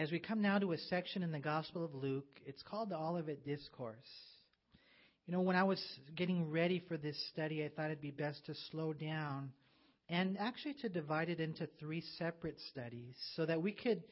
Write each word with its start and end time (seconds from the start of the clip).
as 0.00 0.10
we 0.10 0.18
come 0.18 0.40
now 0.40 0.58
to 0.58 0.72
a 0.72 0.78
section 0.78 1.22
in 1.22 1.30
the 1.30 1.38
Gospel 1.38 1.84
of 1.84 1.94
Luke, 1.94 2.40
it's 2.46 2.62
called 2.62 2.88
the 2.88 2.96
Olivet 2.96 3.44
Discourse. 3.44 3.98
You 5.26 5.34
know, 5.34 5.42
when 5.42 5.56
I 5.56 5.64
was 5.64 5.78
getting 6.16 6.50
ready 6.50 6.82
for 6.88 6.96
this 6.96 7.22
study, 7.34 7.62
I 7.62 7.68
thought 7.68 7.90
it'd 7.90 8.00
be 8.00 8.10
best 8.10 8.46
to 8.46 8.54
slow 8.70 8.94
down 8.94 9.52
and 10.08 10.38
actually 10.38 10.72
to 10.80 10.88
divide 10.88 11.28
it 11.28 11.38
into 11.38 11.68
three 11.78 12.02
separate 12.16 12.56
studies 12.70 13.14
so 13.36 13.44
that 13.44 13.60
we 13.60 13.72
could 13.72 14.02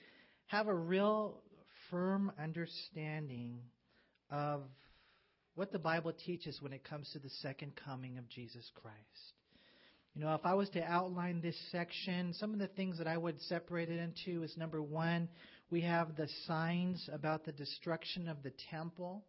have 0.49 0.69
a 0.69 0.75
real 0.75 1.41
firm 1.91 2.33
understanding 2.39 3.59
of 4.31 4.65
what 5.55 5.73
the 5.73 5.79
Bible 5.79 6.13
teaches 6.13 6.61
when 6.61 6.75
it 6.75 6.85
comes 6.85 7.09
to 7.15 7.19
the 7.19 7.31
second 7.41 7.73
coming 7.83 8.19
of 8.19 8.29
Jesus 8.29 8.71
Christ. 8.75 9.33
You 10.15 10.25
know, 10.25 10.35
if 10.35 10.45
I 10.45 10.55
was 10.55 10.69
to 10.71 10.83
outline 10.83 11.41
this 11.41 11.57
section, 11.71 12.35
some 12.35 12.53
of 12.53 12.59
the 12.59 12.67
things 12.67 12.99
that 12.99 13.07
I 13.07 13.17
would 13.17 13.41
separate 13.43 13.89
it 13.89 14.01
into 14.01 14.43
is 14.43 14.55
number 14.57 14.83
one, 14.83 15.29
we 15.71 15.83
have 15.83 16.17
the 16.17 16.29
signs 16.47 17.09
about 17.13 17.45
the 17.45 17.53
destruction 17.53 18.29
of 18.29 18.43
the 18.43 18.53
temple. 18.71 19.23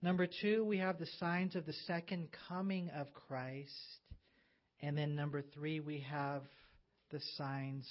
Number 0.00 0.26
two, 0.26 0.64
we 0.64 0.78
have 0.78 0.98
the 0.98 1.08
signs 1.18 1.54
of 1.54 1.66
the 1.66 1.74
second 1.86 2.28
coming 2.48 2.90
of 2.90 3.12
Christ. 3.12 3.70
And 4.80 4.96
then 4.96 5.14
number 5.14 5.42
three, 5.54 5.80
we 5.80 6.00
have 6.10 6.42
the 7.10 7.20
signs 7.36 7.86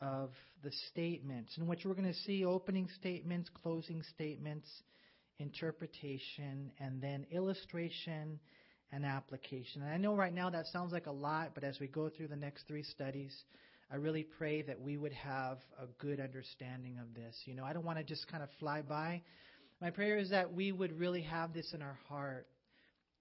of 0.00 0.30
the 0.62 0.72
statements, 0.90 1.56
in 1.58 1.66
which 1.66 1.84
we're 1.84 1.94
going 1.94 2.12
to 2.12 2.18
see 2.20 2.44
opening 2.44 2.88
statements, 2.98 3.50
closing 3.62 4.02
statements, 4.14 4.68
interpretation, 5.38 6.70
and 6.78 7.00
then 7.00 7.26
illustration 7.30 8.38
and 8.92 9.04
application. 9.04 9.82
And 9.82 9.90
I 9.90 9.96
know 9.96 10.14
right 10.14 10.32
now 10.32 10.50
that 10.50 10.66
sounds 10.66 10.92
like 10.92 11.06
a 11.06 11.12
lot, 11.12 11.50
but 11.54 11.64
as 11.64 11.80
we 11.80 11.88
go 11.88 12.08
through 12.08 12.28
the 12.28 12.36
next 12.36 12.66
three 12.68 12.84
studies, 12.84 13.34
I 13.94 13.98
really 13.98 14.24
pray 14.24 14.60
that 14.62 14.80
we 14.80 14.96
would 14.96 15.12
have 15.12 15.58
a 15.80 15.86
good 16.00 16.18
understanding 16.18 16.98
of 17.00 17.14
this. 17.14 17.36
You 17.44 17.54
know, 17.54 17.62
I 17.62 17.72
don't 17.72 17.84
want 17.84 17.98
to 17.98 18.02
just 18.02 18.26
kind 18.26 18.42
of 18.42 18.48
fly 18.58 18.82
by. 18.82 19.22
My 19.80 19.90
prayer 19.90 20.18
is 20.18 20.30
that 20.30 20.52
we 20.52 20.72
would 20.72 20.98
really 20.98 21.22
have 21.22 21.52
this 21.54 21.72
in 21.72 21.80
our 21.80 21.96
heart. 22.08 22.48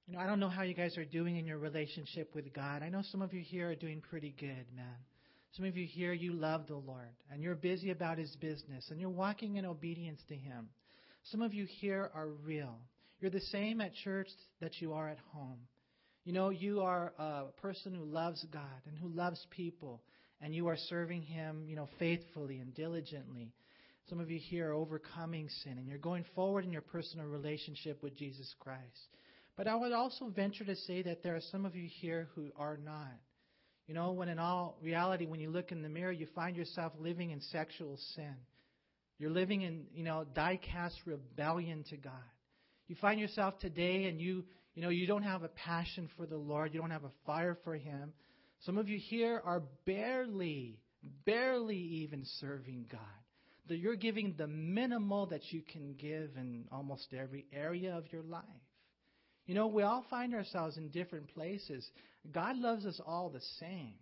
You 0.08 0.16
know, 0.16 0.20
I 0.20 0.26
don't 0.26 0.40
know 0.40 0.50
how 0.50 0.64
you 0.64 0.74
guys 0.74 0.98
are 0.98 1.06
doing 1.06 1.38
in 1.38 1.46
your 1.46 1.60
relationship 1.60 2.34
with 2.34 2.52
God. 2.56 2.82
I 2.82 2.90
know 2.90 3.04
some 3.12 3.22
of 3.22 3.36
you 3.36 3.42
here 3.42 3.70
are 3.70 3.76
doing 3.76 4.02
pretty 4.02 4.34
good, 4.40 4.66
man. 4.76 4.98
Some 5.52 5.64
of 5.64 5.78
you 5.78 5.86
here, 5.86 6.12
you 6.12 6.34
love 6.34 6.66
the 6.66 6.74
Lord, 6.74 7.14
and 7.32 7.44
you're 7.44 7.54
busy 7.54 7.92
about 7.92 8.18
His 8.18 8.36
business, 8.38 8.88
and 8.90 9.00
you're 9.00 9.12
walking 9.12 9.58
in 9.58 9.68
obedience 9.68 10.22
to 10.30 10.36
Him. 10.36 10.70
Some 11.26 11.44
of 11.44 11.54
you 11.54 11.68
here 11.68 12.10
are 12.16 12.30
real. 12.30 12.80
You're 13.20 13.30
the 13.30 13.42
same 13.42 13.80
at 13.80 13.94
church 14.04 14.30
that 14.60 14.82
you 14.82 14.94
are 14.94 15.08
at 15.08 15.20
home. 15.34 15.60
You 16.26 16.34
know, 16.34 16.50
you 16.50 16.82
are 16.82 17.14
a 17.20 17.44
person 17.62 17.94
who 17.94 18.06
loves 18.06 18.44
God 18.52 18.82
and 18.88 18.98
who 18.98 19.10
loves 19.10 19.46
people, 19.52 20.02
and 20.42 20.54
you 20.54 20.68
are 20.68 20.78
serving 20.78 21.22
Him, 21.22 21.66
you 21.68 21.76
know, 21.76 21.90
faithfully 22.00 22.60
and 22.60 22.74
diligently. 22.74 23.54
Some 24.10 24.20
of 24.20 24.30
you 24.30 24.40
here 24.40 24.72
are 24.72 24.74
overcoming 24.74 25.48
sin, 25.64 25.78
and 25.78 25.88
you're 25.88 25.98
going 25.98 26.26
forward 26.36 26.66
in 26.66 26.74
your 26.74 26.82
personal 26.82 27.26
relationship 27.26 28.04
with 28.04 28.18
Jesus 28.18 28.54
Christ. 28.60 29.08
But 29.56 29.68
I 29.68 29.76
would 29.76 29.92
also 29.92 30.28
venture 30.28 30.66
to 30.66 30.76
say 30.76 31.04
that 31.04 31.24
there 31.24 31.36
are 31.36 31.42
some 31.52 31.66
of 31.66 31.76
you 31.76 31.88
here 31.88 32.28
who 32.36 32.50
are 32.58 32.78
not. 32.78 33.14
You 33.88 33.94
know, 33.94 34.12
when 34.12 34.30
in 34.30 34.40
all 34.40 34.78
reality, 34.82 35.26
when 35.26 35.40
you 35.40 35.50
look 35.50 35.72
in 35.72 35.82
the 35.82 35.90
mirror, 35.90 36.12
you 36.12 36.28
find 36.34 36.56
yourself 36.56 36.94
living 37.00 37.32
in 37.32 37.42
sexual 37.42 37.98
sin. 38.16 38.36
You're 39.20 39.30
living 39.30 39.62
in, 39.62 39.86
you 39.94 40.04
know, 40.04 40.26
die-cast 40.34 40.96
rebellion 41.06 41.84
to 41.90 41.98
God. 41.98 42.14
You 42.88 42.96
find 43.00 43.20
yourself 43.20 43.60
today 43.60 44.06
and 44.06 44.20
you, 44.20 44.44
you 44.74 44.82
know, 44.82 44.90
you 44.90 45.06
don't 45.06 45.24
have 45.24 45.44
a 45.44 45.50
passion 45.50 46.10
for 46.18 46.26
the 46.26 46.38
Lord. 46.38 46.74
You 46.74 46.82
don't 46.82 46.92
have 46.92 47.04
a 47.04 47.12
fire 47.26 47.58
for 47.64 47.76
Him. 47.76 48.14
Some 48.66 48.78
of 48.78 48.88
you 48.88 48.98
here 48.98 49.42
are 49.44 49.64
barely, 49.86 50.80
barely 51.26 51.78
even 51.78 52.24
serving 52.40 52.86
God. 52.92 53.02
That 53.68 53.78
you're 53.78 53.96
giving 53.96 54.36
the 54.38 54.48
minimal 54.48 55.28
that 55.28 55.52
you 55.52 55.62
can 55.62 55.96
give 55.96 56.32
in 56.38 56.66
almost 56.72 57.14
every 57.14 57.46
area 57.54 57.96
of 57.96 58.12
your 58.12 58.24
life. 58.24 58.44
You 59.46 59.56
know, 59.56 59.68
we 59.68 59.84
all 59.84 60.06
find 60.10 60.34
ourselves 60.34 60.78
in 60.78 60.90
different 60.90 61.34
places. 61.34 61.86
God 62.32 62.58
loves 62.58 62.86
us 62.86 63.00
all 63.06 63.30
the 63.30 63.42
same. 63.60 63.96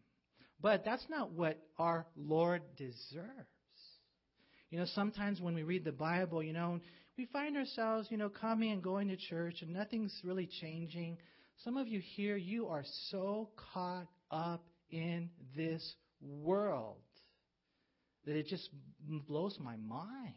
But 0.62 0.86
that's 0.86 1.06
not 1.10 1.32
what 1.32 1.58
our 1.80 2.06
Lord 2.16 2.62
deserves. 2.78 3.28
You 4.70 4.80
know, 4.80 4.86
sometimes 4.94 5.42
when 5.42 5.56
we 5.56 5.64
read 5.64 5.84
the 5.84 5.92
Bible, 5.92 6.44
you 6.44 6.54
know, 6.54 6.80
we 7.18 7.26
find 7.26 7.58
ourselves, 7.58 8.08
you 8.12 8.18
know, 8.18 8.30
coming 8.30 8.72
and 8.72 8.82
going 8.82 9.08
to 9.10 9.18
church 9.18 9.62
and 9.62 9.74
nothing's 9.74 10.16
really 10.24 10.48
changing. 10.62 11.18
Some 11.64 11.78
of 11.78 11.88
you 11.88 12.00
here, 12.16 12.38
you 12.38 12.68
are 12.68 12.86
so 13.10 13.50
caught 13.74 14.08
up 14.32 14.64
in 14.90 15.30
this 15.56 15.96
world 16.22 16.98
that 18.26 18.36
it 18.36 18.48
just 18.48 18.70
blows 19.28 19.58
my 19.60 19.76
mind. 19.78 20.36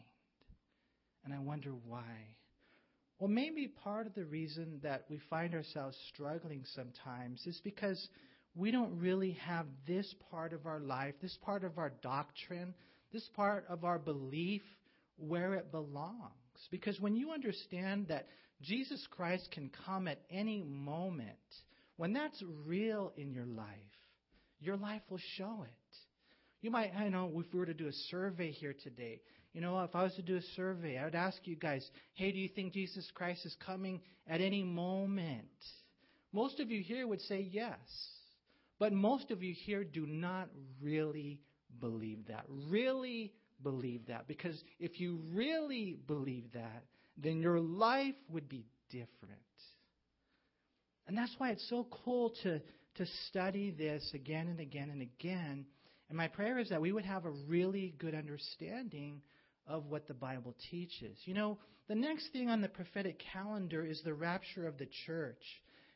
And 1.25 1.33
I 1.33 1.39
wonder 1.39 1.71
why. 1.87 2.37
Well, 3.19 3.31
maybe 3.31 3.69
part 3.69 4.07
of 4.07 4.15
the 4.15 4.25
reason 4.25 4.81
that 4.83 5.05
we 5.09 5.21
find 5.31 5.55
ourselves 5.55 5.97
struggling 6.13 6.65
sometimes 6.75 7.47
is 7.47 7.61
because 7.65 8.09
we 8.55 8.71
don't 8.71 8.99
really 8.99 9.33
have 9.47 9.67
this 9.87 10.13
part 10.31 10.53
of 10.53 10.67
our 10.67 10.81
life, 10.81 11.15
this 11.23 11.39
part 11.43 11.65
of 11.65 11.79
our 11.79 11.93
doctrine, 12.03 12.75
this 13.13 13.29
part 13.35 13.65
of 13.69 13.85
our 13.85 13.99
belief 13.99 14.63
where 15.17 15.55
it 15.55 15.71
belongs. 15.71 16.69
Because 16.71 17.01
when 17.01 17.17
you 17.17 17.33
understand 17.33 18.09
that 18.09 18.27
Jesus 18.61 19.07
Christ 19.11 19.49
can 19.53 19.71
come 19.87 20.09
at 20.09 20.21
any 20.31 20.63
moment, 20.63 21.39
when 21.97 22.13
that's 22.13 22.43
real 22.67 23.13
in 23.17 23.33
your 23.33 23.47
life, 23.47 23.67
your 24.61 24.77
life 24.77 25.03
will 25.11 25.21
show 25.37 25.65
it. 25.65 25.97
You 26.63 26.71
might, 26.71 26.93
I 26.97 27.09
know, 27.09 27.31
if 27.37 27.53
we 27.53 27.59
were 27.59 27.67
to 27.67 27.75
do 27.75 27.89
a 27.89 27.93
survey 28.11 28.51
here 28.51 28.75
today, 28.83 29.21
you 29.53 29.61
know, 29.61 29.81
if 29.81 29.95
I 29.95 30.03
was 30.03 30.15
to 30.15 30.23
do 30.23 30.37
a 30.37 30.43
survey, 30.57 30.99
I 30.99 31.05
would 31.05 31.15
ask 31.15 31.37
you 31.45 31.57
guys, 31.57 31.89
hey, 32.15 32.33
do 32.33 32.39
you 32.39 32.49
think 32.49 32.73
Jesus 32.73 33.09
Christ 33.15 33.45
is 33.47 33.55
coming 33.65 34.01
at 34.27 34.41
any 34.41 34.63
moment? 34.63 35.47
Most 36.33 36.59
of 36.59 36.71
you 36.71 36.83
here 36.83 37.07
would 37.07 37.21
say 37.21 37.47
yes. 37.53 37.79
But 38.81 38.93
most 38.93 39.31
of 39.31 39.43
you 39.43 39.55
here 39.55 39.85
do 39.85 40.07
not 40.07 40.49
really 40.83 41.41
believe 41.81 42.27
that. 42.27 42.45
Really 42.49 43.33
believe 43.63 44.07
that. 44.09 44.27
Because 44.27 44.61
if 44.81 44.99
you 44.99 45.21
really 45.33 45.99
believe 46.07 46.53
that, 46.55 46.85
then 47.17 47.41
your 47.41 47.61
life 47.61 48.17
would 48.31 48.49
be 48.49 48.67
different. 48.91 49.39
And 51.07 51.17
that's 51.17 51.35
why 51.39 51.51
it's 51.51 51.69
so 51.69 51.87
cool 52.05 52.33
to, 52.43 52.61
to 52.97 53.07
study 53.29 53.71
this 53.71 54.11
again 54.15 54.49
and 54.49 54.61
again 54.61 54.91
and 54.91 55.03
again. 55.03 55.67
And 56.09 56.17
my 56.17 56.29
prayer 56.29 56.59
is 56.59 56.69
that 56.71 56.81
we 56.81 56.93
would 56.93 57.05
have 57.05 57.25
a 57.25 57.31
really 57.49 57.95
good 57.99 58.15
understanding 58.15 59.21
of 59.67 59.87
what 59.87 60.07
the 60.07 60.15
Bible 60.15 60.55
teaches. 60.71 61.17
You 61.25 61.35
know, 61.35 61.59
the 61.89 61.95
next 61.95 62.33
thing 62.33 62.49
on 62.49 62.61
the 62.61 62.69
prophetic 62.69 63.23
calendar 63.33 63.85
is 63.85 64.01
the 64.03 64.15
rapture 64.15 64.67
of 64.67 64.79
the 64.79 64.89
church. 65.07 65.43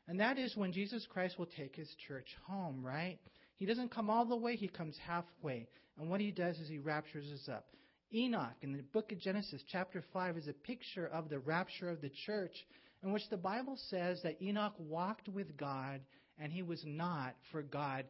And 0.07 0.21
that 0.21 0.39
is 0.39 0.57
when 0.57 0.73
Jesus 0.73 1.07
Christ 1.09 1.39
will 1.39 1.47
take 1.47 1.77
his 1.77 1.95
church 2.07 2.29
home, 2.47 2.85
right? 2.85 3.19
He 3.57 3.67
doesn't 3.67 3.91
come 3.91 4.09
all 4.09 4.25
the 4.25 4.37
way, 4.37 4.57
he 4.57 4.69
comes 4.69 4.97
halfway. 5.07 5.67
And 5.99 6.09
what 6.09 6.21
he 6.21 6.31
does 6.31 6.59
is 6.59 6.69
he 6.69 6.79
raptures 6.79 7.27
us 7.33 7.49
up. 7.49 7.67
Enoch 8.15 8.55
in 8.63 8.73
the 8.73 8.83
book 8.83 9.13
of 9.13 9.19
Genesis, 9.19 9.63
chapter 9.71 10.03
5, 10.13 10.39
is 10.39 10.49
a 10.49 10.53
picture 10.53 11.07
of 11.09 11.29
the 11.29 11.41
rapture 11.41 11.91
of 11.91 12.01
the 12.01 12.11
church, 12.27 12.55
in 13.03 13.13
which 13.13 13.29
the 13.31 13.37
Bible 13.37 13.79
says 13.89 14.21
that 14.23 14.43
Enoch 14.43 14.75
walked 14.79 15.29
with 15.29 15.57
God 15.57 16.01
and 16.39 16.53
he 16.53 16.63
was 16.63 16.83
not, 16.85 17.35
for 17.51 17.63
God 17.63 18.05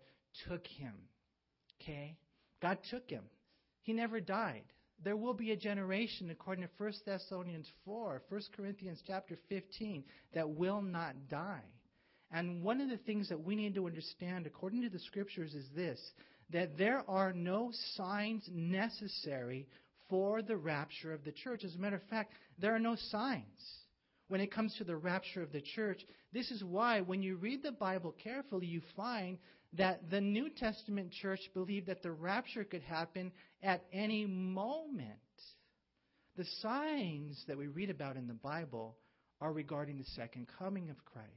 took 0.49 0.67
him. 0.67 0.95
Okay? 1.81 2.17
God 2.61 2.79
took 2.91 3.09
him. 3.09 3.25
He 3.83 3.93
never 3.93 4.21
died. 4.21 4.65
There 5.05 5.17
will 5.17 5.35
be 5.35 5.53
a 5.53 5.57
generation, 5.57 6.31
according 6.31 6.65
to 6.65 6.71
1 6.77 6.93
Thessalonians 7.07 7.71
4, 7.85 8.23
1 8.29 8.41
Corinthians 8.57 9.01
chapter 9.07 9.39
15, 9.49 10.05
that 10.35 10.49
will 10.49 10.83
not 10.83 11.15
die. 11.31 11.63
And 12.31 12.63
one 12.63 12.81
of 12.81 12.91
the 12.91 12.97
things 12.99 13.29
that 13.29 13.43
we 13.43 13.57
need 13.57 13.75
to 13.77 13.87
understand, 13.87 14.47
according 14.47 14.83
to 14.83 14.91
the 14.91 14.99
scriptures, 14.99 15.55
is 15.55 15.67
this 15.75 16.01
that 16.51 16.79
there 16.79 17.03
are 17.09 17.33
no 17.35 17.71
signs 17.95 18.49
necessary 18.51 19.67
for 20.09 20.41
the 20.41 20.57
rapture 20.57 21.13
of 21.13 21.23
the 21.25 21.33
church. 21.33 21.63
As 21.63 21.75
a 21.75 21.79
matter 21.79 21.97
of 21.97 22.03
fact, 22.09 22.33
there 22.59 22.75
are 22.75 22.81
no 22.81 22.97
signs 23.11 23.45
when 24.29 24.41
it 24.41 24.53
comes 24.53 24.75
to 24.77 24.85
the 24.85 24.97
rapture 24.97 25.43
of 25.43 25.53
the 25.53 25.61
church. 25.61 26.01
This 26.33 26.51
is 26.51 26.63
why, 26.63 27.01
when 27.01 27.23
you 27.23 27.37
read 27.37 27.63
the 27.63 27.73
Bible 27.73 28.15
carefully, 28.23 28.67
you 28.67 28.83
find 28.97 29.39
that 29.75 30.11
the 30.11 30.21
New 30.21 30.49
Testament 30.49 31.13
church 31.13 31.41
believed 31.55 31.87
that 31.89 32.03
the 32.03 32.13
rapture 32.13 32.65
could 32.65 32.83
happen 32.83 33.33
at 33.63 33.85
any 33.93 34.27
moment. 34.27 35.19
The 36.37 36.47
signs 36.61 37.43
that 37.49 37.59
we 37.59 37.67
read 37.67 37.91
about 37.91 38.17
in 38.17 38.29
the 38.29 38.35
Bible 38.35 38.97
are 39.41 39.53
regarding 39.53 39.99
the 39.99 40.05
second 40.05 40.47
coming 40.59 40.91
of 40.91 41.05
Christ. 41.05 41.29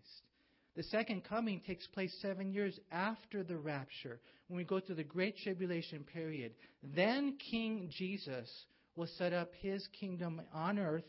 The 0.75 0.83
second 0.83 1.25
coming 1.25 1.61
takes 1.65 1.85
place 1.87 2.15
seven 2.21 2.53
years 2.53 2.79
after 2.91 3.43
the 3.43 3.57
rapture, 3.57 4.19
when 4.47 4.57
we 4.57 4.63
go 4.63 4.79
through 4.79 4.95
the 4.95 5.03
Great 5.03 5.37
Tribulation 5.37 6.05
period. 6.13 6.53
Then 6.95 7.37
King 7.51 7.89
Jesus 7.91 8.49
will 8.95 9.09
set 9.17 9.33
up 9.33 9.49
his 9.61 9.85
kingdom 9.99 10.41
on 10.53 10.79
earth, 10.79 11.03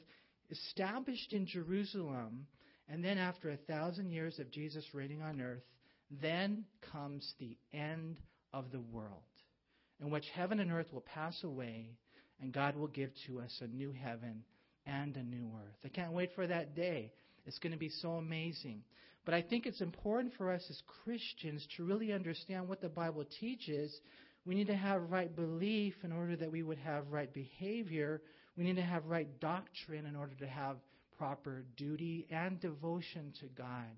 established 0.53 1.33
in 1.33 1.47
Jerusalem. 1.47 2.47
And 2.89 3.03
then, 3.03 3.19
after 3.19 3.51
a 3.51 3.57
thousand 3.57 4.11
years 4.11 4.39
of 4.39 4.51
Jesus 4.51 4.85
reigning 4.93 5.23
on 5.23 5.41
earth, 5.41 5.65
then 6.21 6.65
comes 6.93 7.35
the 7.39 7.57
end 7.73 8.21
of 8.53 8.71
the 8.71 8.81
world, 8.81 9.23
in 10.01 10.11
which 10.11 10.27
heaven 10.35 10.61
and 10.61 10.71
earth 10.71 10.93
will 10.93 11.01
pass 11.15 11.43
away. 11.43 11.97
and 12.43 12.53
God 12.53 12.77
will 12.77 12.89
give 12.89 13.11
to 13.27 13.39
us 13.41 13.57
a 13.61 13.69
new 13.69 13.93
heaven 13.93 14.43
and 14.85 15.17
a 15.17 15.23
new 15.23 15.51
earth. 15.65 15.77
I 15.85 15.89
can't 15.89 16.13
wait 16.13 16.31
for 16.35 16.47
that 16.47 16.75
day. 16.75 17.13
It's 17.47 17.59
going 17.59 17.73
to 17.73 17.79
be 17.79 17.89
so 17.89 18.13
amazing. 18.13 18.83
But 19.25 19.35
I 19.35 19.43
think 19.43 19.67
it's 19.67 19.81
important 19.81 20.35
for 20.37 20.53
us 20.53 20.65
as 20.69 20.83
Christians 21.05 21.67
to 21.77 21.85
really 21.85 22.13
understand 22.13 22.69
what 22.69 22.81
the 22.81 22.89
Bible 22.89 23.25
teaches. 23.41 23.97
We 24.45 24.57
need 24.57 24.67
to 24.67 24.75
have 24.75 25.11
right 25.11 25.35
belief 25.35 25.95
in 26.03 26.11
order 26.11 26.35
that 26.37 26.51
we 26.51 26.65
would 26.65 26.79
have 26.79 27.13
right 27.13 27.33
behavior. 27.33 28.21
We 28.57 28.65
need 28.65 28.77
to 28.77 28.83
have 28.83 29.07
right 29.07 29.29
doctrine 29.41 30.07
in 30.07 30.17
order 30.17 30.35
to 30.37 30.47
have 30.47 30.77
proper 31.17 31.65
duty 31.77 32.27
and 32.31 32.61
devotion 32.61 33.33
to 33.41 33.47
God. 33.47 33.89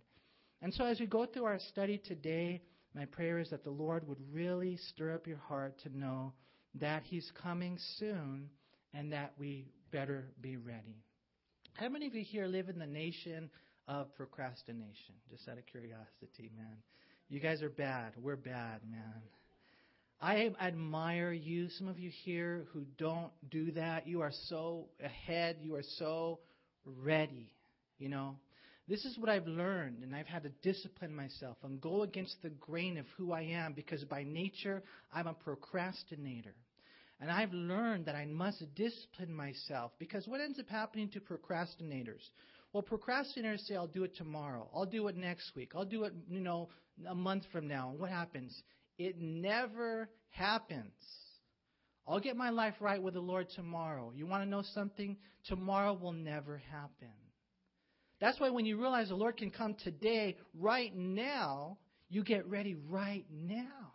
And 0.63 0.73
so 0.73 0.85
as 0.85 1.01
we 1.01 1.07
go 1.07 1.27
through 1.27 1.45
our 1.45 1.59
study 1.59 1.99
today, 1.99 2.63
my 2.95 3.05
prayer 3.07 3.39
is 3.39 3.51
that 3.51 3.65
the 3.65 3.71
Lord 3.71 4.07
would 4.07 4.21
really 4.33 4.77
stir 4.77 5.15
up 5.15 5.27
your 5.27 5.39
heart 5.39 5.79
to 5.83 5.97
know 5.97 6.33
that 6.77 7.03
He's 7.03 7.31
coming 7.43 7.79
soon 7.99 8.49
and 8.93 9.13
that 9.13 9.33
we 9.39 9.67
better 9.91 10.27
be 10.41 10.57
ready. 10.57 11.03
How 11.75 11.89
many 11.89 12.07
of 12.07 12.15
you 12.15 12.23
here 12.23 12.47
live 12.47 12.69
in 12.69 12.79
the 12.79 12.87
nation 12.87 13.51
of 13.89 14.15
procrastination? 14.15 15.15
Just 15.29 15.49
out 15.49 15.59
of 15.59 15.67
curiosity, 15.67 16.51
man. 16.57 16.77
You 17.29 17.41
guys 17.41 17.63
are 17.63 17.71
bad. 17.71 18.13
We're 18.21 18.37
bad, 18.37 18.81
man. 18.89 19.23
I 20.21 20.51
admire 20.61 21.33
you. 21.33 21.69
Some 21.71 21.89
of 21.89 21.99
you 21.99 22.11
here 22.25 22.67
who 22.73 22.85
don't 22.99 23.33
do 23.51 23.73
that, 23.73 24.07
you 24.07 24.23
are 24.23 24.33
so 24.49 24.87
ahead. 25.03 25.57
You 25.61 25.75
are 25.75 25.85
so 25.99 26.41
ready. 26.85 27.53
You 27.99 28.09
know, 28.09 28.37
this 28.89 29.05
is 29.05 29.19
what 29.19 29.31
I've 29.31 29.47
learned, 29.47 30.03
and 30.03 30.15
I've 30.15 30.27
had 30.27 30.43
to 30.43 30.51
discipline 30.63 31.15
myself 31.15 31.57
and 31.63 31.81
go 31.81 32.03
against 32.03 32.37
the 32.43 32.51
grain 32.51 32.99
of 32.99 33.07
who 33.17 33.33
I 33.33 33.43
am 33.43 33.73
because 33.73 34.05
by 34.05 34.25
nature 34.25 34.83
I'm 35.13 35.27
a 35.27 35.35
procrastinator. 35.35 36.55
And 37.21 37.31
I've 37.31 37.53
learned 37.53 38.07
that 38.07 38.17
I 38.17 38.27
must 38.27 38.63
discipline 38.75 39.33
myself 39.33 39.93
because 39.99 40.27
what 40.27 40.41
ends 40.41 40.59
up 40.59 40.69
happening 40.69 41.09
to 41.11 41.21
procrastinators? 41.21 42.21
Well, 42.73 42.83
procrastinators 42.83 43.61
say, 43.61 43.77
I'll 43.77 43.87
do 43.87 44.05
it 44.05 44.17
tomorrow. 44.17 44.69
I'll 44.75 44.85
do 44.85 45.07
it 45.09 45.17
next 45.17 45.53
week. 45.55 45.73
I'll 45.75 45.85
do 45.85 46.05
it, 46.05 46.13
you 46.29 46.41
know, 46.41 46.69
a 47.09 47.15
month 47.15 47.45
from 47.53 47.69
now. 47.69 47.91
And 47.91 47.99
what 48.01 48.11
happens? 48.11 48.63
It 48.99 49.17
never 49.19 50.09
happens. 50.31 50.93
I'll 52.07 52.21
get 52.21 52.37
my 52.37 52.51
life 52.51 52.75
right 52.81 53.03
with 53.03 53.15
the 53.15 53.21
Lord 53.21 53.49
tomorrow. 53.55 54.13
You 54.15 54.27
want 54.27 54.45
to 54.45 54.49
know 54.49 54.63
something? 54.75 55.17
Tomorrow 55.47 55.95
will 55.95 56.13
never 56.13 56.59
happen. 56.71 57.13
That's 58.21 58.39
why 58.39 58.51
when 58.51 58.67
you 58.67 58.81
realize 58.81 59.09
the 59.09 59.15
Lord 59.15 59.37
can 59.37 59.51
come 59.51 59.75
today, 59.83 60.37
right 60.59 60.95
now, 60.95 61.79
you 62.09 62.23
get 62.23 62.49
ready 62.49 62.75
right 62.89 63.25
now. 63.31 63.93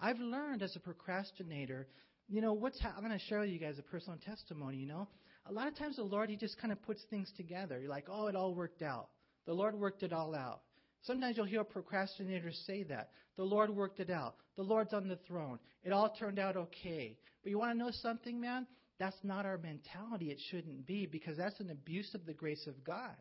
I've 0.00 0.18
learned 0.18 0.62
as 0.62 0.74
a 0.76 0.80
procrastinator, 0.80 1.88
you 2.28 2.40
know, 2.40 2.52
what's 2.52 2.80
ha- 2.80 2.94
I'm 2.96 3.04
going 3.04 3.18
to 3.18 3.24
share 3.26 3.40
with 3.40 3.50
you 3.50 3.58
guys 3.58 3.78
a 3.78 3.82
personal 3.82 4.18
testimony, 4.24 4.76
you 4.76 4.86
know. 4.86 5.08
A 5.46 5.52
lot 5.52 5.68
of 5.68 5.76
times 5.76 5.96
the 5.96 6.02
Lord, 6.02 6.28
He 6.28 6.36
just 6.36 6.58
kind 6.58 6.72
of 6.72 6.82
puts 6.82 7.02
things 7.10 7.30
together. 7.36 7.78
You're 7.80 7.90
like, 7.90 8.06
oh, 8.10 8.26
it 8.26 8.36
all 8.36 8.54
worked 8.54 8.82
out. 8.82 9.08
The 9.46 9.52
Lord 9.52 9.74
worked 9.74 10.02
it 10.02 10.12
all 10.12 10.34
out. 10.34 10.62
Sometimes 11.06 11.36
you'll 11.36 11.46
hear 11.46 11.64
procrastinators 11.64 12.66
say 12.66 12.82
that. 12.84 13.10
The 13.36 13.44
Lord 13.44 13.70
worked 13.70 14.00
it 14.00 14.10
out. 14.10 14.36
The 14.56 14.62
Lord's 14.62 14.92
on 14.92 15.08
the 15.08 15.18
throne. 15.28 15.58
It 15.84 15.92
all 15.92 16.14
turned 16.18 16.38
out 16.38 16.56
okay. 16.56 17.16
But 17.42 17.50
you 17.50 17.58
want 17.58 17.72
to 17.72 17.78
know 17.78 17.90
something, 18.02 18.40
man? 18.40 18.66
That's 18.98 19.16
not 19.22 19.46
our 19.46 19.58
mentality. 19.58 20.30
It 20.30 20.38
shouldn't 20.50 20.86
be 20.86 21.06
because 21.06 21.36
that's 21.36 21.60
an 21.60 21.70
abuse 21.70 22.14
of 22.14 22.26
the 22.26 22.32
grace 22.32 22.66
of 22.66 22.82
God. 22.82 23.14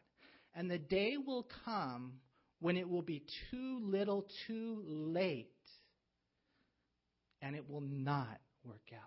And 0.55 0.71
the 0.71 0.77
day 0.77 1.15
will 1.17 1.47
come 1.65 2.13
when 2.59 2.77
it 2.77 2.89
will 2.89 3.01
be 3.01 3.23
too 3.51 3.79
little, 3.83 4.25
too 4.47 4.81
late, 4.87 5.51
and 7.41 7.55
it 7.55 7.69
will 7.69 7.81
not 7.81 8.39
work 8.63 8.89
out. 8.93 9.01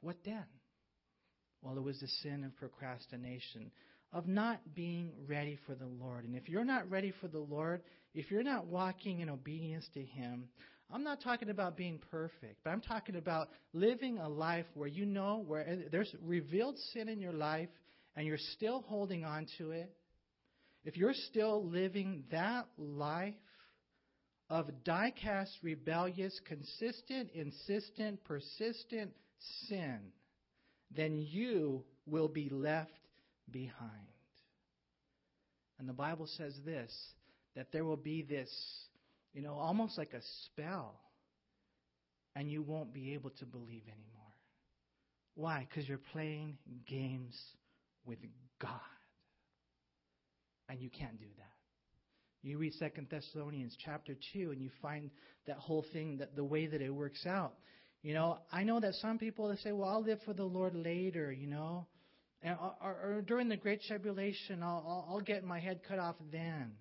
What 0.00 0.16
then? 0.24 0.44
Well, 1.60 1.76
it 1.76 1.82
was 1.82 1.98
the 1.98 2.08
sin 2.22 2.44
of 2.44 2.56
procrastination 2.56 3.72
of 4.12 4.26
not 4.26 4.60
being 4.74 5.12
ready 5.26 5.58
for 5.66 5.74
the 5.74 5.86
Lord. 5.86 6.24
And 6.24 6.34
if 6.34 6.48
you're 6.48 6.64
not 6.64 6.90
ready 6.90 7.12
for 7.20 7.28
the 7.28 7.38
Lord, 7.38 7.82
if 8.14 8.30
you're 8.30 8.42
not 8.42 8.66
walking 8.66 9.20
in 9.20 9.28
obedience 9.28 9.88
to 9.94 10.02
Him, 10.02 10.48
I'm 10.90 11.04
not 11.04 11.22
talking 11.22 11.50
about 11.50 11.76
being 11.76 12.00
perfect, 12.10 12.64
but 12.64 12.70
I'm 12.70 12.80
talking 12.80 13.16
about 13.16 13.48
living 13.74 14.18
a 14.18 14.28
life 14.28 14.64
where 14.72 14.88
you 14.88 15.04
know 15.04 15.44
where 15.46 15.84
there's 15.92 16.14
revealed 16.22 16.78
sin 16.94 17.08
in 17.10 17.20
your 17.20 17.34
life 17.34 17.68
and 18.16 18.26
you're 18.26 18.38
still 18.54 18.82
holding 18.88 19.24
on 19.24 19.46
to 19.58 19.72
it. 19.72 19.92
If 20.84 20.96
you're 20.96 21.12
still 21.14 21.68
living 21.68 22.24
that 22.30 22.66
life 22.78 23.34
of 24.48 24.66
die-cast, 24.84 25.52
rebellious, 25.62 26.40
consistent, 26.46 27.30
insistent, 27.34 28.24
persistent 28.24 29.10
sin, 29.68 29.98
then 30.96 31.18
you 31.18 31.84
will 32.06 32.28
be 32.28 32.48
left 32.48 32.97
behind. 33.52 34.08
And 35.78 35.88
the 35.88 35.92
Bible 35.92 36.26
says 36.36 36.54
this 36.64 36.92
that 37.54 37.72
there 37.72 37.84
will 37.84 37.96
be 37.96 38.22
this, 38.22 38.50
you 39.32 39.42
know, 39.42 39.54
almost 39.54 39.98
like 39.98 40.12
a 40.12 40.20
spell, 40.44 41.00
and 42.36 42.50
you 42.50 42.62
won't 42.62 42.92
be 42.92 43.14
able 43.14 43.30
to 43.30 43.46
believe 43.46 43.82
anymore. 43.82 44.32
Why? 45.34 45.66
Because 45.68 45.88
you're 45.88 46.00
playing 46.12 46.58
games 46.86 47.36
with 48.04 48.18
God. 48.60 48.70
And 50.68 50.80
you 50.80 50.90
can't 50.90 51.18
do 51.18 51.26
that. 51.38 52.48
You 52.48 52.58
read 52.58 52.74
Second 52.74 53.08
Thessalonians 53.10 53.76
chapter 53.84 54.14
2 54.32 54.50
and 54.52 54.60
you 54.60 54.70
find 54.80 55.10
that 55.46 55.56
whole 55.56 55.84
thing, 55.92 56.18
that 56.18 56.36
the 56.36 56.44
way 56.44 56.66
that 56.66 56.80
it 56.80 56.90
works 56.90 57.26
out. 57.26 57.54
You 58.02 58.14
know, 58.14 58.38
I 58.52 58.62
know 58.62 58.78
that 58.80 58.94
some 58.94 59.18
people 59.18 59.48
they 59.48 59.56
say, 59.56 59.72
"Well, 59.72 59.88
I'll 59.88 60.02
live 60.02 60.22
for 60.22 60.32
the 60.32 60.44
Lord 60.44 60.74
later," 60.74 61.32
you 61.32 61.48
know. 61.48 61.86
And, 62.42 62.56
or, 62.80 63.16
or 63.16 63.22
during 63.22 63.48
the 63.48 63.56
Great 63.56 63.82
Tribulation, 63.82 64.62
I'll, 64.62 64.84
I'll, 64.86 65.06
I'll 65.10 65.20
get 65.20 65.44
my 65.44 65.58
head 65.58 65.80
cut 65.86 65.98
off 65.98 66.16
then. 66.30 66.72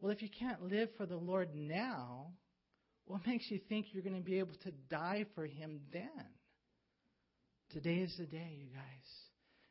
Well, 0.00 0.12
if 0.12 0.20
you 0.20 0.28
can't 0.28 0.62
live 0.62 0.90
for 0.96 1.06
the 1.06 1.16
Lord 1.16 1.54
now, 1.54 2.32
what 3.06 3.26
makes 3.26 3.50
you 3.50 3.60
think 3.68 3.86
you're 3.92 4.02
going 4.02 4.16
to 4.16 4.20
be 4.20 4.38
able 4.38 4.54
to 4.64 4.72
die 4.90 5.26
for 5.34 5.46
Him 5.46 5.80
then? 5.92 6.26
Today 7.70 7.96
is 7.96 8.14
the 8.18 8.26
day, 8.26 8.58
you 8.58 8.66
guys. 8.74 9.08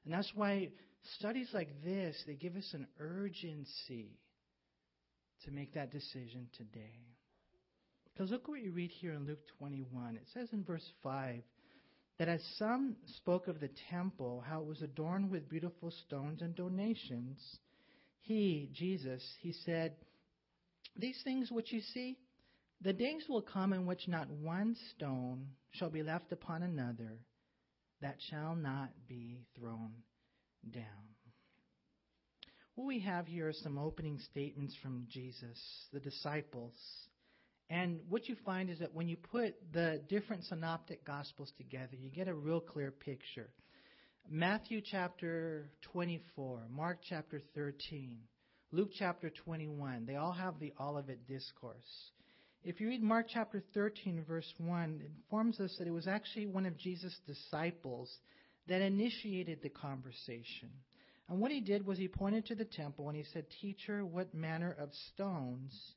And 0.06 0.14
that's 0.14 0.32
why 0.34 0.70
studies 1.18 1.50
like 1.54 1.84
this, 1.84 2.16
they 2.26 2.34
give 2.34 2.56
us 2.56 2.70
an 2.74 2.88
urgency 3.00 4.18
to 5.46 5.52
make 5.52 5.74
that 5.76 5.92
decision 5.92 6.48
today. 6.58 7.06
Because 8.14 8.32
look 8.32 8.48
what 8.48 8.62
you 8.62 8.72
read 8.72 8.92
here 8.92 9.14
in 9.14 9.26
Luke 9.26 9.40
21. 9.60 10.16
It 10.16 10.28
says 10.34 10.50
in 10.52 10.64
verse 10.64 10.88
5 11.04 11.42
that 12.18 12.28
as 12.28 12.42
some 12.58 12.96
spoke 13.18 13.48
of 13.48 13.60
the 13.60 13.70
temple, 13.90 14.44
how 14.48 14.62
it 14.62 14.68
was 14.68 14.82
adorned 14.82 15.32
with 15.32 15.50
beautiful 15.50 15.92
stones 16.06 16.42
and 16.42 16.56
donations, 16.56 17.40
he, 18.22 18.70
Jesus, 18.74 19.24
he 19.42 19.54
said, 19.66 19.96
These 20.96 21.20
things 21.24 21.52
which 21.52 21.72
you 21.72 21.82
see, 21.82 22.18
the 22.82 22.94
days 22.94 23.26
will 23.28 23.42
come 23.42 23.74
in 23.74 23.86
which 23.86 24.08
not 24.08 24.30
one 24.30 24.76
stone 24.96 25.48
shall 25.72 25.90
be 25.90 26.04
left 26.04 26.32
upon 26.32 26.64
another 26.64 27.20
that 28.02 28.18
shall 28.30 28.56
not 28.56 28.90
be 29.08 29.46
thrown 29.56 29.92
down. 30.72 30.84
What 32.76 32.88
we 32.88 33.00
have 33.02 33.28
here 33.28 33.48
are 33.48 33.54
some 33.54 33.78
opening 33.78 34.18
statements 34.32 34.76
from 34.82 35.06
Jesus, 35.10 35.60
the 35.94 36.00
disciples. 36.00 36.74
And 37.72 38.02
what 38.10 38.28
you 38.28 38.36
find 38.46 38.70
is 38.70 38.80
that 38.80 38.94
when 38.94 39.08
you 39.08 39.16
put 39.16 39.56
the 39.72 40.02
different 40.10 40.44
synoptic 40.44 41.06
gospels 41.06 41.54
together, 41.58 41.96
you 41.98 42.10
get 42.10 42.28
a 42.28 42.34
real 42.34 42.60
clear 42.60 42.92
picture. 42.92 43.50
Matthew 44.30 44.82
chapter 44.84 45.70
24, 45.94 46.64
Mark 46.70 47.00
chapter 47.08 47.42
13, 47.56 48.18
Luke 48.74 48.90
chapter 49.00 49.30
21, 49.46 50.06
they 50.06 50.18
all 50.18 50.34
have 50.34 50.60
the 50.60 50.74
Olivet 50.82 51.26
Discourse. 51.28 52.12
If 52.66 52.82
you 52.82 52.90
read 52.90 53.02
Mark 53.02 53.28
chapter 53.34 53.64
13, 53.74 54.26
verse 54.28 54.54
1, 54.58 55.00
it 55.02 55.12
informs 55.24 55.62
us 55.62 55.74
that 55.80 55.88
it 55.88 55.92
was 55.92 56.08
actually 56.08 56.48
one 56.48 56.66
of 56.66 56.78
Jesus' 56.78 57.18
disciples 57.26 58.12
that 58.68 58.82
initiated 58.82 59.60
the 59.64 59.70
conversation. 59.70 60.72
And 61.30 61.40
what 61.40 61.52
he 61.52 61.62
did 61.62 61.86
was 61.86 61.98
he 61.98 62.10
pointed 62.10 62.48
to 62.48 62.56
the 62.56 62.66
temple 62.66 63.08
and 63.08 63.16
he 63.16 63.24
said, 63.32 63.46
Teacher, 63.62 64.06
what 64.06 64.34
manner 64.34 64.76
of 64.78 64.90
stones 65.14 65.94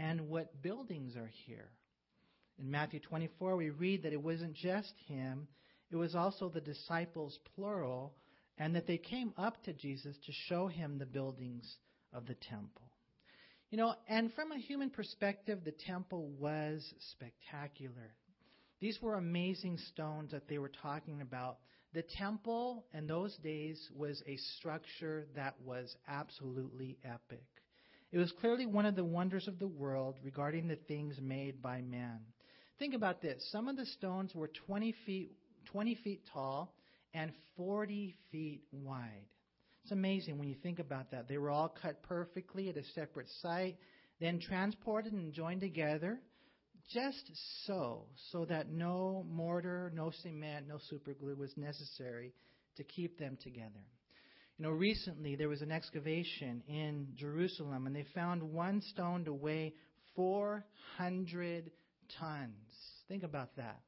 and 0.00 0.28
what 0.28 0.62
buildings 0.62 1.14
are 1.14 1.30
here. 1.44 1.68
In 2.58 2.70
Matthew 2.70 3.00
24, 3.00 3.56
we 3.56 3.68
read 3.68 4.02
that 4.02 4.14
it 4.14 4.22
wasn't 4.22 4.54
just 4.54 4.94
him, 5.06 5.46
it 5.90 5.96
was 5.96 6.14
also 6.14 6.48
the 6.48 6.60
disciples, 6.60 7.38
plural, 7.54 8.14
and 8.56 8.74
that 8.74 8.86
they 8.86 8.96
came 8.96 9.34
up 9.36 9.62
to 9.64 9.72
Jesus 9.74 10.16
to 10.24 10.32
show 10.48 10.68
him 10.68 10.98
the 10.98 11.06
buildings 11.06 11.76
of 12.12 12.26
the 12.26 12.36
temple. 12.48 12.90
You 13.70 13.78
know, 13.78 13.94
and 14.08 14.32
from 14.32 14.52
a 14.52 14.58
human 14.58 14.90
perspective, 14.90 15.60
the 15.64 15.74
temple 15.86 16.30
was 16.38 16.82
spectacular. 17.12 18.14
These 18.80 19.00
were 19.02 19.14
amazing 19.14 19.78
stones 19.92 20.30
that 20.30 20.48
they 20.48 20.58
were 20.58 20.72
talking 20.82 21.20
about. 21.20 21.58
The 21.92 22.04
temple 22.16 22.86
in 22.94 23.06
those 23.06 23.36
days 23.38 23.90
was 23.94 24.22
a 24.26 24.36
structure 24.56 25.26
that 25.34 25.54
was 25.64 25.94
absolutely 26.08 26.98
epic. 27.04 27.44
It 28.12 28.18
was 28.18 28.32
clearly 28.40 28.66
one 28.66 28.86
of 28.86 28.96
the 28.96 29.04
wonders 29.04 29.46
of 29.46 29.58
the 29.58 29.68
world 29.68 30.16
regarding 30.22 30.66
the 30.66 30.76
things 30.76 31.16
made 31.20 31.62
by 31.62 31.80
man. 31.80 32.20
Think 32.78 32.94
about 32.94 33.22
this. 33.22 33.46
Some 33.52 33.68
of 33.68 33.76
the 33.76 33.86
stones 33.86 34.34
were 34.34 34.50
20 34.66 34.94
feet, 35.06 35.32
20 35.66 35.94
feet 35.96 36.22
tall 36.32 36.74
and 37.14 37.32
40 37.56 38.14
feet 38.32 38.62
wide. 38.72 39.26
It's 39.82 39.92
amazing 39.92 40.38
when 40.38 40.48
you 40.48 40.56
think 40.56 40.78
about 40.78 41.10
that. 41.12 41.28
They 41.28 41.38
were 41.38 41.50
all 41.50 41.68
cut 41.68 42.02
perfectly 42.02 42.68
at 42.68 42.76
a 42.76 42.84
separate 42.94 43.28
site, 43.40 43.76
then 44.20 44.40
transported 44.40 45.12
and 45.12 45.32
joined 45.32 45.60
together 45.60 46.18
just 46.92 47.30
so, 47.66 48.06
so 48.32 48.44
that 48.46 48.70
no 48.70 49.24
mortar, 49.28 49.92
no 49.94 50.10
cement, 50.22 50.66
no 50.66 50.78
superglue 50.92 51.36
was 51.36 51.56
necessary 51.56 52.32
to 52.76 52.84
keep 52.84 53.18
them 53.18 53.38
together. 53.40 53.84
You 54.60 54.66
know, 54.66 54.72
recently 54.72 55.36
there 55.36 55.48
was 55.48 55.62
an 55.62 55.72
excavation 55.72 56.62
in 56.68 57.06
Jerusalem, 57.16 57.86
and 57.86 57.96
they 57.96 58.04
found 58.14 58.42
one 58.42 58.82
stone 58.82 59.24
to 59.24 59.32
weigh 59.32 59.72
400 60.14 61.70
tons. 62.18 62.52
Think 63.08 63.22
about 63.22 63.56
that. 63.56 63.80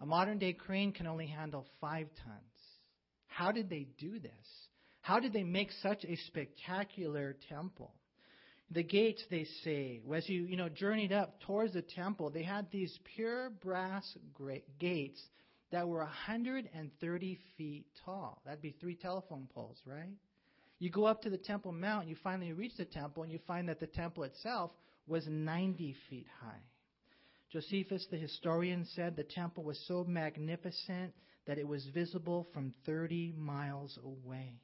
A 0.00 0.06
modern 0.06 0.38
day 0.38 0.52
crane 0.52 0.92
can 0.92 1.08
only 1.08 1.26
handle 1.26 1.66
five 1.80 2.06
tons. 2.24 2.38
How 3.26 3.50
did 3.50 3.68
they 3.68 3.88
do 3.98 4.20
this? 4.20 4.30
How 5.00 5.18
did 5.18 5.32
they 5.32 5.42
make 5.42 5.72
such 5.82 6.04
a 6.04 6.14
spectacular 6.28 7.34
temple? 7.48 7.92
The 8.70 8.84
gates, 8.84 9.24
they 9.28 9.46
say, 9.64 10.02
as 10.14 10.28
you, 10.28 10.44
you 10.44 10.56
know, 10.56 10.68
journeyed 10.68 11.12
up 11.12 11.40
towards 11.40 11.72
the 11.72 11.82
temple, 11.82 12.30
they 12.30 12.44
had 12.44 12.70
these 12.70 12.96
pure 13.16 13.50
brass 13.50 14.04
gates 14.78 15.20
that 15.72 15.88
were 15.88 15.98
130 15.98 17.38
feet 17.56 17.86
tall. 18.04 18.40
That'd 18.44 18.62
be 18.62 18.76
three 18.80 18.94
telephone 18.94 19.48
poles, 19.54 19.78
right? 19.84 20.12
You 20.78 20.90
go 20.90 21.04
up 21.04 21.22
to 21.22 21.30
the 21.30 21.38
Temple 21.38 21.72
Mount, 21.72 22.08
you 22.08 22.16
finally 22.22 22.52
reach 22.52 22.76
the 22.76 22.84
temple, 22.84 23.22
and 23.22 23.32
you 23.32 23.38
find 23.46 23.68
that 23.68 23.80
the 23.80 23.86
temple 23.86 24.24
itself 24.24 24.72
was 25.06 25.26
90 25.28 25.94
feet 26.10 26.26
high. 26.40 26.60
Josephus, 27.52 28.06
the 28.10 28.16
historian, 28.16 28.86
said 28.94 29.14
the 29.14 29.24
temple 29.24 29.62
was 29.62 29.82
so 29.86 30.04
magnificent 30.04 31.12
that 31.46 31.58
it 31.58 31.66
was 31.68 31.86
visible 31.92 32.48
from 32.52 32.72
30 32.86 33.34
miles 33.36 33.98
away. 34.04 34.54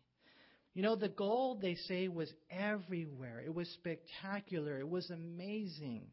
You 0.74 0.82
know, 0.82 0.96
the 0.96 1.08
gold, 1.08 1.60
they 1.60 1.74
say, 1.74 2.08
was 2.08 2.32
everywhere. 2.50 3.42
It 3.44 3.54
was 3.54 3.68
spectacular. 3.70 4.78
It 4.78 4.88
was 4.88 5.10
amazing. 5.10 6.06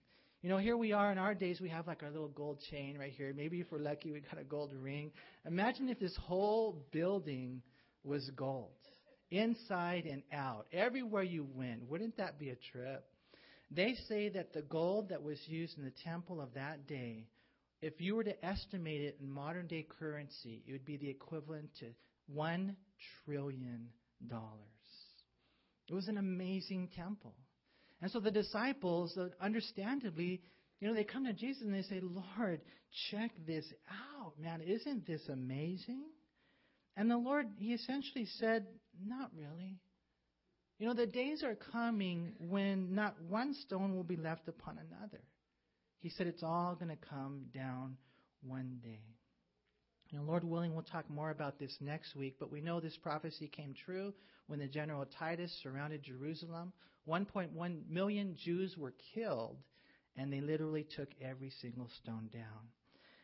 You 0.45 0.51
know, 0.51 0.57
here 0.59 0.77
we 0.77 0.91
are 0.91 1.11
in 1.11 1.17
our 1.17 1.33
days, 1.33 1.59
we 1.59 1.69
have 1.69 1.87
like 1.87 2.03
our 2.03 2.11
little 2.11 2.27
gold 2.27 2.59
chain 2.69 2.99
right 2.99 3.11
here. 3.11 3.33
Maybe 3.35 3.61
if 3.61 3.71
we're 3.71 3.79
lucky, 3.79 4.11
we 4.11 4.19
got 4.19 4.39
a 4.39 4.43
gold 4.43 4.73
ring. 4.79 5.09
Imagine 5.43 5.89
if 5.89 5.99
this 5.99 6.15
whole 6.21 6.85
building 6.91 7.63
was 8.03 8.29
gold, 8.35 8.69
inside 9.31 10.05
and 10.05 10.21
out, 10.31 10.67
everywhere 10.71 11.23
you 11.23 11.47
went. 11.55 11.89
Wouldn't 11.89 12.17
that 12.17 12.37
be 12.37 12.51
a 12.51 12.55
trip? 12.71 13.03
They 13.71 13.95
say 14.07 14.29
that 14.29 14.53
the 14.53 14.61
gold 14.61 15.09
that 15.09 15.23
was 15.23 15.39
used 15.47 15.79
in 15.79 15.83
the 15.83 15.93
temple 16.03 16.39
of 16.39 16.53
that 16.53 16.85
day, 16.85 17.25
if 17.81 17.99
you 17.99 18.15
were 18.15 18.23
to 18.25 18.45
estimate 18.45 19.01
it 19.01 19.17
in 19.19 19.27
modern 19.27 19.65
day 19.65 19.87
currency, 19.97 20.61
it 20.67 20.71
would 20.73 20.85
be 20.85 20.97
the 20.97 21.09
equivalent 21.09 21.71
to 21.79 21.87
$1 22.31 22.75
trillion. 23.25 23.87
It 25.89 25.93
was 25.95 26.07
an 26.07 26.19
amazing 26.19 26.89
temple. 26.95 27.33
And 28.01 28.11
so 28.11 28.19
the 28.19 28.31
disciples, 28.31 29.17
uh, 29.17 29.29
understandably, 29.41 30.41
you 30.79 30.87
know, 30.87 30.93
they 30.93 31.03
come 31.03 31.25
to 31.25 31.33
Jesus 31.33 31.63
and 31.63 31.73
they 31.73 31.83
say, 31.83 32.01
Lord, 32.01 32.61
check 33.09 33.31
this 33.47 33.65
out, 34.21 34.33
man. 34.39 34.61
Isn't 34.61 35.07
this 35.07 35.21
amazing? 35.29 36.03
And 36.97 37.09
the 37.09 37.17
Lord, 37.17 37.47
He 37.57 37.73
essentially 37.73 38.27
said, 38.39 38.65
Not 39.03 39.31
really. 39.35 39.79
You 40.77 40.87
know, 40.87 40.93
the 40.93 41.07
days 41.07 41.41
are 41.43 41.55
coming 41.71 42.33
when 42.37 42.93
not 42.93 43.15
one 43.21 43.53
stone 43.53 43.95
will 43.95 44.03
be 44.03 44.17
left 44.17 44.47
upon 44.49 44.77
another. 44.77 45.23
He 46.01 46.09
said 46.09 46.27
it's 46.27 46.43
all 46.43 46.75
going 46.75 46.89
to 46.89 47.07
come 47.09 47.45
down 47.53 47.97
one 48.41 48.79
day. 48.83 49.14
Know, 50.13 50.23
Lord 50.23 50.43
willing, 50.45 50.73
we'll 50.73 50.83
talk 50.83 51.09
more 51.09 51.31
about 51.31 51.59
this 51.59 51.75
next 51.81 52.15
week, 52.15 52.35
but 52.39 52.51
we 52.51 52.61
know 52.61 52.79
this 52.79 52.95
prophecy 52.95 53.47
came 53.49 53.73
true 53.85 54.13
when 54.47 54.59
the 54.59 54.67
general 54.67 55.05
Titus 55.19 55.51
surrounded 55.61 56.03
Jerusalem. 56.03 56.71
1.1 57.07 57.89
million 57.89 58.35
Jews 58.41 58.77
were 58.77 58.93
killed, 59.13 59.57
and 60.15 60.31
they 60.31 60.41
literally 60.41 60.87
took 60.95 61.09
every 61.21 61.51
single 61.61 61.89
stone 62.01 62.29
down. 62.31 62.69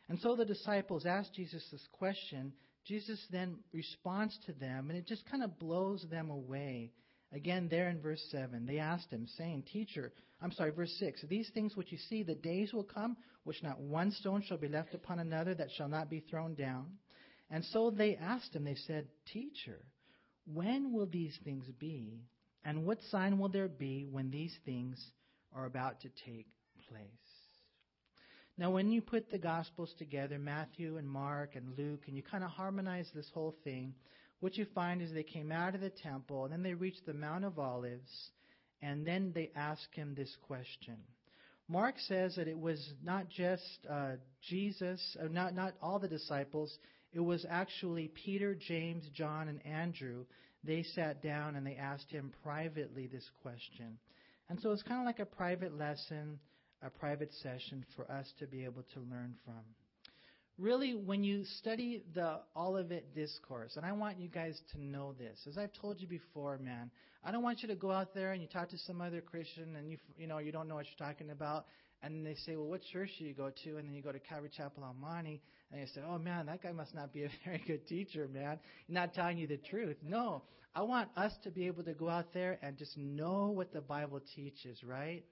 And 0.10 0.20
so 0.20 0.36
the 0.36 0.44
disciples 0.44 1.06
asked 1.06 1.34
Jesus 1.34 1.66
this 1.72 1.88
question. 1.94 2.52
Jesus 2.86 3.26
then 3.32 3.60
responds 3.72 4.38
to 4.48 4.54
them, 4.54 4.90
and 4.90 4.98
it 4.98 5.08
just 5.08 5.30
kind 5.30 5.44
of 5.44 5.58
blows 5.60 6.06
them 6.12 6.30
away. 6.30 6.92
Again, 7.34 7.68
there 7.70 7.90
in 7.90 8.02
verse 8.02 8.22
7, 8.30 8.66
they 8.66 8.80
asked 8.80 9.10
him, 9.10 9.26
saying, 9.38 9.64
Teacher, 9.72 10.12
I'm 10.42 10.52
sorry, 10.52 10.72
verse 10.72 10.94
6, 11.00 11.24
these 11.30 11.50
things 11.54 11.76
which 11.78 11.92
you 11.92 11.98
see, 12.10 12.24
the 12.24 12.36
days 12.36 12.74
will 12.74 12.84
come, 12.84 13.16
which 13.46 13.64
not 13.64 13.80
one 13.80 14.12
stone 14.12 14.44
shall 14.46 14.58
be 14.58 14.68
left 14.68 14.94
upon 14.94 15.20
another 15.20 15.54
that 15.56 15.72
shall 15.78 15.88
not 15.88 16.10
be 16.10 16.20
thrown 16.20 16.56
down. 16.56 16.88
And 17.50 17.64
so 17.66 17.90
they 17.90 18.16
asked 18.18 18.56
him, 18.56 18.66
they 18.66 18.76
said, 18.76 19.08
Teacher, 19.32 19.80
when 20.46 20.92
will 20.92 21.06
these 21.06 21.38
things 21.44 21.66
be? 21.80 22.22
And 22.66 22.86
what 22.86 23.00
sign 23.10 23.40
will 23.40 23.50
there 23.50 23.68
be 23.68 24.08
when 24.10 24.30
these 24.30 24.56
things 24.66 25.04
are 25.54 25.66
about 25.66 26.02
to 26.02 26.10
take 26.26 26.48
place? 26.90 27.08
Now, 28.58 28.72
when 28.72 28.92
you 28.92 29.02
put 29.02 29.32
the 29.32 29.40
Gospels 29.40 29.94
together, 29.98 30.38
Matthew 30.38 30.98
and 30.98 31.10
Mark 31.10 31.56
and 31.56 31.78
Luke, 31.78 32.04
and 32.08 32.16
you 32.16 32.22
kind 32.22 32.44
of 32.44 32.52
harmonize 32.52 33.10
this 33.16 33.30
whole 33.34 33.56
thing, 33.64 33.96
what 34.42 34.58
you 34.58 34.66
find 34.76 35.02
is 35.02 35.14
they 35.14 35.24
came 35.24 35.52
out 35.52 35.76
of 35.76 35.82
the 35.82 35.90
temple, 35.90 36.44
and 36.44 36.52
then 36.52 36.64
they 36.64 36.74
reached 36.74 37.06
the 37.06 37.14
Mount 37.14 37.46
of 37.46 37.58
Olives, 37.58 38.32
and 38.82 39.06
then 39.06 39.32
they 39.34 39.52
asked 39.56 39.94
him 39.94 40.14
this 40.14 40.36
question. 40.48 40.98
Mark 41.70 41.96
says 42.00 42.36
that 42.36 42.48
it 42.48 42.60
was 42.60 42.94
not 43.04 43.30
just 43.30 43.64
uh, 43.90 44.14
Jesus, 44.50 45.00
uh, 45.24 45.28
not 45.32 45.56
not 45.56 45.76
all 45.82 46.00
the 46.00 46.08
disciples. 46.08 46.78
It 47.14 47.20
was 47.20 47.46
actually 47.50 48.12
Peter, 48.26 48.56
James, 48.56 49.06
John, 49.14 49.48
and 49.48 49.66
Andrew. 49.66 50.26
They 50.64 50.84
sat 50.84 51.24
down 51.24 51.56
and 51.56 51.66
they 51.66 51.76
asked 51.76 52.10
him 52.10 52.34
privately 52.44 53.08
this 53.08 53.30
question. 53.42 53.98
And 54.50 54.60
so 54.60 54.72
it's 54.72 54.84
kind 54.84 55.00
of 55.00 55.06
like 55.06 55.20
a 55.20 55.26
private 55.26 55.78
lesson, 55.78 56.40
a 56.82 56.90
private 56.90 57.32
session 57.42 57.86
for 57.96 58.10
us 58.12 58.32
to 58.40 58.48
be 58.48 58.66
able 58.66 58.84
to 58.94 59.00
learn 59.00 59.36
from 59.46 59.62
really, 60.58 60.94
when 60.94 61.24
you 61.24 61.44
study 61.60 62.04
the 62.14 62.40
Olivet 62.56 63.14
Discourse, 63.16 63.78
and 63.78 63.86
I 63.86 63.92
want 63.92 64.20
you 64.20 64.30
guys 64.30 64.60
to 64.74 64.84
know 64.84 65.14
this, 65.18 65.40
as 65.48 65.58
I've 65.58 65.74
told 65.74 66.00
you 66.00 66.08
before, 66.08 66.58
man, 66.58 66.92
I 67.24 67.32
don't 67.32 67.44
want 67.44 67.62
you 67.62 67.68
to 67.70 67.76
go 67.76 67.92
out 67.92 68.14
there 68.14 68.32
and 68.32 68.42
you 68.42 68.48
talk 68.48 68.70
to 68.70 68.78
some 68.80 69.02
other 69.02 69.22
Christian 69.22 69.76
and 69.76 69.90
you, 69.90 69.98
you 70.18 70.28
know, 70.28 70.40
you 70.40 70.52
don't 70.52 70.68
know 70.68 70.76
what 70.76 70.86
you're 70.86 71.08
talking 71.08 71.32
about, 71.32 71.66
and 72.04 72.26
they 72.26 72.36
say, 72.36 72.56
well, 72.56 72.68
what 72.68 72.82
church 72.92 73.10
do 73.20 73.26
you 73.26 73.34
go 73.34 73.52
to? 73.64 73.78
And 73.78 73.88
then 73.88 73.94
you 73.94 74.02
go 74.02 74.12
to 74.12 74.20
Calvary 74.20 74.50
Chapel 74.56 74.84
El 74.84 74.96
Monte, 74.96 75.42
and 75.72 75.82
you 75.82 75.88
say, 75.94 76.02
oh 76.08 76.18
man, 76.18 76.48
that 76.48 76.64
guy 76.64 76.72
must 76.72 76.96
not 76.96 77.14
be 77.14 77.24
a 77.24 77.30
very 77.46 77.64
good 77.66 77.88
teacher, 77.88 78.28
man. 78.34 78.60
Not 78.90 79.14
telling 79.14 79.38
you 79.38 79.48
the 79.48 79.58
truth. 79.58 79.98
No, 80.04 80.44
I 80.74 80.82
want 80.84 81.10
us 81.18 81.34
to 81.44 81.52
be 81.52 81.68
able 81.68 81.84
to 81.84 81.94
go 81.94 82.10
out 82.10 82.34
there 82.34 82.58
and 82.62 82.78
just 82.78 82.98
know 82.98 83.52
what 83.54 83.74
the 83.74 83.82
Bible 83.82 84.22
teaches, 84.36 84.84
right? 84.84 85.24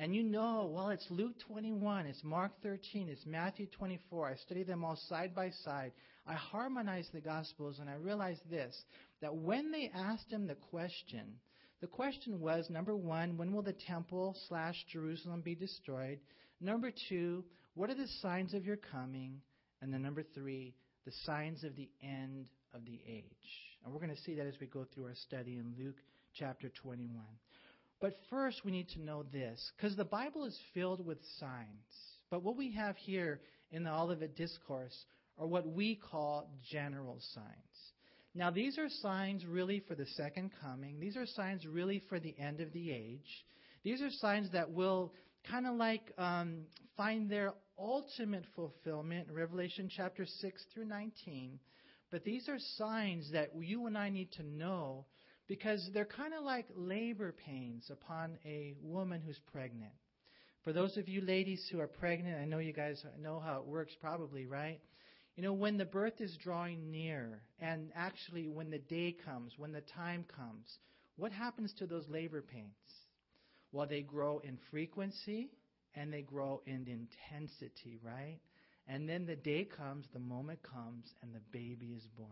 And 0.00 0.14
you 0.14 0.22
know, 0.22 0.70
well, 0.72 0.90
it's 0.90 1.06
Luke 1.10 1.34
21, 1.48 2.06
it's 2.06 2.22
Mark 2.22 2.52
13, 2.62 3.08
it's 3.08 3.26
Matthew 3.26 3.66
24. 3.66 4.28
I 4.28 4.36
study 4.36 4.62
them 4.62 4.84
all 4.84 4.96
side 5.08 5.34
by 5.34 5.50
side. 5.64 5.90
I 6.24 6.34
harmonize 6.34 7.08
the 7.12 7.20
Gospels, 7.20 7.80
and 7.80 7.90
I 7.90 7.94
realize 7.94 8.38
this 8.48 8.80
that 9.20 9.34
when 9.34 9.72
they 9.72 9.90
asked 9.92 10.30
him 10.30 10.46
the 10.46 10.54
question, 10.54 11.24
the 11.80 11.88
question 11.88 12.38
was 12.38 12.70
number 12.70 12.94
one, 12.94 13.36
when 13.36 13.52
will 13.52 13.62
the 13.62 13.74
temple 13.88 14.36
slash 14.48 14.76
Jerusalem 14.92 15.40
be 15.40 15.56
destroyed? 15.56 16.20
Number 16.60 16.92
two, 17.08 17.44
what 17.74 17.90
are 17.90 17.96
the 17.96 18.06
signs 18.22 18.54
of 18.54 18.64
your 18.64 18.76
coming? 18.76 19.40
And 19.82 19.92
then 19.92 20.02
number 20.02 20.22
three, 20.22 20.74
the 21.06 21.12
signs 21.24 21.64
of 21.64 21.74
the 21.74 21.88
end 22.02 22.46
of 22.72 22.84
the 22.84 23.00
age. 23.04 23.24
And 23.84 23.92
we're 23.92 24.00
going 24.00 24.14
to 24.14 24.22
see 24.22 24.34
that 24.36 24.46
as 24.46 24.60
we 24.60 24.68
go 24.68 24.86
through 24.94 25.06
our 25.06 25.14
study 25.26 25.56
in 25.56 25.74
Luke 25.76 25.96
chapter 26.34 26.68
21. 26.68 27.24
But 28.00 28.16
first, 28.30 28.64
we 28.64 28.70
need 28.70 28.88
to 28.90 29.00
know 29.00 29.24
this, 29.32 29.72
because 29.76 29.96
the 29.96 30.04
Bible 30.04 30.44
is 30.44 30.58
filled 30.72 31.04
with 31.04 31.18
signs. 31.40 31.66
But 32.30 32.42
what 32.42 32.56
we 32.56 32.72
have 32.72 32.96
here 32.96 33.40
in 33.72 33.84
the 33.84 33.92
Olivet 33.92 34.36
Discourse 34.36 34.96
are 35.36 35.46
what 35.46 35.66
we 35.66 35.96
call 35.96 36.48
general 36.70 37.18
signs. 37.34 37.92
Now, 38.34 38.50
these 38.50 38.78
are 38.78 38.88
signs 38.88 39.44
really 39.44 39.80
for 39.80 39.94
the 39.94 40.06
second 40.16 40.52
coming. 40.60 41.00
These 41.00 41.16
are 41.16 41.26
signs 41.26 41.66
really 41.66 42.02
for 42.08 42.20
the 42.20 42.38
end 42.38 42.60
of 42.60 42.72
the 42.72 42.92
age. 42.92 43.44
These 43.82 44.00
are 44.00 44.10
signs 44.10 44.52
that 44.52 44.70
will 44.70 45.12
kind 45.50 45.66
of 45.66 45.74
like 45.74 46.12
um, 46.18 46.60
find 46.96 47.28
their 47.28 47.52
ultimate 47.78 48.44
fulfillment 48.54 49.28
in 49.28 49.34
Revelation 49.34 49.88
chapter 49.94 50.26
6 50.26 50.64
through 50.72 50.86
19. 50.86 51.58
But 52.10 52.24
these 52.24 52.48
are 52.48 52.58
signs 52.76 53.30
that 53.32 53.50
you 53.58 53.86
and 53.86 53.96
I 53.96 54.08
need 54.10 54.32
to 54.32 54.42
know 54.42 55.06
because 55.48 55.88
they're 55.92 56.04
kind 56.04 56.34
of 56.34 56.44
like 56.44 56.66
labor 56.76 57.32
pains 57.32 57.90
upon 57.90 58.38
a 58.44 58.74
woman 58.82 59.20
who's 59.20 59.40
pregnant. 59.50 59.92
For 60.62 60.72
those 60.72 60.96
of 60.98 61.08
you 61.08 61.22
ladies 61.22 61.66
who 61.72 61.80
are 61.80 61.86
pregnant, 61.86 62.38
I 62.38 62.44
know 62.44 62.58
you 62.58 62.72
guys 62.72 63.02
know 63.20 63.40
how 63.40 63.58
it 63.60 63.66
works 63.66 63.94
probably, 64.00 64.46
right? 64.46 64.80
You 65.36 65.42
know, 65.42 65.54
when 65.54 65.78
the 65.78 65.84
birth 65.84 66.20
is 66.20 66.36
drawing 66.42 66.90
near, 66.90 67.40
and 67.60 67.90
actually 67.94 68.48
when 68.48 68.70
the 68.70 68.78
day 68.78 69.16
comes, 69.24 69.54
when 69.56 69.72
the 69.72 69.80
time 69.80 70.24
comes, 70.36 70.78
what 71.16 71.32
happens 71.32 71.72
to 71.78 71.86
those 71.86 72.08
labor 72.08 72.42
pains? 72.42 72.74
Well, 73.72 73.86
they 73.86 74.02
grow 74.02 74.40
in 74.40 74.58
frequency 74.70 75.50
and 75.94 76.12
they 76.12 76.22
grow 76.22 76.60
in 76.66 76.86
intensity, 76.86 77.98
right? 78.02 78.38
And 78.86 79.08
then 79.08 79.26
the 79.26 79.36
day 79.36 79.64
comes, 79.64 80.06
the 80.12 80.18
moment 80.18 80.60
comes, 80.62 81.12
and 81.22 81.34
the 81.34 81.40
baby 81.52 81.94
is 81.96 82.06
born. 82.16 82.28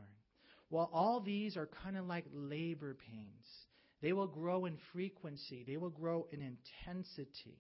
Well, 0.71 0.91
all 0.93 1.21
these 1.21 1.57
are 1.57 1.69
kind 1.83 1.97
of 1.97 2.07
like 2.07 2.25
labor 2.33 2.95
pains. 2.95 3.47
They 4.03 4.13
will 4.13 4.27
grow 4.27 4.67
in 4.67 4.77
frequency, 4.93 5.65
they 5.67 5.77
will 5.77 5.91
grow 5.91 6.27
in 6.31 6.41
intensity 6.43 7.59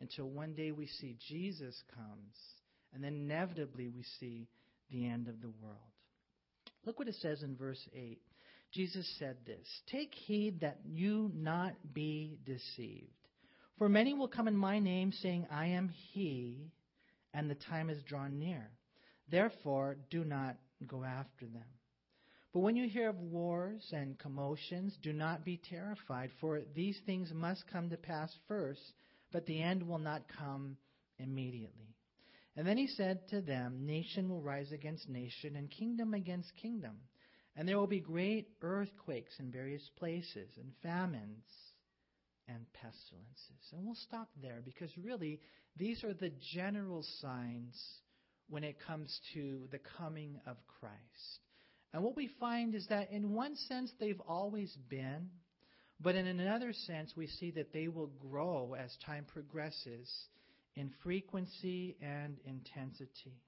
until 0.00 0.28
one 0.28 0.54
day 0.54 0.72
we 0.72 0.86
see 0.86 1.16
Jesus 1.28 1.80
comes, 1.94 2.36
and 2.92 3.02
then 3.02 3.14
inevitably 3.14 3.88
we 3.88 4.04
see 4.18 4.48
the 4.90 5.06
end 5.06 5.28
of 5.28 5.40
the 5.40 5.52
world. 5.60 5.78
Look 6.84 6.98
what 6.98 7.08
it 7.08 7.16
says 7.16 7.42
in 7.42 7.56
verse 7.56 7.80
8. 7.94 8.20
Jesus 8.72 9.08
said 9.18 9.36
this 9.46 9.66
Take 9.90 10.12
heed 10.14 10.60
that 10.60 10.80
you 10.84 11.30
not 11.34 11.74
be 11.92 12.38
deceived. 12.44 13.10
For 13.78 13.88
many 13.88 14.14
will 14.14 14.28
come 14.28 14.48
in 14.48 14.56
my 14.56 14.78
name, 14.78 15.12
saying, 15.12 15.46
I 15.50 15.66
am 15.66 15.88
he, 16.12 16.70
and 17.32 17.50
the 17.50 17.56
time 17.56 17.90
is 17.90 18.02
drawn 18.04 18.38
near. 18.38 18.70
Therefore, 19.30 19.96
do 20.10 20.24
not 20.24 20.56
go 20.86 21.02
after 21.02 21.46
them. 21.46 21.64
But 22.54 22.60
when 22.60 22.76
you 22.76 22.88
hear 22.88 23.08
of 23.08 23.18
wars 23.18 23.84
and 23.92 24.16
commotions, 24.16 24.96
do 25.02 25.12
not 25.12 25.44
be 25.44 25.60
terrified, 25.68 26.30
for 26.40 26.62
these 26.76 26.96
things 27.04 27.32
must 27.34 27.66
come 27.66 27.90
to 27.90 27.96
pass 27.96 28.32
first, 28.46 28.92
but 29.32 29.44
the 29.44 29.60
end 29.60 29.82
will 29.82 29.98
not 29.98 30.28
come 30.38 30.76
immediately. 31.18 31.96
And 32.56 32.64
then 32.64 32.76
he 32.76 32.86
said 32.86 33.26
to 33.30 33.40
them, 33.40 33.84
Nation 33.84 34.28
will 34.28 34.40
rise 34.40 34.70
against 34.70 35.08
nation, 35.08 35.56
and 35.56 35.68
kingdom 35.68 36.14
against 36.14 36.54
kingdom. 36.54 36.98
And 37.56 37.68
there 37.68 37.76
will 37.76 37.88
be 37.88 37.98
great 37.98 38.50
earthquakes 38.62 39.34
in 39.40 39.50
various 39.50 39.90
places, 39.98 40.48
and 40.56 40.72
famines 40.80 41.48
and 42.46 42.64
pestilences. 42.72 43.72
And 43.72 43.84
we'll 43.84 43.96
stop 43.96 44.28
there 44.40 44.62
because 44.64 44.96
really 44.96 45.40
these 45.76 46.04
are 46.04 46.14
the 46.14 46.30
general 46.52 47.04
signs 47.20 47.76
when 48.48 48.62
it 48.62 48.76
comes 48.86 49.18
to 49.32 49.66
the 49.72 49.80
coming 49.98 50.38
of 50.46 50.56
Christ. 50.78 51.43
And 51.94 52.02
what 52.02 52.16
we 52.16 52.28
find 52.40 52.74
is 52.74 52.88
that 52.88 53.12
in 53.12 53.34
one 53.34 53.54
sense 53.54 53.92
they've 54.00 54.20
always 54.26 54.76
been, 54.90 55.30
but 56.00 56.16
in 56.16 56.26
another 56.26 56.72
sense 56.72 57.12
we 57.16 57.28
see 57.28 57.52
that 57.52 57.72
they 57.72 57.86
will 57.86 58.10
grow 58.20 58.74
as 58.74 58.94
time 59.06 59.24
progresses 59.32 60.10
in 60.74 60.90
frequency 61.04 61.96
and 62.02 62.36
intensity. 62.44 63.38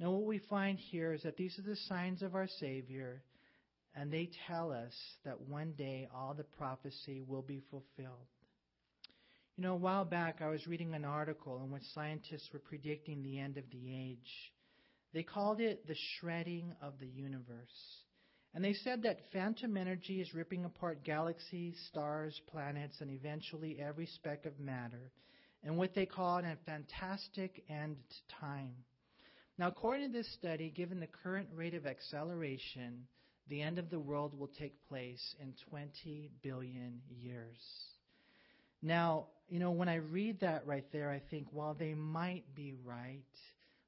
Now, 0.00 0.10
what 0.10 0.24
we 0.24 0.40
find 0.50 0.76
here 0.76 1.12
is 1.12 1.22
that 1.22 1.36
these 1.36 1.56
are 1.56 1.62
the 1.62 1.76
signs 1.88 2.22
of 2.22 2.34
our 2.34 2.48
Savior, 2.58 3.22
and 3.94 4.12
they 4.12 4.30
tell 4.48 4.72
us 4.72 4.92
that 5.24 5.40
one 5.42 5.72
day 5.78 6.08
all 6.12 6.34
the 6.34 6.42
prophecy 6.42 7.22
will 7.24 7.42
be 7.42 7.62
fulfilled. 7.70 8.26
You 9.56 9.62
know, 9.62 9.74
a 9.74 9.76
while 9.76 10.04
back 10.04 10.42
I 10.42 10.48
was 10.48 10.66
reading 10.66 10.94
an 10.94 11.04
article 11.04 11.62
in 11.64 11.70
which 11.70 11.84
scientists 11.94 12.48
were 12.52 12.58
predicting 12.58 13.22
the 13.22 13.38
end 13.38 13.56
of 13.56 13.64
the 13.70 13.94
age. 13.94 14.52
They 15.12 15.22
called 15.22 15.60
it 15.60 15.86
the 15.86 15.96
shredding 16.18 16.74
of 16.80 16.94
the 16.98 17.06
universe. 17.06 18.02
And 18.54 18.64
they 18.64 18.74
said 18.74 19.02
that 19.02 19.20
phantom 19.32 19.76
energy 19.76 20.20
is 20.20 20.34
ripping 20.34 20.64
apart 20.64 21.04
galaxies, 21.04 21.78
stars, 21.88 22.38
planets, 22.50 23.00
and 23.00 23.10
eventually 23.10 23.78
every 23.80 24.06
speck 24.06 24.44
of 24.44 24.58
matter 24.60 25.10
in 25.64 25.76
what 25.76 25.94
they 25.94 26.06
call 26.06 26.38
a 26.38 26.56
fantastic 26.66 27.64
end 27.68 27.96
time. 28.40 28.74
Now, 29.58 29.68
according 29.68 30.12
to 30.12 30.18
this 30.18 30.32
study, 30.34 30.70
given 30.70 31.00
the 31.00 31.06
current 31.06 31.48
rate 31.54 31.74
of 31.74 31.86
acceleration, 31.86 33.06
the 33.48 33.62
end 33.62 33.78
of 33.78 33.90
the 33.90 34.00
world 34.00 34.38
will 34.38 34.50
take 34.58 34.74
place 34.88 35.34
in 35.40 35.54
20 35.70 36.30
billion 36.42 37.00
years. 37.08 37.58
Now, 38.82 39.26
you 39.48 39.58
know, 39.58 39.70
when 39.70 39.88
I 39.88 39.96
read 39.96 40.40
that 40.40 40.66
right 40.66 40.86
there, 40.92 41.10
I 41.10 41.20
think, 41.30 41.46
well, 41.52 41.76
they 41.78 41.94
might 41.94 42.44
be 42.54 42.74
right. 42.84 43.22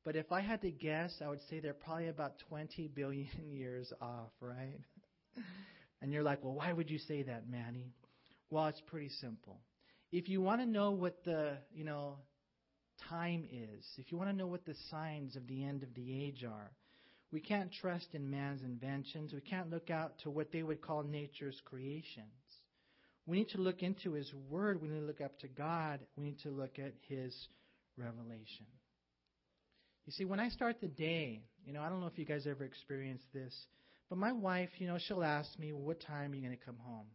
But 0.04 0.16
if 0.16 0.30
I 0.32 0.40
had 0.40 0.60
to 0.62 0.70
guess, 0.70 1.14
I 1.24 1.28
would 1.28 1.40
say 1.48 1.60
they're 1.60 1.72
probably 1.72 2.08
about 2.08 2.34
20 2.48 2.88
billion 2.88 3.28
years 3.50 3.92
off, 4.00 4.30
right? 4.40 4.78
and 6.02 6.12
you're 6.12 6.22
like, 6.22 6.44
well, 6.44 6.54
why 6.54 6.72
would 6.72 6.90
you 6.90 6.98
say 6.98 7.22
that, 7.22 7.48
Manny? 7.48 7.92
Well, 8.50 8.66
it's 8.66 8.82
pretty 8.86 9.08
simple. 9.20 9.58
If 10.12 10.28
you 10.28 10.40
want 10.40 10.60
to 10.60 10.66
know 10.66 10.90
what 10.90 11.24
the, 11.24 11.56
you 11.74 11.84
know, 11.84 12.18
time 13.08 13.44
is, 13.50 13.84
if 13.96 14.12
you 14.12 14.18
want 14.18 14.30
to 14.30 14.36
know 14.36 14.46
what 14.46 14.64
the 14.64 14.76
signs 14.90 15.34
of 15.36 15.46
the 15.46 15.64
end 15.64 15.82
of 15.82 15.94
the 15.94 16.24
age 16.24 16.44
are, 16.44 16.70
we 17.32 17.40
can't 17.40 17.72
trust 17.72 18.06
in 18.12 18.30
man's 18.30 18.62
inventions. 18.62 19.32
We 19.32 19.40
can't 19.40 19.70
look 19.70 19.90
out 19.90 20.18
to 20.22 20.30
what 20.30 20.52
they 20.52 20.62
would 20.62 20.80
call 20.80 21.02
nature's 21.02 21.60
creations. 21.64 22.28
We 23.26 23.38
need 23.38 23.48
to 23.50 23.58
look 23.58 23.82
into 23.82 24.12
His 24.12 24.32
Word. 24.48 24.80
We 24.80 24.88
need 24.88 25.00
to 25.00 25.06
look 25.06 25.20
up 25.20 25.38
to 25.40 25.48
God. 25.48 26.00
We 26.16 26.22
need 26.22 26.38
to 26.44 26.50
look 26.50 26.78
at 26.78 26.92
His 27.08 27.34
revelation. 27.96 28.66
You 30.06 30.12
see, 30.12 30.24
when 30.24 30.40
I 30.40 30.50
start 30.50 30.80
the 30.80 30.88
day, 30.88 31.42
you 31.64 31.72
know, 31.72 31.80
I 31.82 31.88
don't 31.88 32.00
know 32.00 32.06
if 32.06 32.18
you 32.18 32.26
guys 32.26 32.46
ever 32.46 32.64
experienced 32.64 33.24
this, 33.32 33.54
but 34.10 34.18
my 34.18 34.32
wife, 34.32 34.68
you 34.78 34.86
know, 34.86 34.98
she'll 34.98 35.24
ask 35.24 35.58
me, 35.58 35.72
well, 35.72 35.82
what 35.82 36.00
time 36.00 36.32
are 36.32 36.34
you 36.34 36.42
going 36.42 36.56
to 36.56 36.64
come 36.64 36.76
home? 36.78 37.06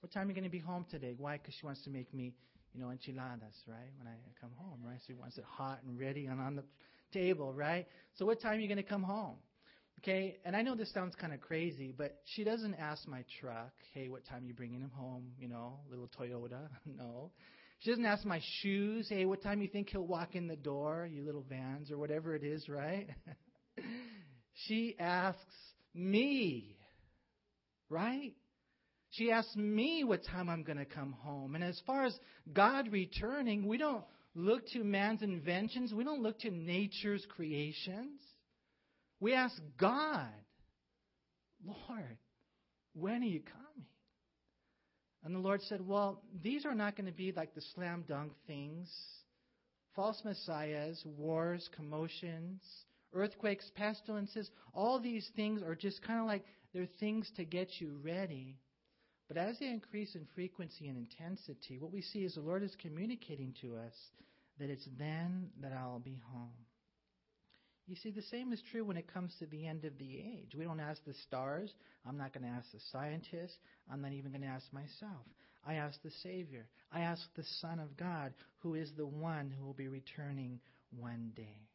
What 0.00 0.12
time 0.12 0.26
are 0.26 0.30
you 0.30 0.34
going 0.34 0.44
to 0.44 0.50
be 0.50 0.58
home 0.58 0.86
today? 0.90 1.14
Why? 1.16 1.36
Because 1.36 1.54
she 1.60 1.66
wants 1.66 1.82
to 1.84 1.90
make 1.90 2.12
me, 2.14 2.32
you 2.74 2.80
know, 2.80 2.90
enchiladas, 2.90 3.54
right? 3.68 3.92
When 3.98 4.08
I 4.08 4.16
come 4.40 4.50
home, 4.56 4.80
right? 4.84 4.98
She 5.06 5.12
wants 5.12 5.36
it 5.36 5.44
hot 5.44 5.80
and 5.86 5.98
ready 6.00 6.26
and 6.26 6.40
on 6.40 6.56
the 6.56 6.64
table, 7.12 7.52
right? 7.52 7.86
So 8.14 8.24
what 8.24 8.40
time 8.40 8.56
are 8.56 8.60
you 8.60 8.68
going 8.68 8.78
to 8.78 8.82
come 8.82 9.02
home? 9.02 9.36
Okay, 10.00 10.38
and 10.44 10.56
I 10.56 10.62
know 10.62 10.74
this 10.74 10.92
sounds 10.92 11.14
kind 11.14 11.32
of 11.32 11.40
crazy, 11.40 11.94
but 11.96 12.22
she 12.24 12.42
doesn't 12.42 12.74
ask 12.74 13.06
my 13.06 13.24
truck, 13.40 13.70
hey, 13.94 14.08
what 14.08 14.24
time 14.24 14.42
are 14.42 14.46
you 14.46 14.54
bringing 14.54 14.80
him 14.80 14.90
home? 14.94 15.26
You 15.38 15.48
know, 15.48 15.78
little 15.88 16.08
Toyota. 16.18 16.68
no. 16.86 17.30
She 17.82 17.90
doesn't 17.90 18.06
ask 18.06 18.24
my 18.24 18.40
shoes, 18.60 19.08
hey, 19.08 19.24
what 19.24 19.42
time 19.42 19.60
you 19.60 19.66
think 19.66 19.90
he'll 19.90 20.06
walk 20.06 20.36
in 20.36 20.46
the 20.46 20.54
door, 20.54 21.08
you 21.10 21.24
little 21.24 21.44
vans, 21.48 21.90
or 21.90 21.98
whatever 21.98 22.36
it 22.36 22.44
is, 22.44 22.68
right? 22.68 23.08
she 24.66 24.94
asks 25.00 25.40
me, 25.92 26.76
right? 27.90 28.34
She 29.10 29.32
asks 29.32 29.56
me 29.56 30.04
what 30.04 30.24
time 30.24 30.48
I'm 30.48 30.62
going 30.62 30.78
to 30.78 30.84
come 30.84 31.10
home. 31.10 31.56
And 31.56 31.64
as 31.64 31.80
far 31.84 32.04
as 32.04 32.16
God 32.52 32.92
returning, 32.92 33.66
we 33.66 33.78
don't 33.78 34.04
look 34.36 34.64
to 34.68 34.84
man's 34.84 35.22
inventions, 35.22 35.92
we 35.92 36.04
don't 36.04 36.22
look 36.22 36.38
to 36.40 36.52
nature's 36.52 37.26
creations. 37.34 38.20
We 39.18 39.34
ask 39.34 39.60
God, 39.76 40.30
Lord, 41.64 42.16
when 42.94 43.22
are 43.22 43.26
you 43.26 43.40
coming? 43.40 43.86
And 45.24 45.34
the 45.34 45.38
Lord 45.38 45.62
said, 45.62 45.86
Well, 45.86 46.22
these 46.42 46.64
are 46.66 46.74
not 46.74 46.96
going 46.96 47.06
to 47.06 47.16
be 47.16 47.32
like 47.32 47.54
the 47.54 47.62
slam 47.74 48.04
dunk 48.08 48.32
things 48.46 48.88
false 49.94 50.22
messiahs, 50.24 51.02
wars, 51.04 51.68
commotions, 51.76 52.62
earthquakes, 53.12 53.70
pestilences. 53.74 54.50
All 54.74 54.98
these 54.98 55.28
things 55.36 55.62
are 55.62 55.74
just 55.74 56.02
kind 56.02 56.20
of 56.20 56.26
like 56.26 56.44
they're 56.72 56.88
things 56.98 57.30
to 57.36 57.44
get 57.44 57.68
you 57.78 57.98
ready. 58.02 58.56
But 59.28 59.36
as 59.36 59.58
they 59.58 59.68
increase 59.68 60.14
in 60.14 60.26
frequency 60.34 60.88
and 60.88 60.96
intensity, 60.96 61.78
what 61.78 61.92
we 61.92 62.02
see 62.02 62.20
is 62.20 62.34
the 62.34 62.40
Lord 62.40 62.62
is 62.62 62.74
communicating 62.80 63.54
to 63.60 63.76
us 63.76 63.94
that 64.58 64.70
it's 64.70 64.88
then 64.98 65.48
that 65.60 65.72
I'll 65.72 66.00
be 66.00 66.20
home. 66.32 66.50
You 67.92 67.98
see, 68.02 68.10
the 68.10 68.22
same 68.22 68.54
is 68.54 68.62
true 68.70 68.86
when 68.86 68.96
it 68.96 69.12
comes 69.12 69.34
to 69.38 69.44
the 69.44 69.66
end 69.66 69.84
of 69.84 69.98
the 69.98 70.16
age. 70.16 70.54
We 70.56 70.64
don't 70.64 70.80
ask 70.80 71.04
the 71.04 71.12
stars. 71.28 71.70
I'm 72.08 72.16
not 72.16 72.32
going 72.32 72.44
to 72.44 72.48
ask 72.48 72.72
the 72.72 72.80
scientists. 72.90 73.58
I'm 73.92 74.00
not 74.00 74.14
even 74.14 74.30
going 74.30 74.40
to 74.40 74.48
ask 74.48 74.64
myself. 74.72 75.26
I 75.66 75.74
ask 75.74 76.00
the 76.02 76.10
Savior. 76.22 76.64
I 76.90 77.00
ask 77.00 77.20
the 77.36 77.44
Son 77.60 77.78
of 77.78 77.94
God, 77.98 78.32
who 78.60 78.76
is 78.76 78.90
the 78.96 79.04
one 79.04 79.50
who 79.50 79.66
will 79.66 79.74
be 79.74 79.88
returning 79.88 80.58
one 80.98 81.32
day. 81.36 81.68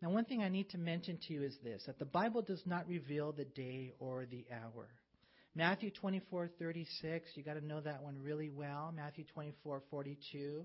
Now, 0.00 0.08
one 0.08 0.24
thing 0.24 0.42
I 0.42 0.48
need 0.48 0.70
to 0.70 0.78
mention 0.78 1.18
to 1.28 1.34
you 1.34 1.42
is 1.42 1.58
this 1.62 1.82
that 1.84 1.98
the 1.98 2.06
Bible 2.06 2.40
does 2.40 2.62
not 2.64 2.88
reveal 2.88 3.32
the 3.32 3.44
day 3.44 3.92
or 3.98 4.24
the 4.24 4.46
hour. 4.50 4.88
Matthew 5.54 5.90
24:36, 5.90 7.20
you 7.34 7.42
got 7.42 7.60
to 7.60 7.66
know 7.66 7.82
that 7.82 8.02
one 8.02 8.16
really 8.22 8.48
well. 8.48 8.94
Matthew 8.96 9.26
24:42. 9.36 10.64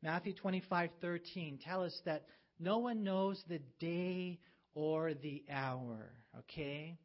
Matthew 0.00 0.32
25:13 0.34 1.58
tell 1.64 1.82
us 1.82 2.00
that 2.04 2.26
no 2.62 2.78
one 2.78 3.02
knows 3.02 3.42
the 3.48 3.60
day 3.80 4.38
or 4.74 5.14
the 5.14 5.42
hour, 5.50 6.10
okay? 6.38 6.96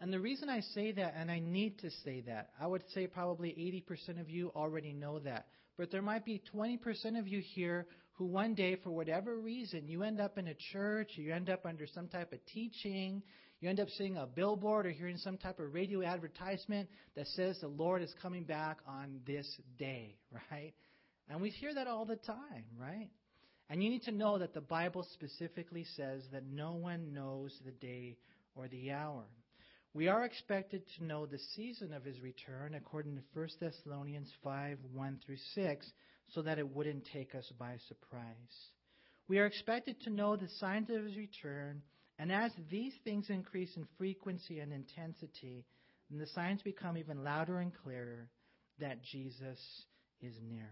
And 0.00 0.12
the 0.12 0.20
reason 0.20 0.48
I 0.48 0.60
say 0.60 0.92
that, 0.92 1.14
and 1.16 1.30
I 1.30 1.38
need 1.38 1.78
to 1.80 1.90
say 2.04 2.22
that, 2.22 2.50
I 2.60 2.66
would 2.66 2.82
say 2.92 3.06
probably 3.06 3.50
80% 3.88 4.20
of 4.20 4.28
you 4.28 4.50
already 4.56 4.92
know 4.92 5.18
that. 5.20 5.46
But 5.76 5.90
there 5.90 6.02
might 6.02 6.24
be 6.24 6.42
20% 6.54 7.18
of 7.18 7.28
you 7.28 7.40
here 7.40 7.86
who 8.12 8.26
one 8.26 8.54
day, 8.54 8.76
for 8.82 8.90
whatever 8.90 9.36
reason, 9.36 9.88
you 9.88 10.02
end 10.02 10.20
up 10.20 10.38
in 10.38 10.48
a 10.48 10.54
church, 10.72 11.10
you 11.16 11.32
end 11.32 11.50
up 11.50 11.66
under 11.66 11.86
some 11.86 12.08
type 12.08 12.32
of 12.32 12.38
teaching, 12.46 13.22
you 13.60 13.68
end 13.68 13.80
up 13.80 13.88
seeing 13.96 14.16
a 14.16 14.26
billboard 14.26 14.86
or 14.86 14.90
hearing 14.90 15.16
some 15.16 15.36
type 15.36 15.58
of 15.58 15.74
radio 15.74 16.02
advertisement 16.02 16.88
that 17.16 17.26
says 17.28 17.58
the 17.60 17.68
Lord 17.68 18.02
is 18.02 18.14
coming 18.22 18.44
back 18.44 18.78
on 18.86 19.20
this 19.26 19.46
day, 19.78 20.16
right? 20.50 20.74
And 21.28 21.40
we 21.40 21.50
hear 21.50 21.74
that 21.74 21.86
all 21.86 22.04
the 22.04 22.16
time, 22.16 22.64
right? 22.78 23.08
And 23.70 23.82
you 23.82 23.90
need 23.90 24.02
to 24.02 24.12
know 24.12 24.38
that 24.38 24.54
the 24.54 24.60
Bible 24.60 25.06
specifically 25.14 25.84
says 25.96 26.22
that 26.32 26.46
no 26.46 26.72
one 26.72 27.12
knows 27.12 27.58
the 27.64 27.72
day 27.72 28.16
or 28.54 28.68
the 28.68 28.92
hour. 28.92 29.24
We 29.94 30.08
are 30.08 30.24
expected 30.24 30.82
to 30.98 31.04
know 31.04 31.24
the 31.24 31.38
season 31.54 31.92
of 31.92 32.04
his 32.04 32.20
return 32.20 32.74
according 32.74 33.16
to 33.16 33.22
1 33.32 33.48
Thessalonians 33.60 34.30
5 34.42 34.78
1 34.92 35.20
through 35.24 35.36
6, 35.54 35.92
so 36.28 36.42
that 36.42 36.58
it 36.58 36.68
wouldn't 36.68 37.08
take 37.12 37.34
us 37.34 37.50
by 37.58 37.76
surprise. 37.88 38.70
We 39.28 39.38
are 39.38 39.46
expected 39.46 40.00
to 40.02 40.10
know 40.10 40.36
the 40.36 40.48
signs 40.58 40.90
of 40.90 41.04
his 41.04 41.16
return, 41.16 41.80
and 42.18 42.32
as 42.32 42.50
these 42.70 42.94
things 43.04 43.30
increase 43.30 43.76
in 43.76 43.86
frequency 43.96 44.58
and 44.58 44.72
intensity, 44.72 45.64
then 46.10 46.18
the 46.18 46.26
signs 46.26 46.62
become 46.62 46.98
even 46.98 47.24
louder 47.24 47.60
and 47.60 47.72
clearer 47.82 48.28
that 48.80 49.02
Jesus 49.02 49.58
is 50.20 50.34
nearer. 50.42 50.68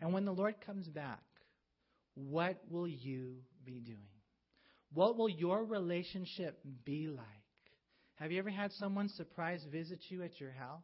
And 0.00 0.12
when 0.12 0.24
the 0.24 0.32
Lord 0.32 0.54
comes 0.64 0.88
back, 0.88 1.20
what 2.28 2.60
will 2.70 2.88
you 2.88 3.36
be 3.64 3.80
doing? 3.80 3.98
What 4.92 5.16
will 5.16 5.28
your 5.28 5.64
relationship 5.64 6.58
be 6.84 7.08
like? 7.08 7.26
Have 8.16 8.32
you 8.32 8.38
ever 8.38 8.50
had 8.50 8.72
someone 8.72 9.08
surprise 9.10 9.64
visit 9.70 10.00
you 10.08 10.22
at 10.22 10.40
your 10.40 10.50
house? 10.50 10.82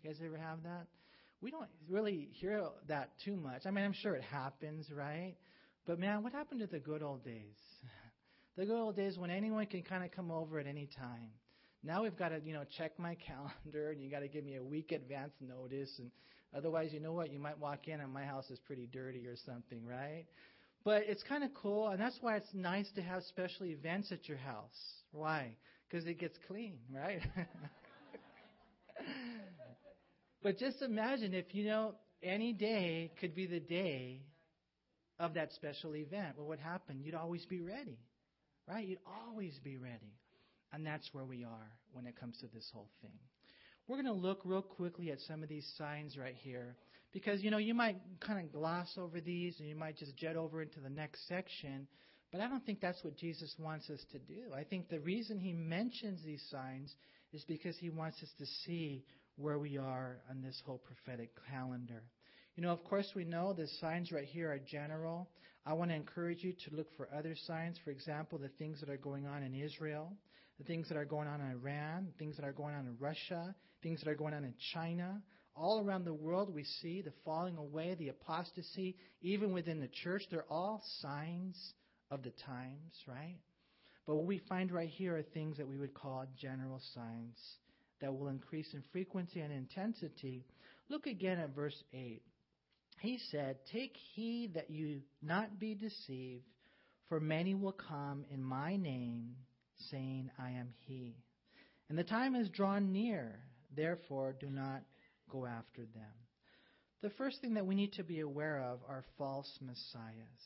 You 0.00 0.08
guys 0.08 0.20
ever 0.24 0.38
have 0.38 0.62
that? 0.62 0.86
We 1.40 1.50
don't 1.50 1.68
really 1.88 2.28
hear 2.32 2.68
that 2.88 3.10
too 3.24 3.36
much. 3.36 3.62
I 3.66 3.70
mean, 3.70 3.84
I'm 3.84 3.92
sure 3.92 4.14
it 4.14 4.22
happens, 4.22 4.90
right? 4.90 5.34
But 5.86 5.98
man, 5.98 6.22
what 6.22 6.32
happened 6.32 6.60
to 6.60 6.66
the 6.66 6.78
good 6.78 7.02
old 7.02 7.24
days? 7.24 7.56
The 8.56 8.66
good 8.66 8.76
old 8.76 8.96
days 8.96 9.16
when 9.16 9.30
anyone 9.30 9.66
can 9.66 9.84
kind 9.84 10.02
of 10.02 10.10
come 10.10 10.32
over 10.32 10.58
at 10.58 10.66
any 10.66 10.88
time. 10.98 11.30
Now 11.84 12.02
we've 12.02 12.16
got 12.16 12.30
to, 12.30 12.40
you 12.44 12.52
know, 12.52 12.64
check 12.76 12.98
my 12.98 13.14
calendar 13.26 13.92
and 13.92 14.02
you 14.02 14.10
got 14.10 14.18
to 14.20 14.28
give 14.28 14.44
me 14.44 14.56
a 14.56 14.64
week 14.64 14.90
advance 14.90 15.30
notice 15.40 15.96
and 16.00 16.10
otherwise, 16.52 16.92
you 16.92 16.98
know 16.98 17.12
what, 17.12 17.30
you 17.30 17.38
might 17.38 17.56
walk 17.56 17.86
in 17.86 18.00
and 18.00 18.12
my 18.12 18.24
house 18.24 18.50
is 18.50 18.58
pretty 18.66 18.88
dirty 18.92 19.28
or 19.28 19.36
something, 19.46 19.86
right? 19.86 20.24
But 20.84 21.02
it's 21.06 21.22
kind 21.22 21.44
of 21.44 21.50
cool, 21.54 21.88
and 21.88 22.00
that's 22.00 22.18
why 22.20 22.36
it's 22.36 22.52
nice 22.54 22.88
to 22.94 23.02
have 23.02 23.22
special 23.24 23.66
events 23.66 24.12
at 24.12 24.28
your 24.28 24.38
house. 24.38 24.78
Why? 25.12 25.56
Because 25.88 26.06
it 26.06 26.18
gets 26.18 26.38
clean, 26.46 26.78
right? 26.94 27.20
but 30.42 30.58
just 30.58 30.80
imagine 30.82 31.34
if, 31.34 31.54
you 31.54 31.64
know, 31.66 31.94
any 32.22 32.52
day 32.52 33.12
could 33.20 33.34
be 33.34 33.46
the 33.46 33.60
day 33.60 34.22
of 35.18 35.34
that 35.34 35.52
special 35.52 35.96
event. 35.96 36.36
What 36.36 36.48
would 36.48 36.60
happen? 36.60 37.00
You'd 37.02 37.14
always 37.14 37.44
be 37.46 37.60
ready, 37.60 37.98
right? 38.68 38.86
You'd 38.86 38.98
always 39.26 39.58
be 39.62 39.76
ready. 39.76 40.14
And 40.72 40.86
that's 40.86 41.08
where 41.12 41.24
we 41.24 41.44
are 41.44 41.72
when 41.92 42.06
it 42.06 42.18
comes 42.18 42.38
to 42.40 42.46
this 42.54 42.70
whole 42.72 42.90
thing. 43.00 43.18
We're 43.86 43.96
going 43.96 44.06
to 44.06 44.12
look 44.12 44.42
real 44.44 44.62
quickly 44.62 45.10
at 45.10 45.20
some 45.20 45.42
of 45.42 45.48
these 45.48 45.66
signs 45.78 46.18
right 46.18 46.34
here. 46.42 46.76
Because, 47.12 47.42
you 47.42 47.50
know, 47.50 47.58
you 47.58 47.74
might 47.74 47.96
kind 48.20 48.44
of 48.44 48.52
gloss 48.52 48.96
over 48.98 49.20
these 49.20 49.58
and 49.58 49.68
you 49.68 49.74
might 49.74 49.96
just 49.96 50.16
jet 50.16 50.36
over 50.36 50.62
into 50.62 50.80
the 50.80 50.90
next 50.90 51.26
section. 51.26 51.86
But 52.30 52.42
I 52.42 52.48
don't 52.48 52.64
think 52.64 52.80
that's 52.80 53.02
what 53.02 53.16
Jesus 53.16 53.54
wants 53.58 53.88
us 53.88 54.04
to 54.12 54.18
do. 54.18 54.52
I 54.54 54.64
think 54.64 54.88
the 54.88 55.00
reason 55.00 55.38
he 55.38 55.52
mentions 55.52 56.22
these 56.22 56.44
signs 56.50 56.94
is 57.32 57.44
because 57.44 57.76
he 57.78 57.90
wants 57.90 58.22
us 58.22 58.28
to 58.38 58.46
see 58.64 59.04
where 59.36 59.58
we 59.58 59.78
are 59.78 60.18
on 60.28 60.42
this 60.42 60.60
whole 60.66 60.78
prophetic 60.78 61.30
calendar. 61.50 62.02
You 62.56 62.62
know, 62.62 62.70
of 62.70 62.84
course, 62.84 63.12
we 63.14 63.24
know 63.24 63.52
the 63.52 63.68
signs 63.80 64.12
right 64.12 64.24
here 64.24 64.50
are 64.50 64.58
general. 64.58 65.28
I 65.64 65.72
want 65.74 65.90
to 65.90 65.94
encourage 65.94 66.42
you 66.42 66.52
to 66.52 66.76
look 66.76 66.88
for 66.96 67.08
other 67.16 67.34
signs. 67.46 67.78
For 67.84 67.90
example, 67.90 68.38
the 68.38 68.48
things 68.48 68.80
that 68.80 68.90
are 68.90 68.96
going 68.96 69.26
on 69.26 69.42
in 69.42 69.54
Israel, 69.54 70.12
the 70.58 70.64
things 70.64 70.88
that 70.88 70.98
are 70.98 71.04
going 71.04 71.28
on 71.28 71.40
in 71.40 71.52
Iran, 71.52 72.08
things 72.18 72.36
that 72.36 72.44
are 72.44 72.52
going 72.52 72.74
on 72.74 72.86
in 72.86 72.96
Russia, 72.98 73.54
things 73.82 74.00
that 74.00 74.10
are 74.10 74.16
going 74.16 74.34
on 74.34 74.44
in 74.44 74.54
China, 74.74 75.22
all 75.58 75.84
around 75.84 76.04
the 76.04 76.14
world, 76.14 76.54
we 76.54 76.64
see 76.80 77.02
the 77.02 77.12
falling 77.24 77.56
away, 77.56 77.94
the 77.94 78.08
apostasy, 78.08 78.96
even 79.20 79.52
within 79.52 79.80
the 79.80 79.88
church. 80.02 80.22
They're 80.30 80.44
all 80.50 80.82
signs 81.00 81.56
of 82.10 82.22
the 82.22 82.32
times, 82.46 82.92
right? 83.06 83.38
But 84.06 84.16
what 84.16 84.26
we 84.26 84.40
find 84.48 84.72
right 84.72 84.88
here 84.88 85.16
are 85.16 85.22
things 85.22 85.58
that 85.58 85.68
we 85.68 85.76
would 85.76 85.94
call 85.94 86.24
general 86.40 86.80
signs 86.94 87.36
that 88.00 88.16
will 88.16 88.28
increase 88.28 88.72
in 88.72 88.82
frequency 88.92 89.40
and 89.40 89.52
intensity. 89.52 90.46
Look 90.88 91.06
again 91.06 91.38
at 91.38 91.54
verse 91.54 91.76
8. 91.92 92.22
He 93.00 93.18
said, 93.30 93.58
Take 93.72 93.94
heed 94.14 94.54
that 94.54 94.70
you 94.70 95.02
not 95.22 95.58
be 95.58 95.74
deceived, 95.74 96.44
for 97.08 97.20
many 97.20 97.54
will 97.54 97.72
come 97.72 98.24
in 98.30 98.42
my 98.42 98.76
name, 98.76 99.36
saying, 99.90 100.30
I 100.38 100.50
am 100.52 100.74
he. 100.86 101.16
And 101.88 101.98
the 101.98 102.04
time 102.04 102.34
is 102.34 102.48
drawn 102.48 102.92
near, 102.92 103.38
therefore 103.74 104.34
do 104.38 104.48
not 104.50 104.82
go 105.30 105.46
after 105.46 105.82
them. 105.82 106.14
The 107.02 107.10
first 107.10 107.40
thing 107.40 107.54
that 107.54 107.66
we 107.66 107.74
need 107.74 107.92
to 107.94 108.02
be 108.02 108.20
aware 108.20 108.60
of 108.60 108.80
are 108.88 109.04
false 109.16 109.50
messiahs. 109.60 110.44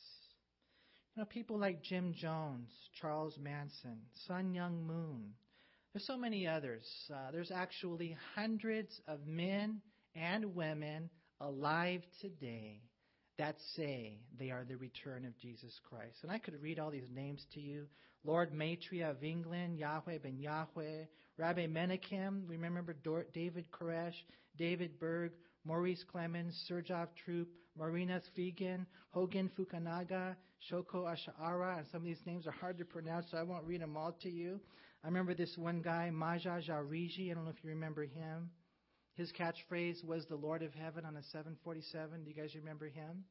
You 1.15 1.21
know, 1.21 1.25
people 1.25 1.59
like 1.59 1.83
Jim 1.83 2.13
Jones, 2.15 2.69
Charles 2.99 3.37
Manson, 3.39 3.97
Sun 4.27 4.53
Myung 4.53 4.85
Moon. 4.85 5.33
There's 5.93 6.07
so 6.07 6.17
many 6.17 6.47
others. 6.47 6.85
Uh, 7.13 7.31
there's 7.31 7.51
actually 7.51 8.17
hundreds 8.35 8.99
of 9.07 9.27
men 9.27 9.81
and 10.15 10.55
women 10.55 11.09
alive 11.39 12.01
today 12.21 12.81
that 13.37 13.55
say 13.75 14.17
they 14.37 14.51
are 14.51 14.63
the 14.63 14.75
return 14.75 15.25
of 15.25 15.37
Jesus 15.39 15.79
Christ. 15.89 16.17
And 16.23 16.31
I 16.31 16.37
could 16.39 16.61
read 16.61 16.79
all 16.79 16.91
these 16.91 17.09
names 17.13 17.45
to 17.53 17.59
you. 17.59 17.87
Lord 18.23 18.53
Maitreya 18.53 19.09
of 19.11 19.23
England, 19.23 19.77
Yahweh 19.77 20.19
ben 20.19 20.39
Yahweh, 20.39 21.05
Rabbi 21.37 21.67
Menachem, 21.67 22.43
remember 22.47 22.95
David 23.33 23.65
Koresh, 23.71 24.13
David 24.57 24.99
Berg, 24.99 25.31
Maurice 25.65 26.03
Clemens, 26.03 26.65
Sergov 26.69 27.07
Troop, 27.23 27.47
Marina 27.77 28.21
Tsvigun, 28.21 28.85
Hogen 29.15 29.49
Fukunaga, 29.57 30.35
Shoko 30.69 31.05
Asahara, 31.05 31.79
and 31.79 31.87
some 31.91 32.01
of 32.01 32.05
these 32.05 32.25
names 32.25 32.47
are 32.47 32.51
hard 32.51 32.77
to 32.77 32.85
pronounce, 32.85 33.31
so 33.31 33.37
I 33.37 33.43
won't 33.43 33.65
read 33.65 33.81
them 33.81 33.97
all 33.97 34.13
to 34.21 34.29
you. 34.29 34.59
I 35.03 35.07
remember 35.07 35.33
this 35.33 35.57
one 35.57 35.81
guy, 35.81 36.09
Maja 36.11 36.61
Jariji, 36.61 37.31
I 37.31 37.33
don't 37.33 37.45
know 37.45 37.51
if 37.51 37.63
you 37.63 37.69
remember 37.69 38.03
him. 38.03 38.49
His 39.15 39.31
catchphrase 39.31 40.03
was 40.03 40.25
the 40.25 40.35
Lord 40.35 40.63
of 40.63 40.73
Heaven 40.73 41.05
on 41.05 41.17
a 41.17 41.23
747. 41.23 42.23
Do 42.23 42.29
you 42.29 42.35
guys 42.35 42.55
remember 42.55 42.87
him? 42.87 43.23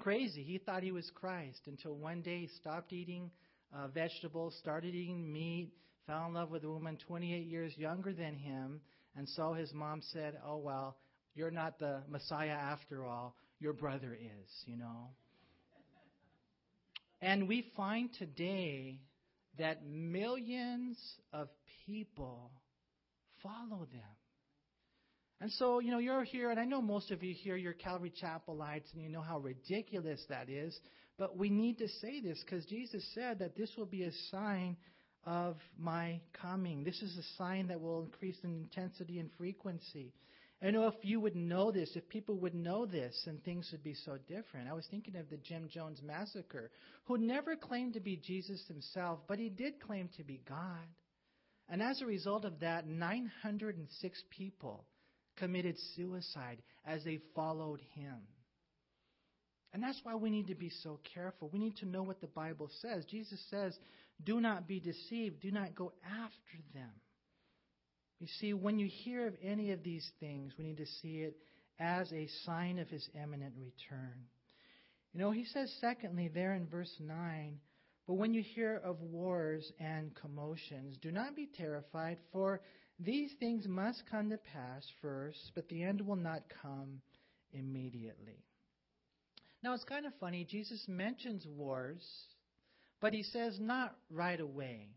Crazy. 0.00 0.42
He 0.42 0.58
thought 0.58 0.82
he 0.82 0.92
was 0.92 1.10
Christ 1.14 1.62
until 1.66 1.94
one 1.94 2.22
day 2.22 2.40
he 2.40 2.46
stopped 2.46 2.92
eating 2.92 3.30
uh, 3.74 3.88
vegetables, 3.88 4.56
started 4.58 4.94
eating 4.94 5.30
meat, 5.30 5.72
fell 6.06 6.26
in 6.26 6.34
love 6.34 6.50
with 6.50 6.64
a 6.64 6.70
woman 6.70 6.96
28 7.06 7.46
years 7.46 7.76
younger 7.76 8.12
than 8.12 8.34
him, 8.34 8.80
and 9.16 9.28
so 9.28 9.52
his 9.52 9.72
mom 9.72 10.02
said, 10.12 10.38
Oh, 10.44 10.58
well, 10.58 10.96
you're 11.34 11.50
not 11.50 11.78
the 11.78 12.02
Messiah 12.08 12.50
after 12.50 13.04
all. 13.04 13.34
Your 13.60 13.72
brother 13.72 14.14
is, 14.14 14.50
you 14.66 14.76
know. 14.76 15.10
And 17.20 17.48
we 17.48 17.70
find 17.76 18.10
today 18.18 19.00
that 19.58 19.84
millions 19.84 20.98
of 21.32 21.48
people 21.86 22.52
follow 23.42 23.86
them. 23.90 24.16
And 25.40 25.52
so, 25.52 25.78
you 25.78 25.92
know, 25.92 25.98
you're 25.98 26.24
here, 26.24 26.50
and 26.50 26.58
I 26.58 26.64
know 26.64 26.82
most 26.82 27.12
of 27.12 27.22
you 27.22 27.32
here, 27.32 27.56
you're 27.56 27.72
Calvary 27.72 28.12
Chapelites, 28.20 28.92
and 28.92 29.02
you 29.02 29.08
know 29.08 29.20
how 29.20 29.38
ridiculous 29.38 30.20
that 30.28 30.48
is. 30.48 30.78
But 31.16 31.36
we 31.36 31.48
need 31.48 31.78
to 31.78 31.88
say 32.00 32.20
this 32.20 32.42
because 32.44 32.64
Jesus 32.66 33.04
said 33.14 33.38
that 33.38 33.56
this 33.56 33.70
will 33.76 33.86
be 33.86 34.04
a 34.04 34.12
sign 34.30 34.76
of 35.28 35.56
my 35.78 36.18
coming. 36.40 36.84
This 36.84 37.02
is 37.02 37.14
a 37.18 37.36
sign 37.36 37.68
that 37.68 37.82
will 37.82 38.00
increase 38.02 38.38
in 38.42 38.62
intensity 38.62 39.18
and 39.18 39.28
frequency. 39.36 40.14
I 40.62 40.70
know 40.70 40.86
if 40.86 40.94
you 41.02 41.20
would 41.20 41.36
know 41.36 41.70
this, 41.70 41.90
if 41.94 42.08
people 42.08 42.36
would 42.38 42.54
know 42.54 42.86
this, 42.86 43.14
then 43.26 43.38
things 43.44 43.68
would 43.70 43.84
be 43.84 43.94
so 44.06 44.16
different. 44.26 44.70
I 44.70 44.72
was 44.72 44.86
thinking 44.90 45.16
of 45.16 45.28
the 45.28 45.36
Jim 45.36 45.68
Jones 45.70 46.00
massacre, 46.02 46.70
who 47.04 47.18
never 47.18 47.56
claimed 47.56 47.92
to 47.92 48.00
be 48.00 48.16
Jesus 48.16 48.64
himself, 48.68 49.20
but 49.28 49.38
he 49.38 49.50
did 49.50 49.80
claim 49.80 50.08
to 50.16 50.24
be 50.24 50.40
God. 50.48 50.88
And 51.68 51.82
as 51.82 52.00
a 52.00 52.06
result 52.06 52.46
of 52.46 52.60
that, 52.60 52.88
906 52.88 54.24
people 54.30 54.86
committed 55.36 55.76
suicide 55.94 56.62
as 56.86 57.04
they 57.04 57.20
followed 57.34 57.82
him. 57.94 58.16
And 59.74 59.82
that's 59.82 60.00
why 60.02 60.14
we 60.14 60.30
need 60.30 60.46
to 60.46 60.54
be 60.54 60.70
so 60.82 60.98
careful. 61.14 61.50
We 61.52 61.58
need 61.58 61.76
to 61.76 61.86
know 61.86 62.02
what 62.02 62.22
the 62.22 62.26
Bible 62.26 62.70
says. 62.80 63.04
Jesus 63.04 63.38
says, 63.50 63.78
Do 64.24 64.40
not 64.40 64.66
be 64.66 64.80
deceived, 64.80 65.40
do 65.40 65.50
not 65.50 65.74
go 65.74 65.92
after 66.04 66.58
them. 66.74 66.90
You 68.18 68.26
see, 68.40 68.52
when 68.52 68.78
you 68.78 68.88
hear 68.88 69.28
of 69.28 69.34
any 69.42 69.70
of 69.70 69.82
these 69.84 70.08
things, 70.18 70.52
we 70.58 70.64
need 70.64 70.78
to 70.78 70.86
see 71.00 71.18
it 71.18 71.36
as 71.78 72.12
a 72.12 72.28
sign 72.44 72.78
of 72.78 72.88
his 72.88 73.08
imminent 73.14 73.54
return. 73.56 74.24
You 75.12 75.20
know, 75.20 75.30
he 75.30 75.44
says, 75.44 75.72
secondly, 75.80 76.28
there 76.28 76.54
in 76.54 76.66
verse 76.66 76.92
9, 76.98 77.58
but 78.06 78.14
when 78.14 78.34
you 78.34 78.42
hear 78.42 78.80
of 78.84 79.00
wars 79.00 79.70
and 79.78 80.14
commotions, 80.14 80.96
do 81.00 81.12
not 81.12 81.36
be 81.36 81.48
terrified, 81.56 82.18
for 82.32 82.60
these 82.98 83.32
things 83.38 83.68
must 83.68 84.02
come 84.10 84.30
to 84.30 84.38
pass 84.38 84.84
first, 85.00 85.52
but 85.54 85.68
the 85.68 85.82
end 85.82 86.00
will 86.00 86.16
not 86.16 86.42
come 86.62 87.00
immediately. 87.52 88.44
Now, 89.62 89.74
it's 89.74 89.84
kind 89.84 90.06
of 90.06 90.12
funny. 90.18 90.44
Jesus 90.44 90.84
mentions 90.88 91.46
wars, 91.46 92.02
but 93.00 93.12
he 93.12 93.22
says 93.22 93.58
not 93.60 93.96
right 94.10 94.40
away. 94.40 94.88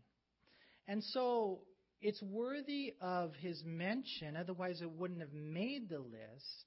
And 0.88 1.02
so 1.02 1.60
it's 2.00 2.22
worthy 2.22 2.94
of 3.00 3.32
his 3.36 3.62
mention, 3.64 4.36
otherwise, 4.36 4.80
it 4.82 4.90
wouldn't 4.90 5.20
have 5.20 5.32
made 5.32 5.88
the 5.88 6.00
list. 6.00 6.66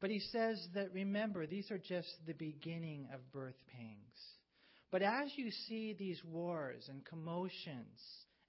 But 0.00 0.10
he 0.10 0.20
says 0.20 0.64
that 0.74 0.92
remember, 0.92 1.46
these 1.46 1.70
are 1.72 1.78
just 1.78 2.08
the 2.26 2.34
beginning 2.34 3.08
of 3.12 3.32
birth 3.32 3.56
pangs. 3.76 4.36
But 4.90 5.02
as 5.02 5.32
you 5.36 5.50
see 5.50 5.94
these 5.98 6.22
wars 6.24 6.88
and 6.88 7.04
commotions 7.04 8.00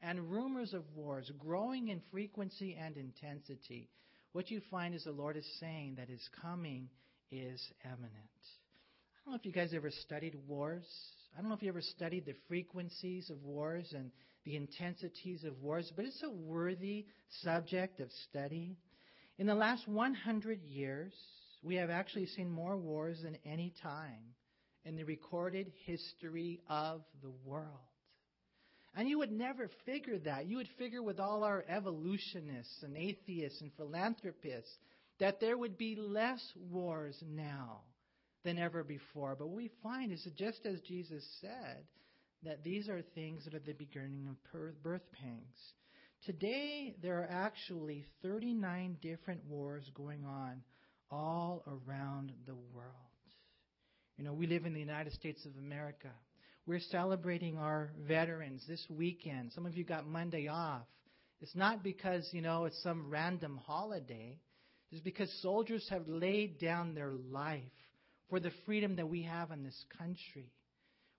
and 0.01 0.31
rumors 0.31 0.73
of 0.73 0.83
wars 0.95 1.31
growing 1.39 1.89
in 1.89 2.01
frequency 2.11 2.77
and 2.79 2.95
intensity, 2.95 3.89
what 4.31 4.51
you 4.51 4.61
find 4.69 4.93
is 4.93 5.03
the 5.03 5.11
Lord 5.11 5.35
is 5.35 5.57
saying 5.59 5.95
that 5.97 6.07
his 6.07 6.21
coming 6.41 6.87
is 7.31 7.61
imminent. 7.83 8.13
I 8.13 9.25
don't 9.25 9.33
know 9.33 9.39
if 9.39 9.45
you 9.45 9.51
guys 9.51 9.73
ever 9.73 9.91
studied 9.91 10.35
wars. 10.47 10.87
I 11.37 11.41
don't 11.41 11.49
know 11.49 11.55
if 11.55 11.63
you 11.63 11.69
ever 11.69 11.81
studied 11.81 12.25
the 12.25 12.35
frequencies 12.47 13.29
of 13.29 13.43
wars 13.43 13.93
and 13.95 14.11
the 14.45 14.55
intensities 14.55 15.43
of 15.43 15.61
wars, 15.61 15.91
but 15.95 16.05
it's 16.05 16.23
a 16.23 16.29
worthy 16.29 17.05
subject 17.43 17.99
of 17.99 18.09
study. 18.29 18.77
In 19.37 19.47
the 19.47 19.55
last 19.55 19.87
100 19.87 20.63
years, 20.63 21.13
we 21.61 21.75
have 21.75 21.89
actually 21.89 22.25
seen 22.27 22.49
more 22.49 22.77
wars 22.77 23.21
than 23.23 23.37
any 23.45 23.73
time 23.81 24.35
in 24.85 24.95
the 24.95 25.03
recorded 25.03 25.71
history 25.85 26.61
of 26.69 27.01
the 27.21 27.31
world. 27.45 27.67
And 28.95 29.07
you 29.07 29.19
would 29.19 29.31
never 29.31 29.69
figure 29.85 30.17
that. 30.19 30.47
You 30.47 30.57
would 30.57 30.69
figure 30.77 31.03
with 31.03 31.19
all 31.19 31.43
our 31.43 31.63
evolutionists 31.69 32.83
and 32.83 32.97
atheists 32.97 33.61
and 33.61 33.71
philanthropists 33.77 34.75
that 35.19 35.39
there 35.39 35.57
would 35.57 35.77
be 35.77 35.95
less 35.95 36.41
wars 36.69 37.21
now 37.25 37.81
than 38.43 38.57
ever 38.57 38.83
before. 38.83 39.35
But 39.37 39.47
what 39.47 39.57
we 39.57 39.71
find 39.83 40.11
is 40.11 40.23
that 40.23 40.35
just 40.35 40.65
as 40.65 40.79
Jesus 40.81 41.23
said, 41.41 41.83
that 42.43 42.63
these 42.63 42.87
are 42.87 43.01
things 43.15 43.43
that 43.45 43.53
are 43.53 43.59
the 43.59 43.73
beginning 43.73 44.27
of 44.29 44.83
birth 44.83 45.01
pangs. 45.21 45.73
Today, 46.25 46.95
there 47.01 47.19
are 47.19 47.29
actually 47.29 48.05
39 48.21 48.97
different 49.01 49.45
wars 49.45 49.89
going 49.93 50.25
on 50.25 50.61
all 51.11 51.63
around 51.67 52.33
the 52.45 52.55
world. 52.73 52.93
You 54.17 54.25
know, 54.25 54.33
we 54.33 54.47
live 54.47 54.65
in 54.65 54.73
the 54.73 54.79
United 54.79 55.13
States 55.13 55.45
of 55.45 55.51
America. 55.57 56.09
We're 56.65 56.81
celebrating 56.91 57.57
our 57.57 57.91
veterans 58.07 58.63
this 58.67 58.85
weekend. 58.89 59.51
Some 59.53 59.65
of 59.65 59.75
you 59.77 59.83
got 59.83 60.07
Monday 60.07 60.47
off. 60.47 60.83
It's 61.41 61.55
not 61.55 61.83
because, 61.83 62.29
you 62.33 62.41
know, 62.41 62.65
it's 62.65 62.83
some 62.83 63.09
random 63.09 63.57
holiday. 63.65 64.39
It's 64.91 65.01
because 65.01 65.31
soldiers 65.41 65.87
have 65.89 66.07
laid 66.07 66.59
down 66.59 66.93
their 66.93 67.13
life 67.31 67.63
for 68.29 68.39
the 68.39 68.51
freedom 68.65 68.95
that 68.97 69.09
we 69.09 69.23
have 69.23 69.51
in 69.51 69.63
this 69.63 69.85
country. 69.97 70.51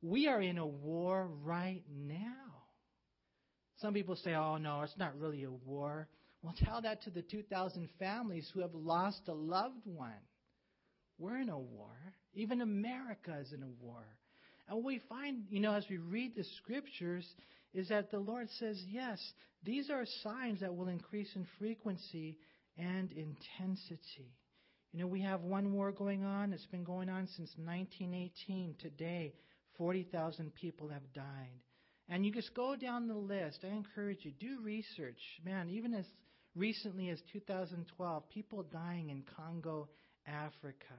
We 0.03 0.29
are 0.29 0.41
in 0.41 0.59
a 0.59 0.67
war 0.67 1.29
right 1.43 1.83
now. 1.91 2.65
Some 3.81 3.95
people 3.95 4.17
say, 4.17 4.35
oh, 4.35 4.57
no, 4.57 4.83
it's 4.83 4.97
not 4.99 5.19
really 5.19 5.45
a 5.45 5.51
war. 5.51 6.09
Well, 6.43 6.55
tell 6.65 6.83
that 6.83 7.03
to 7.03 7.11
the 7.11 7.23
2,000 7.23 7.89
families 7.99 8.51
who 8.53 8.61
have 8.61 8.75
lost 8.75 9.21
a 9.29 9.35
loved 9.35 9.87
one. 9.87 10.13
We're 11.19 11.39
in 11.39 11.51
a 11.51 11.59
war. 11.59 11.91
Even 12.35 12.61
America 12.63 13.37
is 13.43 13.53
in 13.53 13.63
a 13.63 13.85
war. 13.85 14.05
And 14.69 14.77
what 14.77 14.87
we 14.87 15.03
find, 15.09 15.45
you 15.51 15.61
know, 15.61 15.75
as 15.75 15.85
we 15.91 15.99
read 15.99 16.35
the 16.35 16.45
scriptures, 16.59 17.27
is 17.75 17.89
that 17.89 18.11
the 18.11 18.19
Lord 18.19 18.49
says, 18.59 18.83
yes, 18.89 19.19
these 19.65 19.91
are 19.91 20.05
signs 20.23 20.61
that 20.61 20.75
will 20.75 20.89
increase 20.89 21.31
in 21.35 21.47
frequency 21.59 22.39
and 22.79 23.13
intensity. 23.13 24.33
You 24.93 25.01
know, 25.01 25.07
we 25.07 25.23
have 25.23 25.43
one 25.43 25.73
war 25.73 25.93
going 25.93 26.25
on. 26.25 26.53
It's 26.53 26.67
been 26.67 26.85
going 26.85 27.09
on 27.09 27.29
since 27.37 27.51
1918. 27.57 28.75
Today, 28.81 29.35
40,000 29.79 30.53
people 30.55 30.89
have 30.89 31.13
died. 31.15 31.61
And 32.09 32.27
you 32.27 32.33
just 32.33 32.55
go 32.55 32.75
down 32.75 33.07
the 33.07 33.15
list. 33.15 33.61
I 33.63 33.69
encourage 33.69 34.25
you, 34.25 34.33
do 34.33 34.59
research. 34.65 35.21
Man, 35.45 35.71
even 35.71 35.95
as 35.95 36.07
recently 36.57 37.09
as 37.11 37.21
2012, 37.33 38.29
people 38.31 38.65
dying 38.73 39.11
in 39.11 39.23
Congo, 39.37 39.89
Africa. 40.27 40.99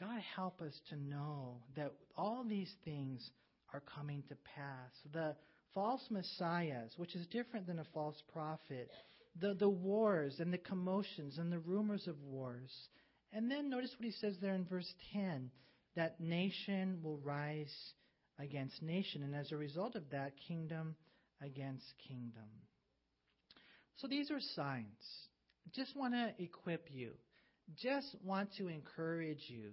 God 0.00 0.20
help 0.34 0.62
us 0.62 0.72
to 0.88 0.96
know 0.96 1.58
that 1.76 1.92
all 2.16 2.42
these 2.48 2.72
things 2.84 3.30
are 3.74 3.82
coming 3.94 4.22
to 4.28 4.34
pass. 4.56 4.90
The 5.12 5.36
false 5.74 6.02
messiahs, 6.10 6.92
which 6.96 7.14
is 7.14 7.26
different 7.26 7.66
than 7.66 7.80
a 7.80 7.86
false 7.92 8.20
prophet, 8.32 8.90
the, 9.40 9.54
the 9.54 9.68
wars 9.68 10.36
and 10.38 10.52
the 10.52 10.58
commotions 10.58 11.38
and 11.38 11.52
the 11.52 11.58
rumors 11.58 12.06
of 12.06 12.20
wars. 12.22 12.72
And 13.32 13.50
then 13.50 13.68
notice 13.68 13.94
what 13.98 14.04
he 14.04 14.12
says 14.12 14.36
there 14.40 14.54
in 14.54 14.64
verse 14.64 14.92
10 15.12 15.50
that 15.96 16.20
nation 16.20 16.98
will 17.02 17.18
rise 17.18 17.72
against 18.38 18.82
nation, 18.82 19.22
and 19.22 19.34
as 19.34 19.52
a 19.52 19.56
result 19.56 19.94
of 19.94 20.10
that, 20.10 20.32
kingdom 20.48 20.96
against 21.40 21.84
kingdom. 22.08 22.48
So 23.96 24.08
these 24.08 24.30
are 24.30 24.40
signs. 24.40 25.28
Just 25.72 25.96
want 25.96 26.14
to 26.14 26.34
equip 26.42 26.88
you. 26.90 27.12
Just 27.76 28.16
want 28.24 28.50
to 28.58 28.68
encourage 28.68 29.44
you. 29.48 29.70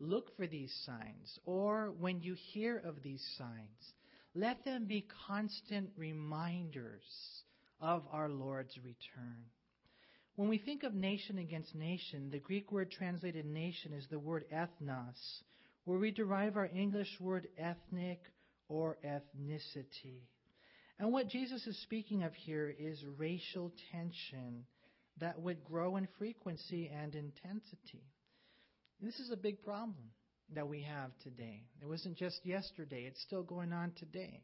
Look 0.00 0.36
for 0.36 0.46
these 0.46 0.74
signs. 0.84 1.38
Or 1.44 1.92
when 1.98 2.20
you 2.20 2.34
hear 2.52 2.78
of 2.84 3.02
these 3.02 3.24
signs, 3.38 3.94
let 4.34 4.64
them 4.64 4.86
be 4.86 5.06
constant 5.26 5.90
reminders 5.96 7.02
of 7.80 8.02
our 8.12 8.28
Lord's 8.28 8.76
return. 8.78 9.44
When 10.36 10.48
we 10.48 10.58
think 10.58 10.84
of 10.84 10.94
nation 10.94 11.38
against 11.38 11.74
nation, 11.74 12.30
the 12.30 12.38
Greek 12.38 12.72
word 12.72 12.90
translated 12.90 13.44
nation 13.44 13.92
is 13.92 14.06
the 14.08 14.18
word 14.18 14.44
ethnos, 14.52 15.42
where 15.84 15.98
we 15.98 16.10
derive 16.10 16.56
our 16.56 16.70
English 16.74 17.18
word 17.20 17.48
ethnic 17.58 18.20
or 18.68 18.96
ethnicity. 19.04 20.22
And 20.98 21.12
what 21.12 21.28
Jesus 21.28 21.66
is 21.66 21.80
speaking 21.82 22.22
of 22.22 22.34
here 22.34 22.74
is 22.78 23.02
racial 23.18 23.72
tension 23.90 24.64
that 25.18 25.40
would 25.40 25.64
grow 25.64 25.96
in 25.96 26.08
frequency 26.18 26.90
and 26.94 27.14
intensity. 27.14 28.04
This 29.00 29.18
is 29.18 29.30
a 29.30 29.36
big 29.36 29.62
problem 29.62 30.10
that 30.54 30.68
we 30.68 30.82
have 30.82 31.10
today. 31.22 31.62
It 31.80 31.86
wasn't 31.86 32.16
just 32.16 32.44
yesterday, 32.44 33.04
it's 33.06 33.22
still 33.22 33.42
going 33.42 33.72
on 33.72 33.92
today. 33.98 34.42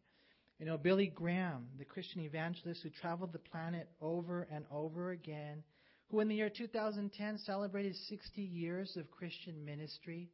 You 0.58 0.64
know, 0.64 0.78
Billy 0.78 1.08
Graham, 1.08 1.66
the 1.78 1.84
Christian 1.84 2.22
evangelist 2.22 2.82
who 2.82 2.88
traveled 2.88 3.32
the 3.32 3.38
planet 3.38 3.88
over 4.00 4.48
and 4.50 4.64
over 4.70 5.10
again, 5.10 5.62
who 6.10 6.20
in 6.20 6.28
the 6.28 6.36
year 6.36 6.50
2010 6.50 7.38
celebrated 7.38 7.94
60 8.08 8.40
years 8.40 8.96
of 8.96 9.10
Christian 9.10 9.64
ministry, 9.64 10.30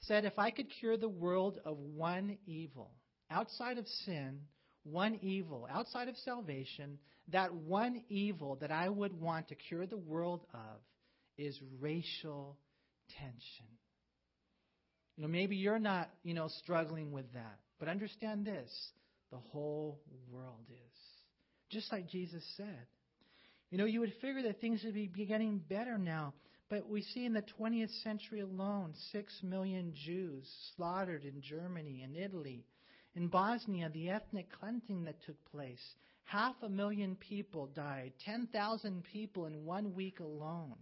said, 0.00 0.24
If 0.24 0.38
I 0.38 0.50
could 0.50 0.66
cure 0.78 0.96
the 0.96 1.08
world 1.08 1.58
of 1.64 1.78
one 1.78 2.38
evil, 2.46 2.92
outside 3.30 3.78
of 3.78 3.88
sin, 3.88 4.40
one 4.84 5.18
evil, 5.22 5.66
outside 5.70 6.08
of 6.08 6.16
salvation, 6.18 6.98
that 7.32 7.52
one 7.52 8.02
evil 8.08 8.56
that 8.60 8.70
I 8.70 8.88
would 8.88 9.18
want 9.18 9.48
to 9.48 9.54
cure 9.54 9.86
the 9.86 9.96
world 9.96 10.46
of 10.52 10.80
is 11.36 11.58
racial 11.80 12.58
tension. 13.18 13.66
You 15.16 15.22
know, 15.22 15.28
maybe 15.28 15.56
you're 15.56 15.78
not, 15.78 16.10
you 16.22 16.34
know, 16.34 16.48
struggling 16.48 17.12
with 17.12 17.32
that. 17.32 17.58
But 17.78 17.88
understand 17.88 18.44
this 18.44 18.70
the 19.30 19.38
whole 19.52 20.00
world 20.30 20.66
is. 20.70 20.98
Just 21.70 21.90
like 21.92 22.08
Jesus 22.08 22.44
said. 22.56 22.86
You 23.70 23.78
know, 23.78 23.86
you 23.86 24.00
would 24.00 24.12
figure 24.20 24.42
that 24.42 24.60
things 24.60 24.82
would 24.84 24.94
be 24.94 25.26
getting 25.26 25.58
better 25.58 25.98
now. 25.98 26.34
But 26.70 26.88
we 26.88 27.02
see 27.02 27.24
in 27.24 27.34
the 27.34 27.44
20th 27.60 28.02
century 28.02 28.40
alone, 28.40 28.94
six 29.12 29.32
million 29.42 29.92
Jews 30.06 30.48
slaughtered 30.76 31.24
in 31.24 31.42
Germany 31.42 32.02
and 32.02 32.16
Italy. 32.16 32.64
In 33.14 33.28
Bosnia, 33.28 33.90
the 33.90 34.10
ethnic 34.10 34.48
cleansing 34.58 35.04
that 35.04 35.22
took 35.24 35.36
place, 35.50 35.82
half 36.24 36.54
a 36.62 36.68
million 36.68 37.16
people 37.16 37.68
died, 37.74 38.12
10,000 38.24 39.04
people 39.04 39.46
in 39.46 39.64
one 39.64 39.94
week 39.94 40.20
alone. 40.20 40.76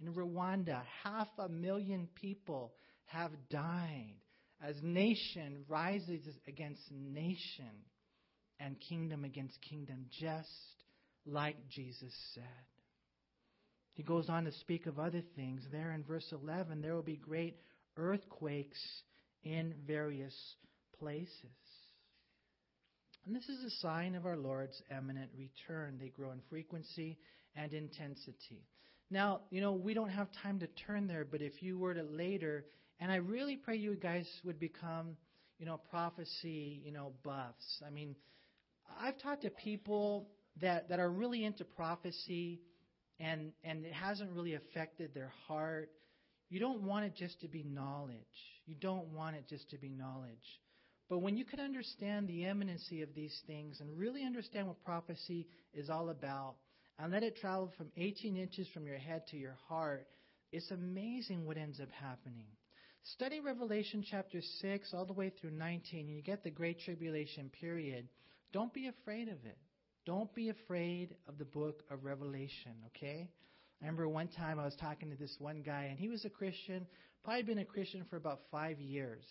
In 0.00 0.12
Rwanda, 0.12 0.82
half 1.04 1.28
a 1.38 1.48
million 1.48 2.08
people 2.14 2.72
have 3.06 3.30
died 3.50 4.14
as 4.62 4.76
nation 4.82 5.64
rises 5.68 6.26
against 6.46 6.82
nation 6.90 7.84
and 8.58 8.76
kingdom 8.88 9.24
against 9.24 9.60
kingdom, 9.60 10.06
just 10.18 10.48
like 11.26 11.56
Jesus 11.68 12.12
said. 12.34 12.42
He 13.94 14.02
goes 14.02 14.28
on 14.28 14.44
to 14.44 14.52
speak 14.52 14.86
of 14.86 14.98
other 14.98 15.22
things. 15.36 15.62
There 15.72 15.92
in 15.92 16.04
verse 16.04 16.32
11, 16.32 16.82
there 16.82 16.94
will 16.94 17.02
be 17.02 17.16
great 17.16 17.56
earthquakes 17.96 18.78
in 19.42 19.74
various 19.86 20.34
places. 20.98 21.30
And 23.26 23.34
this 23.34 23.48
is 23.48 23.64
a 23.64 23.70
sign 23.80 24.14
of 24.14 24.24
our 24.24 24.36
Lord's 24.36 24.80
imminent 24.90 25.30
return. 25.36 25.98
They 25.98 26.08
grow 26.08 26.30
in 26.30 26.40
frequency 26.48 27.18
and 27.56 27.72
intensity. 27.72 28.68
Now, 29.10 29.40
you 29.50 29.60
know, 29.60 29.72
we 29.72 29.94
don't 29.94 30.10
have 30.10 30.28
time 30.42 30.60
to 30.60 30.68
turn 30.86 31.06
there, 31.06 31.24
but 31.24 31.42
if 31.42 31.62
you 31.62 31.78
were 31.78 31.94
to 31.94 32.02
later, 32.02 32.66
and 33.00 33.10
I 33.10 33.16
really 33.16 33.56
pray 33.56 33.76
you 33.76 33.94
guys 33.94 34.26
would 34.44 34.58
become, 34.58 35.16
you 35.58 35.66
know, 35.66 35.80
prophecy, 35.90 36.80
you 36.84 36.92
know, 36.92 37.12
buffs. 37.22 37.82
I 37.86 37.90
mean, 37.90 38.16
I've 39.00 39.18
talked 39.20 39.42
to 39.42 39.50
people 39.50 40.28
that, 40.60 40.88
that 40.88 40.98
are 40.98 41.10
really 41.10 41.44
into 41.44 41.64
prophecy 41.64 42.60
and, 43.18 43.52
and 43.64 43.84
it 43.84 43.92
hasn't 43.92 44.30
really 44.32 44.54
affected 44.54 45.12
their 45.14 45.32
heart. 45.46 45.90
You 46.48 46.60
don't 46.60 46.82
want 46.82 47.04
it 47.04 47.14
just 47.16 47.40
to 47.40 47.48
be 47.48 47.62
knowledge. 47.62 48.16
You 48.66 48.74
don't 48.74 49.08
want 49.08 49.36
it 49.36 49.44
just 49.48 49.70
to 49.70 49.78
be 49.78 49.88
knowledge. 49.88 50.60
But 51.08 51.18
when 51.18 51.36
you 51.36 51.44
can 51.44 51.60
understand 51.60 52.28
the 52.28 52.46
imminency 52.46 53.02
of 53.02 53.14
these 53.14 53.38
things 53.46 53.80
and 53.80 53.98
really 53.98 54.24
understand 54.24 54.66
what 54.66 54.82
prophecy 54.84 55.46
is 55.72 55.88
all 55.88 56.10
about, 56.10 56.56
and 56.98 57.12
let 57.12 57.22
it 57.22 57.36
travel 57.36 57.70
from 57.76 57.88
18 57.96 58.36
inches 58.36 58.66
from 58.72 58.86
your 58.86 58.96
head 58.96 59.26
to 59.28 59.36
your 59.36 59.56
heart, 59.68 60.06
it's 60.50 60.70
amazing 60.70 61.44
what 61.46 61.58
ends 61.58 61.80
up 61.80 61.90
happening. 61.90 62.46
Study 63.12 63.38
Revelation 63.38 64.04
chapter 64.10 64.40
6 64.60 64.92
all 64.92 65.04
the 65.04 65.12
way 65.12 65.30
through 65.30 65.52
19, 65.52 66.06
and 66.06 66.16
you 66.16 66.22
get 66.22 66.42
the 66.42 66.50
Great 66.50 66.80
Tribulation 66.80 67.52
period. 67.60 68.08
Don't 68.52 68.74
be 68.74 68.88
afraid 68.88 69.28
of 69.28 69.44
it. 69.44 69.56
Don't 70.04 70.34
be 70.34 70.48
afraid 70.48 71.14
of 71.28 71.38
the 71.38 71.44
book 71.44 71.84
of 71.88 72.04
Revelation, 72.04 72.72
okay? 72.88 73.30
I 73.80 73.84
remember 73.84 74.08
one 74.08 74.26
time 74.26 74.58
I 74.58 74.64
was 74.64 74.74
talking 74.80 75.08
to 75.10 75.16
this 75.16 75.36
one 75.38 75.62
guy, 75.62 75.84
and 75.84 76.00
he 76.00 76.08
was 76.08 76.24
a 76.24 76.30
Christian, 76.30 76.84
probably 77.22 77.44
been 77.44 77.58
a 77.58 77.64
Christian 77.64 78.04
for 78.10 78.16
about 78.16 78.40
five 78.50 78.80
years. 78.80 79.24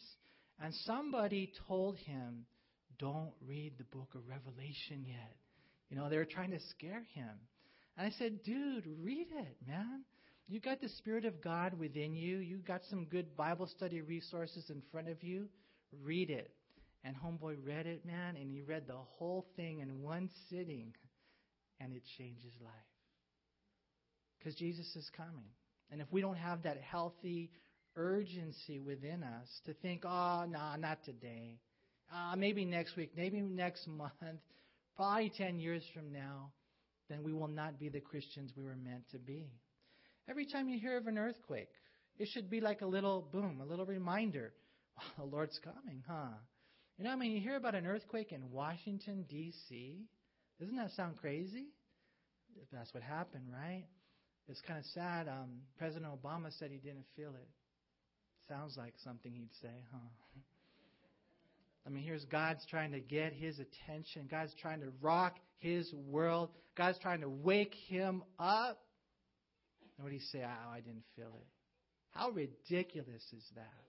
And 0.61 0.73
somebody 0.85 1.51
told 1.67 1.97
him, 1.97 2.45
Don't 2.97 3.33
read 3.45 3.73
the 3.77 3.97
book 3.97 4.15
of 4.15 4.21
Revelation 4.29 5.03
yet. 5.05 5.35
You 5.89 5.97
know, 5.97 6.09
they 6.09 6.17
were 6.17 6.23
trying 6.23 6.51
to 6.51 6.59
scare 6.69 7.03
him. 7.13 7.31
And 7.97 8.07
I 8.07 8.17
said, 8.17 8.41
Dude, 8.43 8.85
read 9.01 9.27
it, 9.31 9.57
man. 9.67 10.05
You 10.47 10.59
got 10.59 10.79
the 10.79 10.89
Spirit 10.89 11.25
of 11.25 11.41
God 11.41 11.73
within 11.79 12.15
you. 12.15 12.37
You 12.37 12.57
got 12.57 12.81
some 12.89 13.05
good 13.05 13.35
Bible 13.35 13.65
study 13.65 14.01
resources 14.01 14.69
in 14.69 14.81
front 14.91 15.09
of 15.09 15.23
you. 15.23 15.47
Read 16.03 16.29
it. 16.29 16.51
And 17.03 17.15
Homeboy 17.15 17.57
read 17.63 17.87
it, 17.87 18.05
man, 18.05 18.35
and 18.35 18.49
he 18.49 18.61
read 18.61 18.83
the 18.87 18.93
whole 18.93 19.45
thing 19.55 19.79
in 19.79 20.01
one 20.01 20.29
sitting, 20.49 20.93
and 21.79 21.93
it 21.93 22.03
changed 22.17 22.43
his 22.43 22.53
life. 22.61 22.73
Because 24.37 24.55
Jesus 24.55 24.95
is 24.95 25.09
coming. 25.15 25.49
And 25.91 26.01
if 26.01 26.07
we 26.11 26.21
don't 26.21 26.37
have 26.37 26.63
that 26.63 26.77
healthy 26.81 27.51
urgency 27.95 28.79
within 28.79 29.23
us 29.23 29.47
to 29.65 29.73
think, 29.73 30.03
oh, 30.05 30.45
no, 30.47 30.57
nah, 30.57 30.75
not 30.75 31.03
today. 31.03 31.59
Uh, 32.13 32.35
maybe 32.35 32.65
next 32.65 32.95
week, 32.95 33.11
maybe 33.15 33.41
next 33.41 33.87
month, 33.87 34.11
probably 34.95 35.31
10 35.35 35.59
years 35.59 35.83
from 35.93 36.11
now, 36.11 36.51
then 37.09 37.23
we 37.23 37.33
will 37.33 37.47
not 37.47 37.79
be 37.79 37.89
the 37.89 37.99
Christians 37.99 38.51
we 38.55 38.63
were 38.63 38.75
meant 38.75 39.03
to 39.11 39.17
be. 39.17 39.51
Every 40.29 40.45
time 40.45 40.69
you 40.69 40.79
hear 40.79 40.97
of 40.97 41.07
an 41.07 41.17
earthquake, 41.17 41.69
it 42.17 42.27
should 42.33 42.49
be 42.49 42.61
like 42.61 42.81
a 42.81 42.85
little 42.85 43.27
boom, 43.31 43.61
a 43.61 43.65
little 43.65 43.85
reminder. 43.85 44.53
Well, 44.97 45.05
the 45.29 45.35
Lord's 45.35 45.59
coming, 45.63 46.03
huh? 46.07 46.37
You 46.97 47.03
know, 47.03 47.11
I 47.11 47.15
mean, 47.15 47.31
you 47.31 47.41
hear 47.41 47.57
about 47.57 47.75
an 47.75 47.85
earthquake 47.85 48.31
in 48.31 48.51
Washington, 48.51 49.25
D.C. 49.29 50.05
Doesn't 50.59 50.77
that 50.77 50.91
sound 50.91 51.17
crazy? 51.17 51.65
That's 52.71 52.93
what 52.93 53.03
happened, 53.03 53.47
right? 53.51 53.83
It's 54.47 54.61
kind 54.61 54.79
of 54.79 54.85
sad. 54.85 55.27
Um, 55.27 55.61
President 55.77 56.05
Obama 56.05 56.57
said 56.57 56.71
he 56.71 56.77
didn't 56.77 57.05
feel 57.15 57.31
it. 57.31 57.49
Sounds 58.47 58.77
like 58.77 58.93
something 59.03 59.33
he'd 59.33 59.53
say, 59.61 59.83
huh? 59.91 60.39
I 61.85 61.89
mean, 61.89 62.03
here's 62.03 62.25
God's 62.25 62.65
trying 62.69 62.91
to 62.93 62.99
get 62.99 63.33
his 63.33 63.59
attention. 63.59 64.27
God's 64.29 64.53
trying 64.61 64.81
to 64.81 64.91
rock 65.01 65.37
his 65.57 65.91
world. 65.93 66.49
God's 66.77 66.97
trying 66.99 67.21
to 67.21 67.29
wake 67.29 67.73
him 67.87 68.23
up. 68.39 68.84
What 69.97 70.09
do 70.09 70.15
you 70.15 70.21
say? 70.31 70.43
Ah, 70.45 70.55
oh, 70.67 70.73
I 70.73 70.81
didn't 70.81 71.05
feel 71.15 71.33
it. 71.39 71.47
How 72.11 72.29
ridiculous 72.29 73.23
is 73.35 73.43
that? 73.55 73.83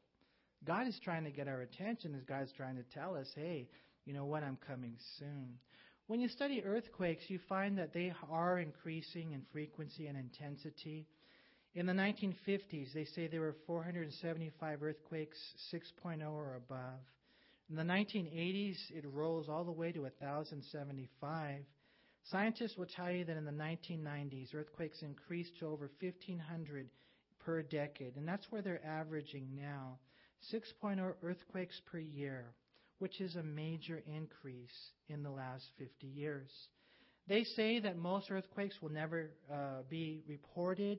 God 0.64 0.86
is 0.86 0.98
trying 1.02 1.24
to 1.24 1.30
get 1.30 1.48
our 1.48 1.60
attention 1.60 2.14
as 2.14 2.24
God's 2.24 2.52
trying 2.56 2.76
to 2.76 2.82
tell 2.94 3.16
us, 3.16 3.28
hey, 3.34 3.68
you 4.04 4.12
know 4.12 4.24
what? 4.24 4.42
I'm 4.42 4.58
coming 4.66 4.96
soon. 5.18 5.58
When 6.06 6.20
you 6.20 6.28
study 6.28 6.62
earthquakes, 6.64 7.24
you 7.28 7.40
find 7.48 7.78
that 7.78 7.92
they 7.92 8.12
are 8.30 8.58
increasing 8.58 9.32
in 9.32 9.42
frequency 9.52 10.06
and 10.06 10.16
intensity. 10.16 11.06
In 11.74 11.86
the 11.86 11.92
1950s, 11.92 12.92
they 12.94 13.04
say 13.04 13.26
there 13.26 13.40
were 13.40 13.56
475 13.66 14.82
earthquakes 14.82 15.38
6.0 15.74 16.30
or 16.30 16.54
above. 16.56 17.00
In 17.68 17.74
the 17.76 17.82
1980s, 17.82 18.76
it 18.90 19.04
rose 19.12 19.48
all 19.48 19.64
the 19.64 19.72
way 19.72 19.90
to 19.90 20.02
1,075. 20.02 21.64
Scientists 22.30 22.76
will 22.76 22.86
tell 22.86 23.10
you 23.10 23.24
that 23.24 23.36
in 23.36 23.44
the 23.44 23.52
1990s, 23.52 24.54
earthquakes 24.54 25.02
increased 25.02 25.56
to 25.58 25.66
over 25.66 25.90
1,500 26.00 26.88
per 27.38 27.62
decade, 27.62 28.16
and 28.16 28.26
that's 28.26 28.46
where 28.50 28.62
they're 28.62 28.84
averaging 28.84 29.48
now 29.54 29.96
6.0 30.52 31.14
earthquakes 31.22 31.80
per 31.86 31.98
year, 31.98 32.46
which 32.98 33.20
is 33.20 33.36
a 33.36 33.42
major 33.42 34.02
increase 34.12 34.90
in 35.08 35.22
the 35.22 35.30
last 35.30 35.66
50 35.78 36.08
years. 36.08 36.50
They 37.28 37.44
say 37.44 37.78
that 37.80 37.96
most 37.96 38.30
earthquakes 38.30 38.76
will 38.82 38.90
never 38.90 39.30
uh, 39.52 39.82
be 39.88 40.22
reported. 40.26 40.98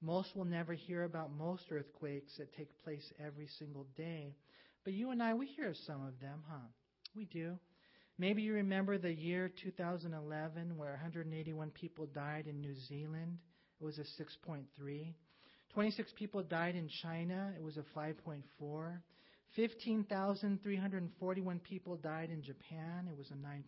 Most 0.00 0.36
will 0.36 0.44
never 0.44 0.74
hear 0.74 1.02
about 1.04 1.32
most 1.36 1.64
earthquakes 1.72 2.36
that 2.38 2.54
take 2.54 2.70
place 2.84 3.12
every 3.24 3.48
single 3.58 3.86
day. 3.96 4.36
But 4.84 4.92
you 4.92 5.10
and 5.10 5.20
I, 5.20 5.34
we 5.34 5.46
hear 5.46 5.70
of 5.70 5.76
some 5.76 6.06
of 6.06 6.20
them, 6.20 6.42
huh? 6.48 6.66
We 7.16 7.24
do. 7.24 7.58
Maybe 8.20 8.42
you 8.42 8.54
remember 8.54 8.98
the 8.98 9.12
year 9.12 9.48
2011 9.62 10.76
where 10.76 10.90
181 10.90 11.70
people 11.70 12.06
died 12.06 12.48
in 12.48 12.60
New 12.60 12.74
Zealand. 12.88 13.38
It 13.80 13.84
was 13.84 13.98
a 13.98 14.04
6.3. 14.20 15.14
26 15.72 16.12
people 16.16 16.42
died 16.42 16.74
in 16.74 16.88
China. 17.00 17.52
It 17.56 17.62
was 17.62 17.76
a 17.76 17.84
5.4. 17.96 19.00
15,341 19.54 21.58
people 21.60 21.96
died 21.96 22.30
in 22.30 22.42
Japan. 22.42 23.06
It 23.08 23.16
was 23.16 23.30
a 23.30 23.34
9.0. 23.34 23.62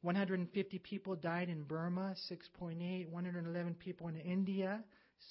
150 0.00 0.78
people 0.78 1.14
died 1.14 1.50
in 1.50 1.62
Burma, 1.64 2.14
6.8. 2.30 3.10
111 3.10 3.74
people 3.74 4.08
in 4.08 4.16
India, 4.16 4.82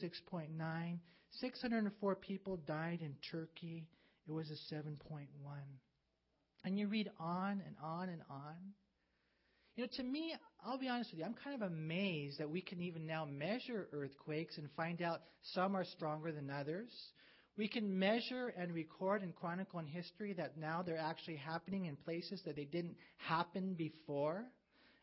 6.9. 0.04 1.00
604 1.32 2.16
people 2.16 2.58
died 2.68 3.00
in 3.02 3.16
Turkey. 3.32 3.88
It 4.28 4.32
was 4.32 4.52
a 4.52 4.58
7.1. 4.74 5.26
And 6.66 6.80
you 6.80 6.88
read 6.88 7.12
on 7.20 7.62
and 7.64 7.76
on 7.82 8.10
and 8.10 8.22
on. 8.28 8.56
You 9.76 9.84
know, 9.84 9.90
to 9.98 10.04
me, 10.04 10.34
I'll 10.66 10.80
be 10.80 10.90
honest 10.90 11.12
with 11.12 11.20
you, 11.20 11.26
I'm 11.26 11.36
kind 11.36 11.62
of 11.62 11.72
amazed 11.72 12.40
that 12.40 12.50
we 12.50 12.60
can 12.60 12.82
even 12.82 13.06
now 13.06 13.24
measure 13.24 13.88
earthquakes 13.94 14.58
and 14.58 14.68
find 14.76 15.04
out 15.04 15.22
some 15.54 15.76
are 15.76 15.86
stronger 15.86 16.32
than 16.32 16.50
others. 16.50 16.90
We 17.56 17.68
can 17.68 18.00
measure 18.00 18.52
and 18.58 18.74
record 18.74 19.22
and 19.22 19.36
chronicle 19.36 19.80
in 19.80 19.86
history 19.86 20.34
that 20.34 20.58
now 20.58 20.82
they're 20.82 20.98
actually 20.98 21.36
happening 21.36 21.86
in 21.86 21.98
places 21.98 22.42
that 22.46 22.56
they 22.56 22.66
didn't 22.66 22.96
happen 23.18 23.76
before. 23.76 24.46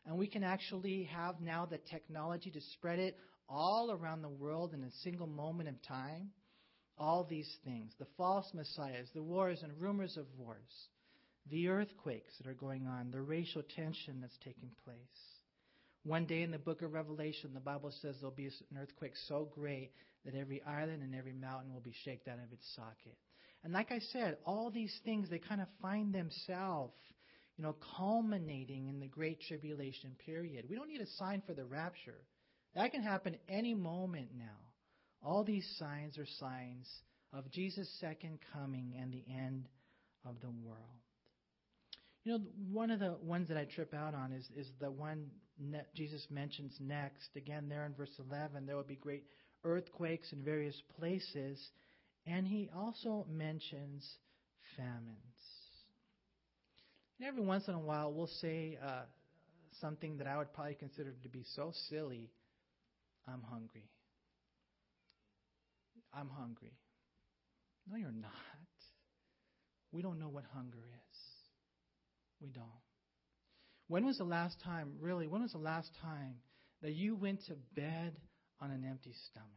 And 0.05 0.19
we 0.19 0.27
can 0.27 0.43
actually 0.43 1.05
have 1.15 1.41
now 1.41 1.65
the 1.65 1.79
technology 1.91 2.51
to 2.51 2.61
spread 2.73 2.99
it 2.99 3.17
all 3.49 3.93
around 3.93 4.23
the 4.23 4.29
world 4.29 4.75
in 4.75 4.83
a 4.83 4.91
single 5.05 5.29
moment 5.29 5.69
of 5.69 5.81
time. 5.83 6.31
All 6.99 7.25
these 7.25 7.51
things 7.65 7.93
the 8.01 8.07
false 8.17 8.51
messiahs, 8.53 9.09
the 9.15 9.23
wars 9.23 9.61
and 9.63 9.73
rumors 9.81 10.17
of 10.17 10.27
wars 10.37 10.89
the 11.51 11.69
earthquakes 11.69 12.33
that 12.39 12.49
are 12.49 12.55
going 12.55 12.87
on, 12.87 13.11
the 13.11 13.21
racial 13.21 13.63
tension 13.75 14.21
that's 14.21 14.39
taking 14.45 14.71
place. 14.85 14.97
One 16.05 16.27
day 16.27 16.43
in 16.43 16.51
the 16.51 16.59
book 16.59 16.83
of 16.83 16.93
Revelation, 16.93 17.51
the 17.55 17.61
Bible 17.61 17.93
says 18.01 18.17
there'll 18.21 18.35
be 18.35 18.47
an 18.47 18.79
earthquake 18.81 19.17
so 19.29 19.49
great 19.55 19.93
that 20.25 20.35
every 20.35 20.63
island 20.63 21.03
and 21.03 21.15
every 21.15 21.33
mountain 21.33 21.73
will 21.73 21.81
be 21.81 21.95
shaken 22.05 22.33
out 22.33 22.39
of 22.39 22.53
its 22.53 22.67
socket. 22.75 23.17
And 23.65 23.73
like 23.73 23.93
I 23.93 24.01
said, 24.13 24.39
all 24.45 24.71
these 24.71 24.95
things, 25.05 25.31
they 25.31 25.39
kind 25.39 25.61
of 25.61 25.69
find 25.81 26.13
themselves, 26.13 26.95
you 27.57 27.63
know, 27.63 27.77
culminating 27.97 28.89
in 28.89 28.99
the 28.99 29.07
great 29.07 29.41
tribulation 29.47 30.17
period. 30.27 30.67
We 30.69 30.75
don't 30.75 30.89
need 30.89 31.01
a 31.01 31.07
sign 31.19 31.43
for 31.47 31.55
the 31.55 31.65
rapture. 31.65 32.25
That 32.75 32.91
can 32.91 33.03
happen 33.03 33.37
any 33.49 33.75
moment 33.75 34.31
now. 34.37 34.59
All 35.23 35.45
these 35.45 35.69
signs 35.79 36.19
are 36.19 36.27
signs 36.41 36.89
of 37.33 37.51
Jesus' 37.53 37.89
second 38.01 38.39
coming 38.53 38.95
and 39.01 39.13
the 39.13 39.25
end 39.33 39.69
of 40.25 40.41
the 40.41 40.51
world. 40.51 41.02
You 42.25 42.33
know, 42.33 42.45
one 42.71 42.91
of 42.91 43.01
the 43.01 43.17
ones 43.23 43.49
that 43.49 43.57
I 43.57 43.65
trip 43.65 43.95
out 43.95 44.15
on 44.15 44.33
is, 44.33 44.49
is 44.57 44.69
the 44.81 44.91
one 44.91 45.27
that 45.73 45.95
Jesus 45.95 46.25
mentions 46.31 46.77
next. 46.81 47.31
Again, 47.37 47.69
there 47.69 47.85
in 47.85 47.95
verse 47.95 48.13
11, 48.31 48.67
there 48.67 48.77
will 48.77 48.85
be 48.85 48.97
great 48.97 49.25
earthquakes 49.65 50.33
in 50.33 50.45
various 50.45 50.81
places. 50.99 51.59
And 52.27 52.47
he 52.47 52.71
also 52.77 53.27
mentions 53.29 54.09
famines. 54.77 55.09
And 57.19 57.29
every 57.29 57.43
once 57.43 57.67
in 57.67 57.75
a 57.75 57.81
while, 57.81 58.13
we'll 58.13 58.31
say 58.41 58.79
uh, 58.85 59.03
something 59.81 60.19
that 60.19 60.27
I 60.29 60.39
would 60.39 60.53
probably 60.53 60.75
consider 60.75 61.13
to 61.23 61.29
be 61.29 61.45
so 61.57 61.73
silly 61.89 62.31
I'm 63.27 63.43
hungry. 63.49 63.89
I'm 66.13 66.29
hungry. 66.29 66.73
No, 67.89 67.97
you're 67.97 68.11
not. 68.11 68.33
We 69.93 70.03
don't 70.03 70.19
know 70.19 70.29
what 70.29 70.45
hunger 70.55 70.79
is. 70.79 71.12
We 72.43 72.49
don't. 72.49 72.67
When 73.87 74.05
was 74.05 74.19
the 74.19 74.25
last 74.25 74.61
time, 74.65 74.95
really, 75.01 75.29
when 75.29 75.43
was 75.43 75.53
the 75.53 75.59
last 75.59 75.91
time 76.03 76.37
that 76.83 76.93
you 76.93 77.15
went 77.15 77.45
to 77.47 77.55
bed 77.75 78.17
on 78.61 78.71
an 78.71 78.85
empty 78.89 79.15
stomach? 79.31 79.49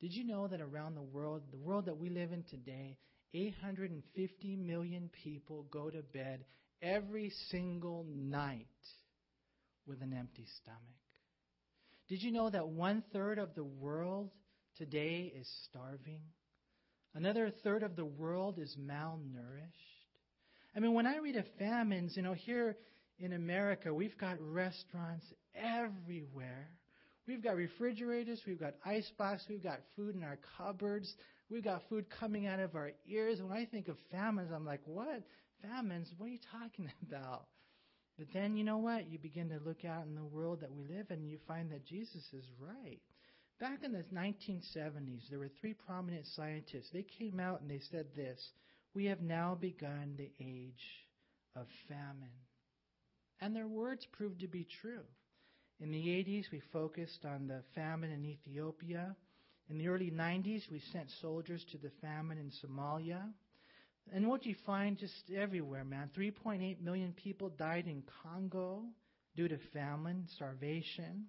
Did 0.00 0.12
you 0.12 0.24
know 0.24 0.48
that 0.48 0.60
around 0.60 0.94
the 0.94 1.02
world, 1.02 1.42
the 1.50 1.58
world 1.58 1.86
that 1.86 1.98
we 1.98 2.08
live 2.08 2.32
in 2.32 2.44
today, 2.44 2.96
850 3.34 4.56
million 4.56 5.10
people 5.22 5.66
go 5.70 5.90
to 5.90 6.02
bed 6.02 6.44
every 6.82 7.30
single 7.50 8.06
night 8.08 8.66
with 9.86 10.02
an 10.02 10.12
empty 10.12 10.46
stomach? 10.62 10.80
Did 12.08 12.22
you 12.22 12.32
know 12.32 12.50
that 12.50 12.68
one 12.68 13.02
third 13.12 13.38
of 13.38 13.54
the 13.54 13.64
world 13.64 14.30
today 14.76 15.32
is 15.38 15.48
starving? 15.68 16.20
Another 17.14 17.50
third 17.62 17.82
of 17.82 17.96
the 17.96 18.04
world 18.04 18.58
is 18.58 18.76
malnourished. 18.78 19.93
I 20.76 20.80
mean, 20.80 20.94
when 20.94 21.06
I 21.06 21.18
read 21.18 21.36
of 21.36 21.44
famines, 21.58 22.16
you 22.16 22.22
know, 22.22 22.32
here 22.32 22.76
in 23.18 23.32
America, 23.32 23.94
we've 23.94 24.18
got 24.18 24.36
restaurants 24.40 25.24
everywhere. 25.54 26.68
We've 27.26 27.42
got 27.42 27.56
refrigerators, 27.56 28.42
we've 28.46 28.60
got 28.60 28.74
ice 28.84 29.10
boxes, 29.16 29.46
we've 29.48 29.62
got 29.62 29.78
food 29.96 30.14
in 30.14 30.22
our 30.22 30.38
cupboards, 30.58 31.14
we've 31.48 31.64
got 31.64 31.82
food 31.88 32.06
coming 32.20 32.46
out 32.46 32.60
of 32.60 32.74
our 32.74 32.90
ears. 33.08 33.40
When 33.40 33.56
I 33.56 33.64
think 33.64 33.88
of 33.88 33.96
famines, 34.10 34.50
I'm 34.52 34.66
like, 34.66 34.82
what? 34.84 35.22
Famines? 35.62 36.12
What 36.18 36.26
are 36.26 36.30
you 36.30 36.40
talking 36.52 36.90
about? 37.08 37.46
But 38.18 38.26
then 38.32 38.56
you 38.56 38.64
know 38.64 38.78
what? 38.78 39.10
You 39.10 39.18
begin 39.18 39.48
to 39.50 39.60
look 39.64 39.84
out 39.84 40.06
in 40.06 40.14
the 40.14 40.24
world 40.24 40.60
that 40.60 40.72
we 40.72 40.84
live 40.84 41.06
in 41.10 41.18
and 41.18 41.30
you 41.30 41.38
find 41.48 41.70
that 41.70 41.86
Jesus 41.86 42.22
is 42.32 42.44
right. 42.60 43.00
Back 43.60 43.84
in 43.84 43.92
the 43.92 44.04
1970s, 44.12 45.28
there 45.30 45.38
were 45.38 45.50
three 45.60 45.74
prominent 45.74 46.26
scientists. 46.34 46.90
They 46.92 47.04
came 47.18 47.40
out 47.40 47.60
and 47.60 47.70
they 47.70 47.80
said 47.90 48.06
this 48.14 48.40
We 48.94 49.06
have 49.06 49.20
now 49.20 49.56
begun 49.60 50.14
the 50.16 50.30
age 50.40 50.84
of 51.56 51.66
famine. 51.88 52.30
And 53.40 53.54
their 53.54 53.66
words 53.66 54.06
proved 54.12 54.40
to 54.40 54.48
be 54.48 54.66
true. 54.80 55.02
In 55.80 55.90
the 55.90 56.06
80s, 56.06 56.44
we 56.52 56.62
focused 56.72 57.24
on 57.24 57.48
the 57.48 57.62
famine 57.74 58.12
in 58.12 58.24
Ethiopia. 58.24 59.16
In 59.68 59.78
the 59.78 59.88
early 59.88 60.12
90s, 60.12 60.70
we 60.70 60.80
sent 60.92 61.10
soldiers 61.20 61.64
to 61.72 61.78
the 61.78 61.90
famine 62.00 62.38
in 62.38 62.52
Somalia. 62.64 63.22
And 64.12 64.28
what 64.28 64.46
you 64.46 64.54
find 64.64 64.96
just 64.96 65.30
everywhere, 65.34 65.84
man 65.84 66.10
3.8 66.16 66.80
million 66.80 67.12
people 67.12 67.48
died 67.48 67.86
in 67.86 68.04
Congo 68.22 68.84
due 69.34 69.48
to 69.48 69.58
famine, 69.72 70.26
starvation. 70.36 71.24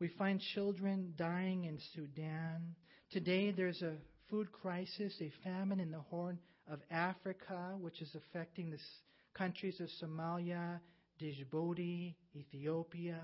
We 0.00 0.08
find 0.08 0.40
children 0.54 1.12
dying 1.16 1.64
in 1.64 1.78
Sudan. 1.94 2.74
Today, 3.10 3.50
there's 3.50 3.82
a 3.82 3.96
food 4.30 4.50
crisis, 4.52 5.14
a 5.20 5.30
famine 5.44 5.80
in 5.80 5.90
the 5.90 6.00
Horn 6.00 6.38
of 6.70 6.80
Africa, 6.90 7.76
which 7.80 8.00
is 8.00 8.14
affecting 8.14 8.70
the 8.70 8.78
countries 9.34 9.80
of 9.80 9.88
Somalia, 10.02 10.80
Djibouti, 11.20 12.14
Ethiopia. 12.34 13.20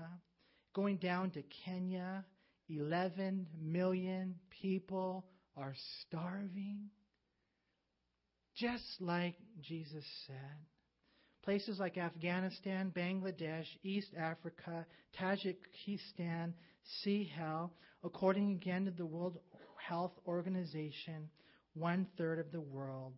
Going 0.73 0.97
down 0.97 1.31
to 1.31 1.43
Kenya, 1.65 2.25
11 2.69 3.47
million 3.59 4.35
people 4.61 5.25
are 5.57 5.73
starving. 6.01 6.89
Just 8.55 8.83
like 8.99 9.35
Jesus 9.61 10.05
said. 10.27 10.35
Places 11.43 11.79
like 11.79 11.97
Afghanistan, 11.97 12.91
Bangladesh, 12.95 13.65
East 13.81 14.09
Africa, 14.17 14.85
Tajikistan, 15.19 16.53
Sahel, 17.03 17.71
according 18.03 18.51
again 18.51 18.85
to 18.85 18.91
the 18.91 19.05
World 19.05 19.39
Health 19.77 20.11
Organization, 20.27 21.29
one 21.73 22.05
third 22.17 22.39
of 22.39 22.51
the 22.51 22.61
world 22.61 23.13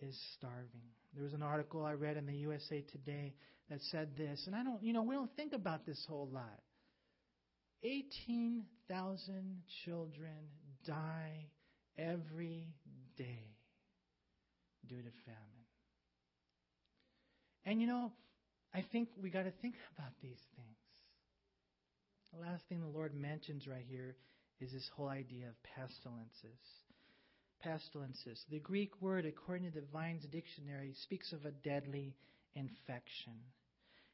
is 0.00 0.18
starving. 0.36 0.90
There 1.14 1.24
was 1.24 1.32
an 1.32 1.42
article 1.42 1.84
I 1.84 1.92
read 1.92 2.16
in 2.16 2.26
the 2.26 2.36
USA 2.36 2.82
Today 2.92 3.34
that 3.70 3.80
said 3.90 4.16
this, 4.16 4.44
and 4.46 4.54
I 4.54 4.62
don't, 4.62 4.82
you 4.82 4.92
know, 4.92 5.02
we 5.02 5.14
don't 5.14 5.34
think 5.36 5.52
about 5.52 5.86
this 5.86 6.04
whole 6.08 6.28
lot. 6.32 6.60
18,000 7.82 9.62
children 9.84 10.50
die 10.86 11.46
every 11.98 12.68
day 13.16 13.56
due 14.86 15.02
to 15.02 15.10
famine. 15.24 15.56
And 17.64 17.80
you 17.80 17.86
know, 17.88 18.12
I 18.72 18.84
think 18.92 19.08
we 19.20 19.30
got 19.30 19.44
to 19.44 19.52
think 19.62 19.74
about 19.96 20.12
these 20.22 20.40
things. 20.54 20.76
The 22.32 22.40
last 22.40 22.62
thing 22.68 22.80
the 22.80 22.86
Lord 22.86 23.14
mentions 23.14 23.66
right 23.66 23.84
here 23.88 24.16
is 24.60 24.72
this 24.72 24.88
whole 24.94 25.08
idea 25.08 25.48
of 25.48 25.54
pestilences. 25.62 26.60
Pestilences. 27.62 28.44
The 28.50 28.60
Greek 28.60 28.90
word, 29.00 29.26
according 29.26 29.70
to 29.70 29.80
the 29.80 29.86
Vine's 29.92 30.24
dictionary, 30.26 30.94
speaks 31.02 31.32
of 31.32 31.44
a 31.44 31.50
deadly 31.50 32.14
infection. 32.54 33.34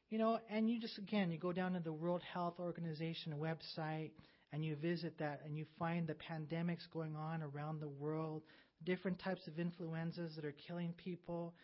You 0.09 0.19
know, 0.19 0.39
and 0.49 0.69
you 0.69 0.79
just, 0.79 0.97
again, 0.97 1.31
you 1.31 1.37
go 1.39 1.51
down 1.51 1.73
to 1.73 1.79
the 1.79 1.93
World 1.93 2.21
Health 2.33 2.55
Organization 2.59 3.33
website 3.39 4.11
and 4.51 4.63
you 4.63 4.75
visit 4.75 5.17
that 5.17 5.41
and 5.43 5.57
you 5.57 5.65
find 5.79 6.07
the 6.07 6.13
pandemics 6.13 6.89
going 6.93 7.15
on 7.15 7.41
around 7.41 7.81
the 7.81 7.89
world, 7.89 8.43
different 8.85 9.19
types 9.19 9.47
of 9.47 9.59
influenzas 9.59 10.35
that 10.35 10.45
are 10.45 10.53
killing 10.67 10.93
people, 11.03 11.55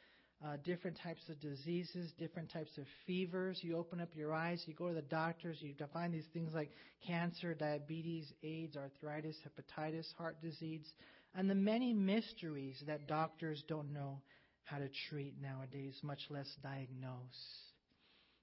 uh, 0.44 0.56
different 0.64 0.98
types 1.04 1.22
of 1.30 1.40
diseases, 1.40 2.12
different 2.18 2.50
types 2.52 2.78
of 2.78 2.86
fevers. 3.06 3.60
You 3.62 3.78
open 3.78 4.00
up 4.00 4.10
your 4.16 4.34
eyes, 4.34 4.64
you 4.66 4.74
go 4.74 4.88
to 4.88 4.94
the 4.96 5.02
doctors, 5.02 5.58
you 5.62 5.74
find 5.94 6.14
these 6.14 6.28
things 6.34 6.54
like 6.54 6.72
cancer, 7.06 7.54
diabetes, 7.54 8.32
AIDS, 8.42 8.78
arthritis, 8.78 9.36
hepatitis, 9.46 10.06
heart 10.18 10.42
disease, 10.42 10.94
and 11.36 11.50
the 11.50 11.56
many 11.56 11.94
mysteries 11.94 12.82
that 12.88 13.08
doctors 13.08 13.64
don't 13.68 13.94
know 13.94 14.22
how 14.64 14.78
to 14.78 14.90
treat 15.10 15.36
nowadays, 15.42 15.98
much 16.04 16.22
less 16.30 16.48
diagnose. 16.62 17.62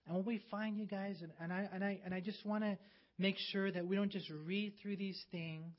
And 0.07 0.17
what 0.17 0.27
we 0.27 0.41
find, 0.51 0.79
you 0.79 0.87
guys, 0.87 1.17
and, 1.23 1.33
and 1.41 1.53
I 1.53 1.69
and 1.73 1.85
I 1.85 2.01
and 2.05 2.15
I 2.15 2.21
just 2.21 2.45
want 2.47 2.65
to 2.65 2.79
make 3.19 3.37
sure 3.51 3.71
that 3.71 3.87
we 3.87 3.97
don't 3.97 4.13
just 4.13 4.31
read 4.45 4.75
through 4.83 4.97
these 4.97 5.21
things 5.31 5.73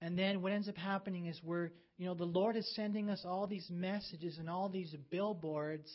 and 0.00 0.18
then 0.18 0.42
what 0.42 0.52
ends 0.52 0.68
up 0.68 0.76
happening 0.76 1.26
is 1.26 1.40
we're, 1.42 1.70
you 1.96 2.06
know, 2.06 2.14
the 2.14 2.24
Lord 2.24 2.56
is 2.56 2.70
sending 2.74 3.08
us 3.08 3.22
all 3.24 3.46
these 3.46 3.66
messages 3.70 4.38
and 4.38 4.50
all 4.50 4.68
these 4.68 4.94
billboards. 5.10 5.90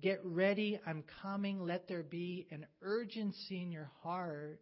Get 0.00 0.20
ready, 0.24 0.80
I'm 0.86 1.04
coming. 1.22 1.60
Let 1.60 1.86
there 1.86 2.02
be 2.02 2.46
an 2.50 2.66
urgency 2.82 3.62
in 3.62 3.70
your 3.70 3.90
heart. 4.02 4.60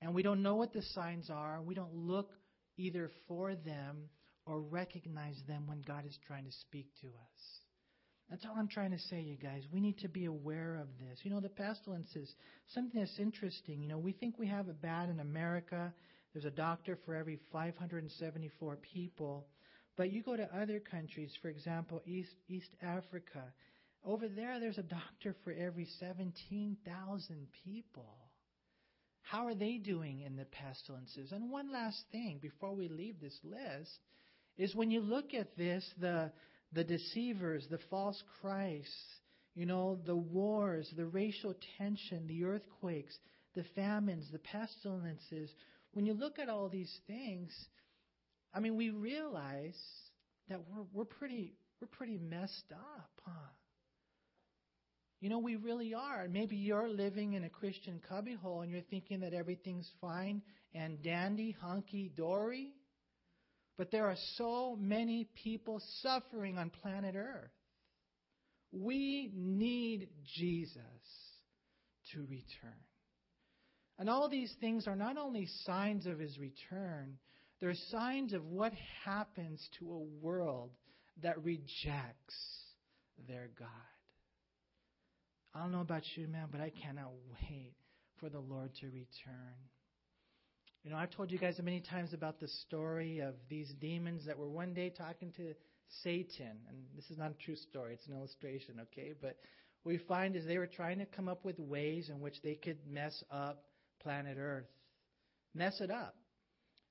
And 0.00 0.14
we 0.14 0.22
don't 0.22 0.42
know 0.42 0.54
what 0.56 0.72
the 0.72 0.82
signs 0.94 1.30
are. 1.30 1.60
We 1.62 1.74
don't 1.74 1.94
look 1.94 2.30
either 2.78 3.10
for 3.26 3.54
them 3.54 4.08
or 4.46 4.60
recognize 4.60 5.36
them 5.46 5.66
when 5.66 5.82
God 5.86 6.06
is 6.06 6.18
trying 6.26 6.44
to 6.44 6.52
speak 6.52 6.86
to 7.02 7.08
us. 7.08 7.60
That's 8.30 8.44
all 8.44 8.54
I'm 8.56 8.68
trying 8.68 8.92
to 8.92 8.98
say, 8.98 9.20
you 9.20 9.36
guys. 9.36 9.62
We 9.72 9.80
need 9.80 9.98
to 9.98 10.08
be 10.08 10.26
aware 10.26 10.76
of 10.76 10.88
this. 10.98 11.18
You 11.22 11.30
know, 11.30 11.40
the 11.40 11.48
pestilences, 11.48 12.34
something 12.68 13.00
that's 13.00 13.18
interesting. 13.18 13.82
You 13.82 13.88
know, 13.88 13.98
we 13.98 14.12
think 14.12 14.38
we 14.38 14.46
have 14.48 14.68
it 14.68 14.80
bad 14.80 15.08
in 15.08 15.20
America 15.20 15.92
there's 16.32 16.44
a 16.44 16.50
doctor 16.50 16.98
for 17.04 17.14
every 17.14 17.38
574 17.52 18.76
people. 18.76 19.46
But 19.96 20.12
you 20.12 20.22
go 20.22 20.36
to 20.36 20.56
other 20.56 20.78
countries, 20.78 21.32
for 21.42 21.48
example, 21.48 22.02
East, 22.06 22.34
East 22.48 22.70
Africa. 22.82 23.42
Over 24.04 24.28
there, 24.28 24.60
there's 24.60 24.78
a 24.78 24.82
doctor 24.82 25.34
for 25.42 25.52
every 25.52 25.88
17,000 25.98 27.48
people. 27.64 28.27
How 29.30 29.46
are 29.46 29.54
they 29.54 29.76
doing 29.76 30.22
in 30.22 30.36
the 30.36 30.46
pestilences? 30.46 31.32
And 31.32 31.50
one 31.50 31.70
last 31.70 32.02
thing 32.10 32.38
before 32.40 32.74
we 32.74 32.88
leave 32.88 33.20
this 33.20 33.38
list 33.44 33.98
is 34.56 34.74
when 34.74 34.90
you 34.90 35.00
look 35.00 35.34
at 35.34 35.54
this, 35.54 35.84
the, 36.00 36.32
the 36.72 36.82
deceivers, 36.82 37.66
the 37.70 37.78
false 37.90 38.22
Christs, 38.40 38.90
you 39.54 39.66
know, 39.66 39.98
the 40.06 40.16
wars, 40.16 40.90
the 40.96 41.04
racial 41.04 41.54
tension, 41.76 42.26
the 42.26 42.44
earthquakes, 42.44 43.18
the 43.54 43.64
famines, 43.74 44.24
the 44.32 44.38
pestilences, 44.38 45.50
when 45.92 46.06
you 46.06 46.14
look 46.14 46.38
at 46.38 46.48
all 46.48 46.70
these 46.70 46.94
things, 47.06 47.52
I 48.54 48.60
mean, 48.60 48.76
we 48.76 48.88
realize 48.88 49.78
that 50.48 50.60
we're, 50.70 50.84
we're 50.94 51.04
pretty 51.04 51.54
we're 51.80 51.88
pretty 51.88 52.18
messed 52.18 52.72
up, 52.72 53.10
huh? 53.26 53.50
You 55.20 55.28
know, 55.28 55.38
we 55.38 55.56
really 55.56 55.94
are. 55.94 56.28
Maybe 56.28 56.56
you're 56.56 56.88
living 56.88 57.32
in 57.32 57.44
a 57.44 57.48
Christian 57.48 58.00
cubbyhole 58.08 58.62
and 58.62 58.70
you're 58.70 58.82
thinking 58.82 59.20
that 59.20 59.34
everything's 59.34 59.90
fine 60.00 60.42
and 60.74 61.02
dandy, 61.02 61.56
hunky 61.60 62.12
dory. 62.16 62.72
But 63.76 63.90
there 63.90 64.06
are 64.06 64.16
so 64.36 64.76
many 64.78 65.28
people 65.42 65.80
suffering 66.02 66.56
on 66.58 66.70
planet 66.70 67.14
Earth. 67.16 67.50
We 68.70 69.30
need 69.34 70.08
Jesus 70.36 70.82
to 72.12 72.20
return. 72.20 72.78
And 73.98 74.08
all 74.08 74.28
these 74.28 74.54
things 74.60 74.86
are 74.86 74.96
not 74.96 75.16
only 75.16 75.48
signs 75.64 76.06
of 76.06 76.18
his 76.18 76.38
return, 76.38 77.18
they're 77.60 77.74
signs 77.90 78.32
of 78.32 78.44
what 78.44 78.72
happens 79.04 79.66
to 79.80 79.92
a 79.92 80.24
world 80.24 80.70
that 81.22 81.42
rejects 81.42 82.36
their 83.26 83.48
God. 83.58 83.68
I 85.58 85.62
don't 85.62 85.72
know 85.72 85.80
about 85.80 86.04
you, 86.14 86.28
man, 86.28 86.46
but 86.52 86.60
I 86.60 86.70
cannot 86.70 87.10
wait 87.32 87.72
for 88.20 88.28
the 88.28 88.38
Lord 88.38 88.70
to 88.80 88.86
return. 88.86 89.56
You 90.84 90.90
know, 90.90 90.96
I've 90.96 91.10
told 91.10 91.32
you 91.32 91.38
guys 91.38 91.58
many 91.60 91.80
times 91.80 92.12
about 92.12 92.38
the 92.38 92.46
story 92.46 93.18
of 93.18 93.34
these 93.50 93.74
demons 93.80 94.24
that 94.26 94.38
were 94.38 94.48
one 94.48 94.72
day 94.72 94.92
talking 94.96 95.32
to 95.36 95.54
Satan. 96.04 96.58
And 96.68 96.78
this 96.94 97.10
is 97.10 97.18
not 97.18 97.32
a 97.32 97.44
true 97.44 97.56
story, 97.56 97.94
it's 97.94 98.06
an 98.06 98.14
illustration, 98.14 98.76
okay? 98.82 99.14
But 99.20 99.36
we 99.82 99.98
find 99.98 100.36
is 100.36 100.46
they 100.46 100.58
were 100.58 100.68
trying 100.68 101.00
to 101.00 101.06
come 101.06 101.26
up 101.26 101.44
with 101.44 101.58
ways 101.58 102.08
in 102.08 102.20
which 102.20 102.40
they 102.44 102.54
could 102.54 102.78
mess 102.88 103.24
up 103.28 103.64
planet 104.00 104.36
Earth. 104.38 104.70
Mess 105.56 105.80
it 105.80 105.90
up. 105.90 106.14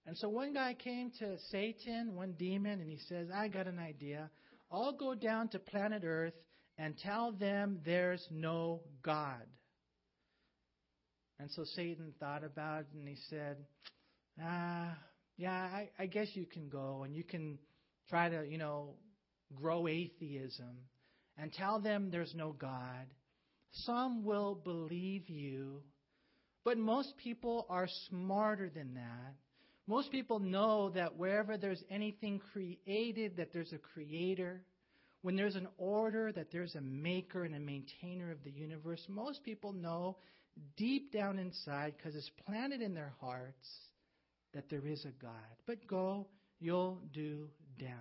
And 0.06 0.18
so 0.18 0.28
one 0.28 0.54
guy 0.54 0.74
came 0.74 1.12
to 1.20 1.38
Satan, 1.52 2.16
one 2.16 2.34
demon, 2.34 2.82
and 2.82 2.90
he 2.90 3.00
says, 3.08 3.30
I 3.34 3.48
got 3.48 3.68
an 3.68 3.80
idea. 3.80 4.30
I'll 4.70 4.92
go 4.92 5.16
down 5.16 5.48
to 5.50 5.60
planet 5.60 6.02
Earth 6.04 6.34
and 6.78 6.98
tell 6.98 7.32
them 7.32 7.80
there's 7.86 8.26
no 8.32 8.82
God. 9.04 9.46
And 11.40 11.52
so 11.52 11.64
Satan 11.76 12.14
thought 12.20 12.44
about 12.44 12.82
it 12.82 12.88
and 12.94 13.08
he 13.08 13.18
said, 13.30 13.58
Ah, 14.42 14.98
yeah, 15.38 15.52
I, 15.52 15.90
I 16.00 16.06
guess 16.08 16.28
you 16.34 16.46
can 16.46 16.70
go 16.70 17.04
and 17.04 17.16
you 17.16 17.24
can 17.24 17.58
try 18.10 18.30
to, 18.30 18.46
you 18.48 18.58
know, 18.58 18.96
grow 19.56 19.88
atheism 19.88 20.78
and 21.38 21.54
tell 21.54 21.80
them 21.80 22.10
there's 22.12 22.34
no 22.36 22.52
God. 22.52 23.06
Some 23.72 24.24
will 24.24 24.56
believe 24.56 25.30
you, 25.30 25.82
but 26.64 26.78
most 26.78 27.16
people 27.18 27.66
are 27.70 27.88
smarter 28.10 28.70
than 28.74 28.96
that. 28.96 29.36
Most 29.88 30.12
people 30.12 30.40
know 30.40 30.90
that 30.92 31.16
wherever 31.16 31.58
there's 31.58 31.84
anything 31.90 32.42
created, 32.52 33.38
that 33.38 33.54
there's 33.54 33.74
a 33.74 33.78
creator. 33.78 34.62
When 35.22 35.36
there's 35.36 35.56
an 35.56 35.68
order, 35.78 36.32
that 36.32 36.52
there's 36.52 36.76
a 36.76 36.82
maker 36.82 37.44
and 37.44 37.56
a 37.56 37.60
maintainer 37.60 38.32
of 38.32 38.44
the 38.44 38.52
universe. 38.52 39.04
Most 39.10 39.44
people 39.44 39.74
know 39.74 40.18
deep 40.76 41.12
down 41.12 41.40
inside, 41.40 41.96
because 41.98 42.16
it's 42.16 42.32
planted 42.46 42.82
in 42.82 42.94
their 42.94 43.14
hearts, 43.20 43.68
that 44.54 44.70
there 44.70 44.86
is 44.86 45.06
a 45.06 45.22
God. 45.22 45.34
But 45.66 45.86
go, 45.88 46.28
you'll 46.60 47.02
do 47.14 47.50
damage. 47.78 47.94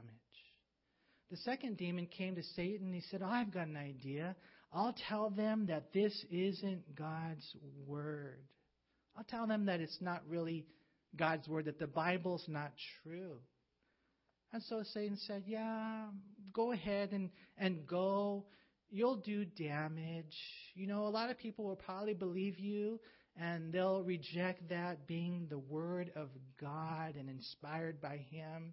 The 1.31 1.37
second 1.39 1.77
demon 1.77 2.07
came 2.07 2.37
to 2.37 2.43
Satan. 2.55 2.93
He 2.93 3.03
said, 3.11 3.21
I've 3.23 3.53
got 3.53 3.67
an 3.67 3.77
idea. 3.77 4.37
I'll 4.73 4.95
tell 5.09 5.31
them 5.31 5.67
that 5.67 5.93
this 5.93 6.25
isn't 6.31 6.95
God's 6.95 7.57
word. 7.87 8.45
I'll 9.17 9.25
tell 9.25 9.47
them 9.47 9.67
that 9.67 9.81
it's 9.81 9.99
not 10.01 10.23
really 10.29 10.67
God's 11.17 11.49
word, 11.49 11.65
that 11.65 11.79
the 11.79 11.87
Bible's 11.87 12.45
not 12.47 12.73
true. 13.03 13.39
And 14.57 14.65
so 14.65 14.83
Satan 14.95 15.19
said, 15.27 15.43
Yeah, 15.45 16.07
go 16.55 16.73
ahead 16.73 17.13
and, 17.13 17.29
and 17.59 17.87
go. 17.87 18.47
You'll 18.89 19.17
do 19.17 19.45
damage. 19.45 20.35
You 20.75 20.87
know, 20.87 21.07
a 21.07 21.11
lot 21.11 21.29
of 21.29 21.37
people 21.37 21.67
will 21.67 21.77
probably 21.77 22.15
believe 22.15 22.59
you 22.59 22.99
and 23.39 23.71
they'll 23.71 24.03
reject 24.03 24.67
that 24.71 25.07
being 25.07 25.47
the 25.51 25.59
word 25.59 26.11
of 26.17 26.31
God 26.59 27.17
and 27.17 27.29
inspired 27.29 28.01
by 28.01 28.25
Him. 28.31 28.73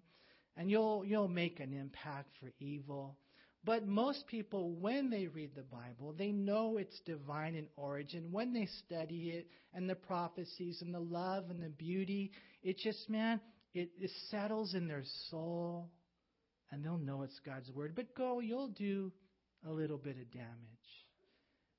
And 0.56 0.70
you'll, 0.70 1.04
you'll 1.04 1.28
make 1.28 1.60
an 1.60 1.74
impact 1.74 2.30
for 2.40 2.50
evil. 2.58 3.18
But 3.62 3.86
most 3.86 4.26
people, 4.26 4.70
when 4.76 5.10
they 5.10 5.26
read 5.26 5.50
the 5.54 5.64
Bible, 5.64 6.14
they 6.16 6.32
know 6.32 6.78
it's 6.78 6.98
divine 7.04 7.56
in 7.56 7.66
origin. 7.76 8.32
When 8.32 8.54
they 8.54 8.68
study 8.86 9.34
it 9.36 9.48
and 9.74 9.90
the 9.90 9.96
prophecies 9.96 10.80
and 10.80 10.94
the 10.94 11.00
love 11.00 11.50
and 11.50 11.62
the 11.62 11.68
beauty, 11.68 12.30
it 12.62 12.78
just, 12.78 13.10
man, 13.10 13.38
it, 13.74 13.90
it 14.00 14.10
settles 14.30 14.74
in 14.74 14.86
their 14.86 15.02
soul 15.30 15.90
and 16.70 16.84
they'll 16.84 16.98
know 16.98 17.22
it's 17.22 17.40
God's 17.44 17.70
word. 17.72 17.92
But 17.94 18.14
go, 18.14 18.40
you'll 18.40 18.68
do 18.68 19.12
a 19.66 19.70
little 19.70 19.98
bit 19.98 20.16
of 20.16 20.30
damage. 20.32 20.48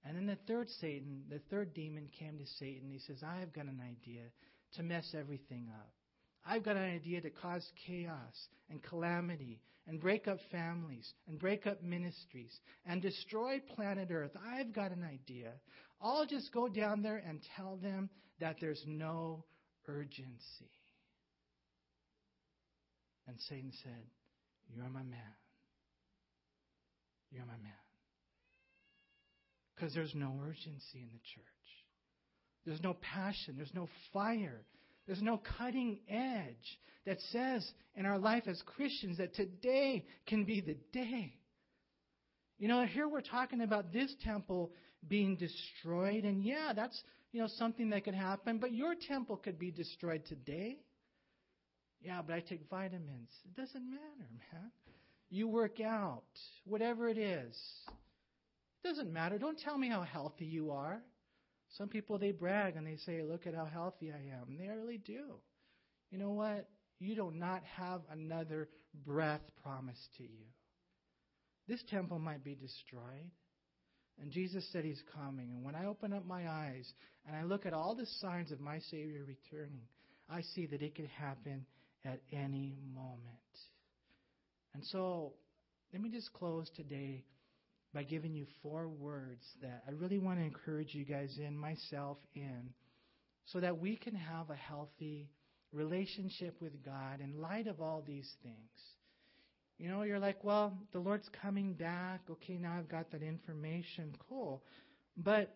And 0.06 0.16
then 0.16 0.28
the 0.28 0.38
third 0.48 0.70
Satan, 0.80 1.24
the 1.30 1.40
third 1.50 1.74
demon 1.74 2.10
came 2.20 2.38
to 2.38 2.46
Satan. 2.60 2.92
He 2.92 3.00
says, 3.00 3.24
I've 3.24 3.54
got 3.54 3.66
an 3.66 3.82
idea 3.82 4.22
to 4.76 4.84
mess 4.84 5.16
everything 5.18 5.68
up. 5.74 5.92
I've 6.46 6.64
got 6.64 6.76
an 6.76 6.84
idea 6.84 7.22
to 7.22 7.32
cause 7.32 7.66
chaos 7.88 8.48
and 8.70 8.84
calamity 8.84 9.60
and 9.88 10.00
break 10.00 10.28
up 10.28 10.38
families 10.52 11.12
and 11.28 11.40
break 11.40 11.66
up 11.66 11.82
ministries 11.82 12.60
and 12.86 13.02
destroy 13.02 13.60
planet 13.76 14.10
Earth. 14.12 14.32
I've 14.54 14.74
got 14.74 14.92
an 14.92 15.04
idea. 15.04 15.54
I'll 16.02 16.26
just 16.26 16.54
go 16.54 16.68
down 16.68 17.02
there 17.02 17.24
and 17.28 17.42
tell 17.56 17.78
them 17.78 18.10
that 18.40 18.58
there's 18.62 18.84
no 18.86 19.44
urgency. 19.88 20.70
And 23.36 23.42
Satan 23.50 23.74
said, 23.84 24.06
You're 24.74 24.88
my 24.88 25.04
man. 25.04 25.20
You're 27.32 27.46
my 27.46 27.58
man. 27.62 27.74
Because 29.76 29.94
there's 29.94 30.16
no 30.16 30.40
urgency 30.42 31.02
in 31.02 31.10
the 31.12 31.20
church. 31.36 31.44
There's 32.66 32.82
no 32.82 32.96
passion. 33.14 33.56
There's 33.58 33.74
no 33.74 33.90
fire. 34.14 34.62
There's 35.06 35.22
no 35.22 35.42
cutting 35.58 36.00
edge 36.08 36.80
that 37.06 37.20
says 37.34 37.70
in 37.96 38.06
our 38.06 38.18
life 38.18 38.44
as 38.48 38.62
Christians 38.66 39.18
that 39.18 39.36
today 39.36 40.06
can 40.28 40.46
be 40.46 40.62
the 40.62 40.78
day. 40.94 41.34
You 42.58 42.70
know, 42.70 42.86
here 42.86 43.10
we're 43.10 43.20
talking 43.20 43.60
about 43.60 43.92
this 43.92 44.16
temple 44.24 44.72
being 45.10 45.36
destroyed, 45.36 46.24
and 46.24 46.42
yeah, 46.42 46.72
that's 46.74 47.04
you 47.34 47.42
know 47.42 47.50
something 47.58 47.90
that 47.90 48.06
could 48.06 48.16
happen, 48.16 48.60
but 48.60 48.72
your 48.72 48.96
temple 49.10 49.36
could 49.36 49.60
be 49.60 49.72
destroyed 49.72 50.24
today. 50.26 50.78
Yeah, 52.06 52.22
but 52.26 52.36
I 52.36 52.40
take 52.40 52.62
vitamins. 52.70 53.32
It 53.46 53.60
doesn't 53.60 53.90
matter, 53.90 54.30
man. 54.54 54.72
You 55.32 55.48
work 55.48 55.80
out, 55.80 56.24
whatever 56.66 57.10
it 57.10 57.18
is. 57.18 57.58
It 58.84 58.88
doesn't 58.88 59.12
matter. 59.12 59.40
Don't 59.40 59.58
tell 59.58 59.78
me 59.78 59.90
how 59.90 60.04
healthy 60.04 60.46
you 60.46 60.70
are. 60.70 61.02
Some 61.78 61.90
people 61.90 62.20
they 62.20 62.32
brag 62.32 62.76
and 62.76 62.86
they 62.86 62.98
say, 62.98 63.24
"Look 63.24 63.48
at 63.48 63.56
how 63.56 63.66
healthy 63.66 64.12
I 64.12 64.18
am." 64.40 64.50
And 64.50 64.60
they 64.60 64.68
really 64.68 65.00
do. 65.00 65.42
You 66.12 66.20
know 66.20 66.32
what? 66.32 66.70
You 67.00 67.16
do 67.16 67.32
not 67.32 67.64
have 67.64 68.02
another 68.12 68.70
breath 69.04 69.42
promised 69.64 70.14
to 70.18 70.24
you. 70.24 70.46
This 71.68 71.84
temple 71.90 72.20
might 72.20 72.44
be 72.44 72.54
destroyed. 72.54 73.32
And 74.22 74.32
Jesus 74.32 74.66
said 74.72 74.86
he's 74.86 75.02
coming. 75.14 75.52
And 75.52 75.64
when 75.64 75.76
I 75.76 75.88
open 75.88 76.14
up 76.14 76.26
my 76.26 76.48
eyes 76.48 76.94
and 77.26 77.36
I 77.36 77.44
look 77.44 77.66
at 77.66 77.74
all 77.74 77.96
the 77.96 78.06
signs 78.22 78.52
of 78.52 78.62
my 78.62 78.80
Savior 78.80 79.26
returning, 79.26 79.88
I 80.30 80.42
see 80.42 80.68
that 80.68 80.82
it 80.82 80.96
could 80.96 81.08
happen 81.08 81.66
at 82.06 82.22
any 82.32 82.78
moment. 82.94 83.20
And 84.74 84.84
so, 84.86 85.34
let 85.94 86.02
me 86.02 86.10
just 86.10 86.32
close 86.34 86.70
today 86.76 87.24
by 87.94 88.04
giving 88.04 88.34
you 88.34 88.46
four 88.62 88.90
words 88.90 89.46
that 89.62 89.84
I 89.88 89.92
really 89.92 90.20
want 90.20 90.40
to 90.40 90.46
encourage 90.46 90.94
you 90.94 91.06
guys 91.06 91.38
in, 91.40 91.58
myself 91.58 92.18
in, 92.36 92.74
so 93.46 93.62
that 93.62 93.80
we 93.80 93.96
can 93.96 94.14
have 94.16 94.50
a 94.50 94.56
healthy 94.56 95.30
relationship 95.72 96.56
with 96.62 96.84
God 96.84 97.22
in 97.22 97.42
light 97.42 97.68
of 97.68 97.80
all 97.80 98.04
these 98.06 98.30
things. 98.44 98.56
You 99.78 99.90
know, 99.90 100.04
you're 100.04 100.20
like, 100.20 100.44
well, 100.44 100.78
the 100.94 101.00
Lord's 101.00 101.30
coming 101.42 101.74
back. 101.74 102.22
Okay, 102.30 102.58
now 102.58 102.76
I've 102.78 102.90
got 102.90 103.12
that 103.12 103.24
information. 103.24 104.14
Cool. 104.30 104.64
But, 105.18 105.56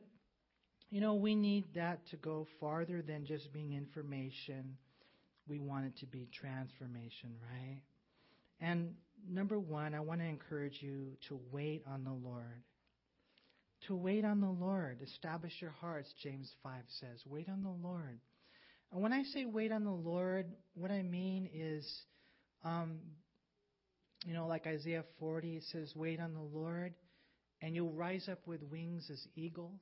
you 0.89 1.01
know, 1.01 1.15
we 1.15 1.35
need 1.35 1.73
that 1.75 2.05
to 2.11 2.17
go 2.17 2.47
farther 2.59 3.01
than 3.01 3.25
just 3.25 3.51
being 3.53 3.73
information 3.73 4.77
we 5.49 5.59
want 5.59 5.85
it 5.85 5.97
to 5.99 6.05
be 6.05 6.27
transformation, 6.31 7.31
right? 7.41 7.81
And 8.61 8.93
number 9.27 9.59
one, 9.59 9.95
I 9.95 9.99
want 9.99 10.21
to 10.21 10.27
encourage 10.27 10.77
you 10.81 11.17
to 11.27 11.39
wait 11.51 11.83
on 11.87 12.03
the 12.03 12.11
Lord. 12.11 12.63
To 13.87 13.95
wait 13.95 14.25
on 14.25 14.41
the 14.41 14.49
Lord. 14.49 14.99
Establish 15.01 15.53
your 15.61 15.71
hearts, 15.71 16.13
James 16.21 16.51
5 16.63 16.73
says. 16.99 17.23
Wait 17.25 17.47
on 17.49 17.63
the 17.63 17.87
Lord. 17.87 18.19
And 18.91 19.01
when 19.01 19.13
I 19.13 19.23
say 19.23 19.45
wait 19.45 19.71
on 19.71 19.83
the 19.83 19.91
Lord, 19.91 20.47
what 20.73 20.91
I 20.91 21.01
mean 21.01 21.49
is, 21.53 21.87
um, 22.63 22.99
you 24.25 24.33
know, 24.33 24.47
like 24.47 24.67
Isaiah 24.67 25.05
40, 25.19 25.61
says, 25.71 25.93
wait 25.95 26.19
on 26.19 26.33
the 26.33 26.39
Lord, 26.59 26.93
and 27.61 27.75
you'll 27.75 27.93
rise 27.93 28.27
up 28.29 28.39
with 28.45 28.61
wings 28.63 29.09
as 29.11 29.25
eagles. 29.35 29.79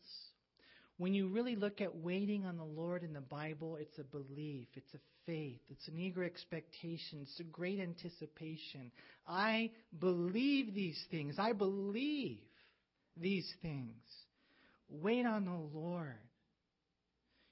When 0.98 1.14
you 1.14 1.28
really 1.28 1.56
look 1.56 1.80
at 1.80 1.95
waiting 1.95 2.45
on 2.45 2.58
the 2.58 2.64
Lord 2.64 3.04
in 3.04 3.14
the 3.14 3.22
Bible, 3.22 3.78
it's 3.80 4.00
a 4.00 4.04
belief, 4.04 4.68
it's 4.74 4.93
a 4.95 5.00
faith, 5.28 5.62
it's 5.70 5.88
an 5.88 6.00
eager 6.00 6.24
expectation, 6.24 7.20
it's 7.22 7.39
a 7.39 7.43
great 7.43 7.80
anticipation. 7.80 8.91
I 9.28 9.72
believe 10.00 10.74
these 10.74 11.00
things. 11.12 11.36
I 11.38 11.54
believe 11.54 12.39
these 13.16 13.48
things. 13.62 14.02
Wait 14.89 15.26
on 15.26 15.45
the 15.45 15.78
Lord. 15.78 16.18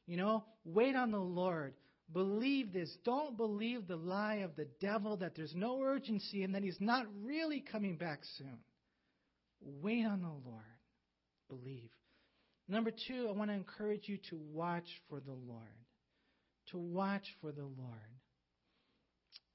You 0.08 0.18
know, 0.18 0.43
wait 0.64 0.96
on 0.96 1.12
the 1.12 1.18
Lord. 1.18 1.74
Believe 2.14 2.72
this. 2.72 2.96
Don't 3.04 3.36
believe 3.36 3.88
the 3.88 3.96
lie 3.96 4.36
of 4.36 4.56
the 4.56 4.68
devil 4.80 5.18
that 5.18 5.36
there's 5.36 5.56
no 5.56 5.82
urgency 5.82 6.43
and 6.43 6.56
that 6.56 6.64
he's 6.64 6.80
not 6.80 7.06
really 7.24 7.62
coming 7.62 7.98
back 7.98 8.20
soon. 8.38 8.60
Wait 9.60 10.06
on 10.06 10.22
the 10.22 10.50
Lord. 10.50 10.64
Believe. 11.50 11.91
Number 12.68 12.91
two, 12.91 13.28
I 13.30 13.32
want 13.32 13.51
to 13.51 13.55
encourage 13.55 14.09
you 14.09 14.18
to 14.30 14.39
watch 14.51 14.88
for 15.09 15.20
the 15.20 15.34
Lord. 15.34 15.61
To 16.72 16.78
watch 16.78 17.26
for 17.41 17.51
the 17.51 17.63
Lord. 17.63 18.16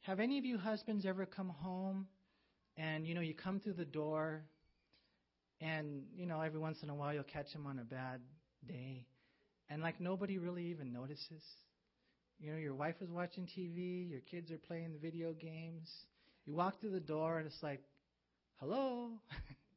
Have 0.03 0.21
any 0.21 0.39
of 0.39 0.45
you 0.45 0.59
husbands 0.59 1.05
ever 1.05 1.27
come 1.27 1.49
home 1.49 2.07
and, 2.77 3.07
you 3.07 3.15
know, 3.15 3.21
you 3.21 3.35
come 3.35 3.59
through 3.59 3.75
the 3.75 3.85
door 3.85 4.45
and, 5.61 6.05
you 6.17 6.25
know, 6.25 6.41
every 6.41 6.61
once 6.61 6.79
in 6.83 6.89
a 6.89 6.95
while 6.95 7.13
you'll 7.13 7.25
catch 7.25 7.49
him 7.53 7.67
on 7.67 7.81
a 7.81 7.85
bad 7.85 8.21
day 8.67 9.07
and, 9.69 9.83
like, 9.83 10.01
nobody 10.01 10.39
really 10.39 10.67
even 10.67 10.93
notices? 10.93 11.43
You 12.39 12.53
know, 12.53 12.59
your 12.59 12.75
wife 12.75 12.95
is 13.03 13.11
watching 13.11 13.47
TV, 13.47 14.09
your 14.09 14.21
kids 14.21 14.51
are 14.51 14.59
playing 14.59 14.93
the 14.93 14.99
video 14.99 15.33
games. 15.33 15.91
You 16.47 16.55
walk 16.55 16.81
through 16.81 16.93
the 16.93 17.01
door 17.01 17.39
and 17.39 17.47
it's 17.47 17.63
like, 17.63 17.83
hello, 18.61 19.11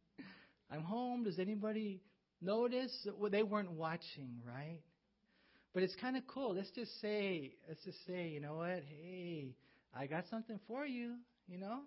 I'm 0.72 0.84
home. 0.84 1.24
Does 1.24 1.40
anybody 1.40 2.02
Notice 2.44 3.08
they 3.32 3.44
weren't 3.44 3.72
watching, 3.72 4.42
right? 4.46 4.82
But 5.74 5.84
it's 5.84 5.96
kind 5.96 6.18
of 6.18 6.28
cool. 6.28 6.54
Let's 6.56 6.72
just 6.72 7.00
say, 7.00 7.54
let's 7.68 7.84
just 7.86 8.06
say, 8.06 8.28
you 8.28 8.42
know 8.42 8.56
what? 8.56 8.84
Hey, 8.88 9.56
I 9.96 10.08
got 10.08 10.26
something 10.30 10.60
for 10.68 10.86
you, 10.86 11.16
you 11.48 11.58
know? 11.58 11.80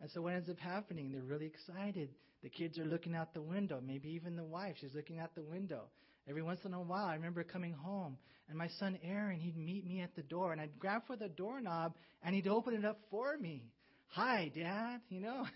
And 0.00 0.10
so 0.10 0.22
what 0.22 0.34
ends 0.34 0.50
up 0.50 0.58
happening? 0.58 1.12
They're 1.12 1.22
really 1.22 1.46
excited. 1.46 2.10
The 2.42 2.48
kids 2.48 2.78
are 2.78 2.84
looking 2.84 3.14
out 3.14 3.34
the 3.34 3.42
window. 3.42 3.80
Maybe 3.86 4.08
even 4.10 4.34
the 4.34 4.44
wife, 4.44 4.76
she's 4.80 4.94
looking 4.94 5.20
out 5.20 5.34
the 5.34 5.42
window. 5.42 5.84
Every 6.28 6.42
once 6.42 6.60
in 6.64 6.74
a 6.74 6.80
while, 6.80 7.06
I 7.06 7.14
remember 7.14 7.44
coming 7.44 7.72
home, 7.72 8.18
and 8.48 8.58
my 8.58 8.68
son 8.78 8.98
Aaron, 9.02 9.38
he'd 9.38 9.56
meet 9.56 9.86
me 9.86 10.00
at 10.00 10.14
the 10.16 10.22
door, 10.22 10.52
and 10.52 10.60
I'd 10.60 10.78
grab 10.78 11.02
for 11.06 11.16
the 11.16 11.28
doorknob, 11.28 11.94
and 12.22 12.34
he'd 12.34 12.48
open 12.48 12.74
it 12.74 12.84
up 12.84 12.98
for 13.10 13.36
me. 13.38 13.64
Hi, 14.08 14.50
Dad, 14.54 15.00
you 15.08 15.20
know? 15.20 15.46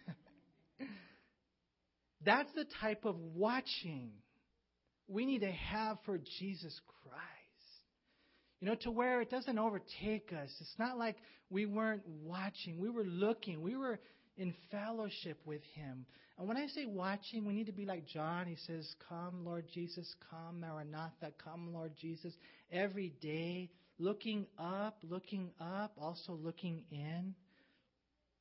That's 2.25 2.51
the 2.55 2.65
type 2.81 3.05
of 3.05 3.17
watching 3.35 4.13
we 5.09 5.27
need 5.27 5.41
to 5.41 5.51
have 5.51 5.99
for 6.05 6.19
Jesus 6.39 6.81
Christ. 7.03 7.21
You 8.61 8.69
know, 8.69 8.77
to 8.83 8.91
where 8.91 9.21
it 9.21 9.31
doesn't 9.31 9.59
overtake 9.59 10.33
us. 10.33 10.51
It's 10.61 10.79
not 10.79 10.97
like 10.97 11.17
we 11.51 11.67
weren't 11.67 12.03
watching. 12.07 12.79
We 12.79 12.89
were 12.89 13.05
looking. 13.05 13.63
We 13.63 13.77
were, 13.77 14.01
in 14.37 14.55
fellowship 14.71 15.39
with 15.45 15.63
Him. 15.75 16.07
And 16.39 16.49
when 16.49 16.57
I 16.57 16.67
say 16.67 16.87
watching, 16.87 17.45
we 17.47 17.53
need 17.53 17.67
to 17.67 17.73
be 17.73 17.87
like 17.87 18.07
John. 18.07 18.47
He 18.47 18.57
says, 18.67 18.93
Come, 19.09 19.45
Lord 19.45 19.67
Jesus, 19.73 20.13
come, 20.31 20.61
Maranatha, 20.61 21.33
come, 21.43 21.73
Lord 21.73 21.93
Jesus. 22.01 22.35
Every 22.73 23.15
day, 23.21 23.71
looking 23.99 24.47
up, 24.59 24.99
looking 25.09 25.51
up, 25.61 25.93
also 26.01 26.33
looking 26.33 26.83
in. 26.91 27.35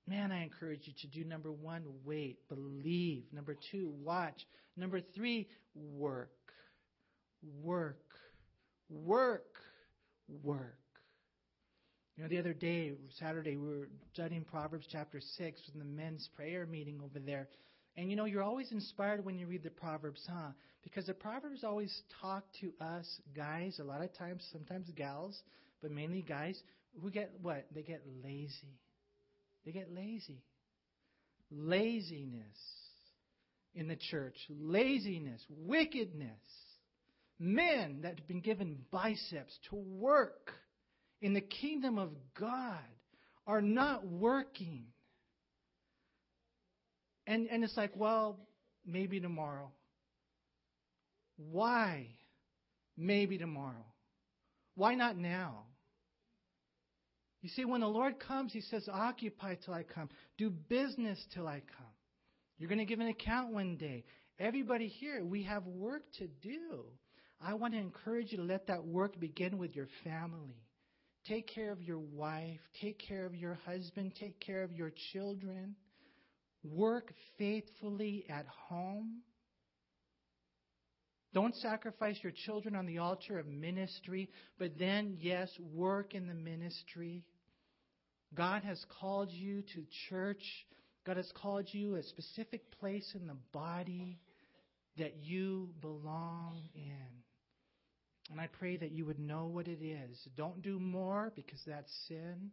Man, 0.08 0.32
I 0.32 0.44
encourage 0.44 0.82
you 0.86 0.94
to 1.02 1.08
do 1.08 1.24
number 1.24 1.52
one, 1.52 1.84
wait, 2.04 2.40
believe. 2.50 3.24
Number 3.32 3.56
two, 3.72 3.94
watch. 4.04 4.46
Number 4.76 5.00
three, 5.16 5.48
work. 5.76 6.32
Work. 7.62 7.98
Work. 8.90 9.56
Work. 10.44 10.78
You 12.16 12.24
know, 12.24 12.30
the 12.30 12.38
other 12.38 12.54
day, 12.54 12.94
Saturday, 13.20 13.58
we 13.58 13.68
were 13.68 13.90
studying 14.14 14.44
Proverbs 14.44 14.86
chapter 14.92 15.20
6 15.20 15.62
in 15.74 15.80
the 15.80 15.86
men's 15.86 16.30
prayer 16.36 16.66
meeting 16.68 17.00
over 17.04 17.20
there. 17.20 17.50
And 17.98 18.10
you 18.10 18.16
know, 18.16 18.26
you're 18.26 18.44
always 18.44 18.72
inspired 18.72 19.26
when 19.26 19.38
you 19.38 19.48
read 19.48 19.64
the 19.64 19.72
Proverbs, 19.72 20.22
huh? 20.28 20.52
Because 20.84 21.08
the 21.08 21.14
Proverbs 21.14 21.64
always 21.64 22.02
talk 22.22 22.44
to 22.62 22.72
us 22.84 23.08
guys, 23.36 23.80
a 23.80 23.84
lot 23.84 24.04
of 24.04 24.16
times, 24.16 24.48
sometimes 24.52 24.90
gals, 24.96 25.42
but 25.82 25.92
mainly 25.92 26.22
guys, 26.22 26.60
who 27.02 27.10
get 27.10 27.32
what? 27.42 27.66
They 27.74 27.82
get 27.82 28.04
lazy. 28.24 28.80
They 29.66 29.72
get 29.72 29.92
lazy. 29.94 30.44
Laziness 31.52 32.58
in 33.76 33.88
the 33.88 33.96
church, 33.96 34.36
laziness, 34.50 35.44
wickedness. 35.50 36.30
Men 37.46 38.04
that 38.04 38.20
have 38.20 38.28
been 38.30 38.40
given 38.40 38.78
biceps 38.90 39.60
to 39.70 39.76
work 39.76 40.54
in 41.22 41.34
the 41.34 41.42
kingdom 41.42 41.98
of 41.98 42.12
God 42.40 42.80
are 43.46 43.62
not 43.62 44.08
working. 44.08 44.86
And, 47.28 47.50
and 47.52 47.62
it's 47.66 47.76
like, 47.76 47.92
well, 47.98 48.40
maybe 48.86 49.20
tomorrow. 49.20 49.74
Why? 51.36 52.08
Maybe 52.96 53.38
tomorrow. 53.38 53.88
Why 54.76 54.96
not 54.96 55.18
now? 55.18 55.66
You 57.42 57.50
see, 57.50 57.66
when 57.66 57.82
the 57.82 57.88
Lord 57.88 58.22
comes, 58.26 58.54
He 58.54 58.62
says, 58.62 58.88
Occupy 58.88 59.56
till 59.56 59.74
I 59.74 59.84
come. 59.84 60.08
Do 60.38 60.50
business 60.50 61.22
till 61.34 61.50
I 61.50 61.62
come. 61.78 61.88
You're 62.58 62.70
going 62.70 62.80
to 62.80 62.86
give 62.86 63.02
an 63.02 63.08
account 63.08 63.52
one 63.52 63.76
day. 63.76 64.06
Everybody 64.40 64.88
here, 64.88 65.26
we 65.26 65.44
have 65.44 65.66
work 65.66 66.04
to 66.20 66.28
do. 66.42 66.86
I 67.46 67.56
want 67.56 67.74
to 67.74 67.80
encourage 67.80 68.32
you 68.32 68.38
to 68.38 68.44
let 68.44 68.68
that 68.68 68.86
work 68.86 69.20
begin 69.20 69.58
with 69.58 69.76
your 69.76 69.88
family. 70.04 70.64
Take 71.28 71.48
care 71.54 71.72
of 71.72 71.82
your 71.82 72.00
wife. 72.00 72.60
Take 72.82 73.00
care 73.00 73.26
of 73.26 73.36
your 73.36 73.56
husband. 73.66 74.14
Take 74.20 74.40
care 74.40 74.64
of 74.64 74.72
your 74.72 74.92
children. 75.12 75.76
Work 76.64 77.14
faithfully 77.38 78.26
at 78.30 78.46
home. 78.48 79.22
Don't 81.34 81.56
sacrifice 81.56 82.18
your 82.22 82.32
children 82.46 82.76
on 82.76 82.86
the 82.86 83.00
altar 83.00 83.40
of 83.40 83.48
ministry, 83.48 84.30
but 84.60 84.78
then, 84.78 85.18
yes, 85.20 85.50
work 85.74 86.14
in 86.14 86.28
the 86.28 86.34
ministry. 86.34 87.24
God 88.36 88.64
has 88.64 88.84
called 89.00 89.32
you 89.32 89.64
to 89.74 89.84
church. 90.10 90.44
God 91.06 91.18
has 91.18 91.32
called 91.42 91.68
you 91.72 91.96
a 91.96 92.04
specific 92.04 92.62
place 92.80 93.12
in 93.16 93.28
the 93.28 93.38
body 93.52 94.20
that 94.98 95.16
you 95.24 95.70
belong 95.82 96.62
in. 96.76 97.23
And 98.32 98.40
I 98.40 98.48
pray 98.48 98.78
that 98.78 98.92
you 98.92 99.06
would 99.06 99.20
know 99.20 99.46
what 99.46 99.68
it 99.68 99.84
is. 99.84 100.18
Don't 100.36 100.62
do 100.62 100.80
more 100.80 101.32
because 101.36 101.62
that's 101.68 101.92
sin. 102.08 102.52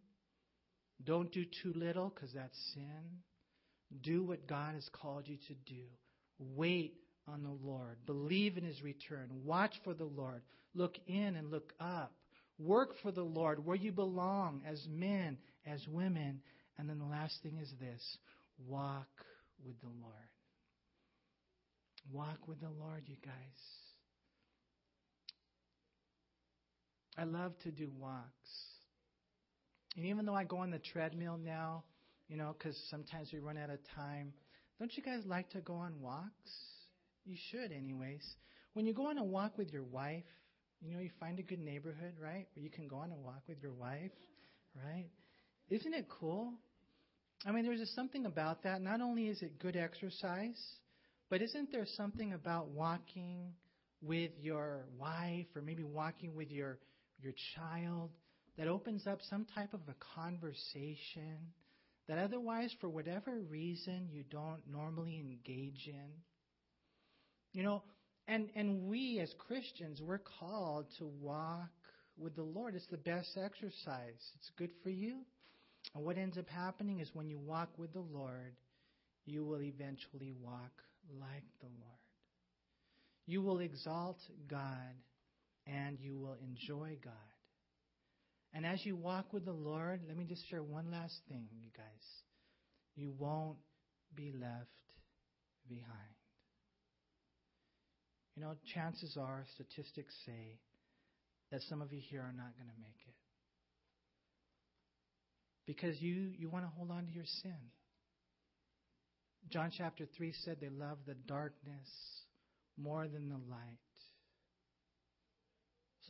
Don't 1.05 1.33
do 1.33 1.45
too 1.63 1.73
little 1.75 2.13
because 2.15 2.33
that's 2.35 2.59
sin. 2.75 3.23
Do 4.03 4.23
what 4.23 4.47
God 4.47 4.75
has 4.75 4.89
called 4.93 5.27
you 5.27 5.37
to 5.49 5.55
do. 5.67 5.85
Wait 6.39 6.95
on 7.29 7.43
the 7.43 7.67
Lord. 7.67 7.97
Believe 8.07 8.57
in 8.57 8.65
his 8.65 8.83
return. 8.83 9.29
Watch 9.45 9.75
for 9.85 9.95
the 9.95 10.05
Lord. 10.05 10.43
Look 10.75 10.97
in 11.07 11.37
and 11.37 11.51
look 11.51 11.73
up. 11.81 12.13
Work 12.59 12.91
for 13.03 13.11
the 13.11 13.23
Lord 13.23 13.65
where 13.65 13.77
you 13.77 13.93
belong 13.93 14.63
as 14.67 14.85
men, 14.91 15.39
as 15.67 15.81
women. 15.89 16.41
And 16.79 16.89
then 16.89 16.99
the 16.99 17.05
last 17.05 17.35
thing 17.43 17.59
is 17.61 17.73
this 17.81 18.03
walk 18.67 19.09
with 19.65 19.81
the 19.81 19.89
Lord. 20.03 20.15
Walk 22.13 22.47
with 22.47 22.61
the 22.61 22.71
Lord, 22.79 23.05
you 23.07 23.17
guys. 23.25 23.80
I 27.19 27.25
love 27.25 27.53
to 27.65 27.71
do 27.71 27.91
walks. 27.99 28.51
And 29.97 30.07
even 30.07 30.25
though 30.25 30.35
I 30.35 30.45
go 30.45 30.59
on 30.59 30.71
the 30.71 30.79
treadmill 30.79 31.39
now, 31.39 31.85
you 32.29 32.37
know, 32.37 32.55
because 32.57 32.77
sometimes 32.91 33.31
we 33.33 33.41
run 33.41 33.59
out 33.59 33.71
of 33.71 33.79
time, 33.95 34.33
don't 34.79 34.97
you 34.97 35.03
guys 35.03 35.23
like 35.27 35.51
to 35.51 35.61
go 35.61 35.75
on 35.75 36.01
walks? 36.01 36.51
You 37.27 37.37
should, 37.51 37.73
anyways. 37.73 38.25
When 38.75 38.87
you 38.87 38.95
go 38.95 39.09
on 39.09 39.19
a 39.19 39.25
walk 39.25 39.59
with 39.59 39.73
your 39.73 39.83
wife, 39.83 40.25
you 40.81 40.93
know, 40.95 41.01
you 41.01 41.11
find 41.19 41.39
a 41.39 41.43
good 41.43 41.59
neighborhood, 41.59 42.15
right? 42.23 42.47
Where 42.55 42.63
you 42.63 42.71
can 42.71 42.89
go 42.89 42.97
on 42.97 43.11
a 43.11 43.17
walk 43.17 43.43
with 43.49 43.59
your 43.63 43.73
wife, 43.73 44.13
right? 44.75 45.09
Isn't 45.69 45.93
it 45.93 46.07
cool? 46.09 46.55
I 47.45 47.53
mean, 47.53 47.65
there's 47.65 47.81
just 47.81 47.95
something 47.95 48.27
about 48.27 48.63
that. 48.63 48.81
Not 48.81 49.01
only 49.01 49.29
is 49.29 49.43
it 49.43 49.59
good 49.59 49.77
exercise, 49.77 50.61
but 51.29 51.43
isn't 51.43 51.73
there 51.73 51.87
something 51.97 52.33
about 52.33 52.69
walking 52.69 53.53
with 54.03 54.31
your 54.41 54.87
wife 54.99 55.47
or 55.55 55.63
maybe 55.63 55.83
walking 55.83 56.35
with 56.35 56.51
your 56.51 56.79
your 57.23 57.35
child 57.57 58.11
that 58.59 58.69
opens 58.69 59.07
up 59.07 59.21
some 59.29 59.47
type 59.55 59.73
of 59.73 59.81
a 59.89 59.95
conversation 60.21 61.39
that 62.09 62.19
otherwise, 62.19 62.75
for 62.81 62.89
whatever 62.89 63.41
reason, 63.49 64.09
you 64.11 64.25
don't 64.31 64.61
normally 64.71 65.19
engage 65.21 65.87
in. 65.87 66.11
You 67.53 67.63
know, 67.63 67.83
and, 68.27 68.49
and 68.55 68.89
we 68.89 69.21
as 69.21 69.33
Christians, 69.47 70.01
we're 70.03 70.21
called 70.41 70.87
to 70.99 71.07
walk 71.07 71.71
with 72.19 72.37
the 72.37 72.43
Lord. 72.43 72.75
It's 72.75 72.87
the 72.91 72.97
best 72.97 73.37
exercise. 73.37 74.21
It's 74.37 74.51
good 74.57 74.71
for 74.83 74.91
you. 74.91 75.19
And 75.95 76.05
what 76.05 76.19
ends 76.19 76.39
up 76.39 76.49
happening 76.49 77.01
is 77.01 77.11
when 77.15 77.31
you 77.31 77.39
walk 77.39 77.71
with 77.79 77.93
the 77.93 78.05
Lord, 78.13 78.55
you 79.25 79.45
will 79.45 79.63
eventually 79.63 80.33
walk 80.41 80.73
like 81.21 81.45
the 81.61 81.67
Lord. 81.67 81.99
You 83.27 83.43
will 83.43 83.61
exalt 83.61 84.19
God 84.49 84.95
and 85.71 85.99
you 86.01 86.19
will 86.19 86.37
enjoy 86.43 86.97
God. 87.05 87.13
And 88.53 88.67
as 88.67 88.85
you 88.85 88.97
walk 88.97 89.33
with 89.33 89.45
the 89.45 89.53
Lord, 89.53 90.01
let 90.09 90.17
me 90.17 90.25
just 90.25 90.49
share 90.51 90.63
one 90.63 90.91
last 90.91 91.15
thing, 91.29 91.47
you 91.61 91.69
guys. 91.77 92.07
You 92.97 93.13
won't 93.17 93.59
be 94.15 94.33
left 94.33 94.69
behind. 95.69 95.87
You 98.35 98.43
know, 98.43 98.55
chances 98.75 99.17
are, 99.21 99.45
statistics 99.55 100.15
say, 100.27 100.59
that 101.53 101.61
some 101.69 101.83
of 101.83 101.93
you 101.93 102.01
here 102.01 102.21
are 102.21 102.35
not 102.37 102.57
going 102.57 102.69
to 102.69 102.81
make 102.81 102.99
it. 103.07 103.15
Because 105.67 106.01
you, 106.01 106.33
you 106.37 106.49
want 106.49 106.65
to 106.65 106.71
hold 106.77 106.91
on 106.91 107.07
to 107.07 107.13
your 107.13 107.25
sin. 107.43 107.59
John 109.51 109.71
chapter 109.77 110.07
3 110.17 110.33
said 110.45 110.57
they 110.61 110.69
love 110.69 110.99
the 111.07 111.15
darkness 111.15 111.89
more 112.77 113.07
than 113.07 113.29
the 113.29 113.41
light. 113.49 113.79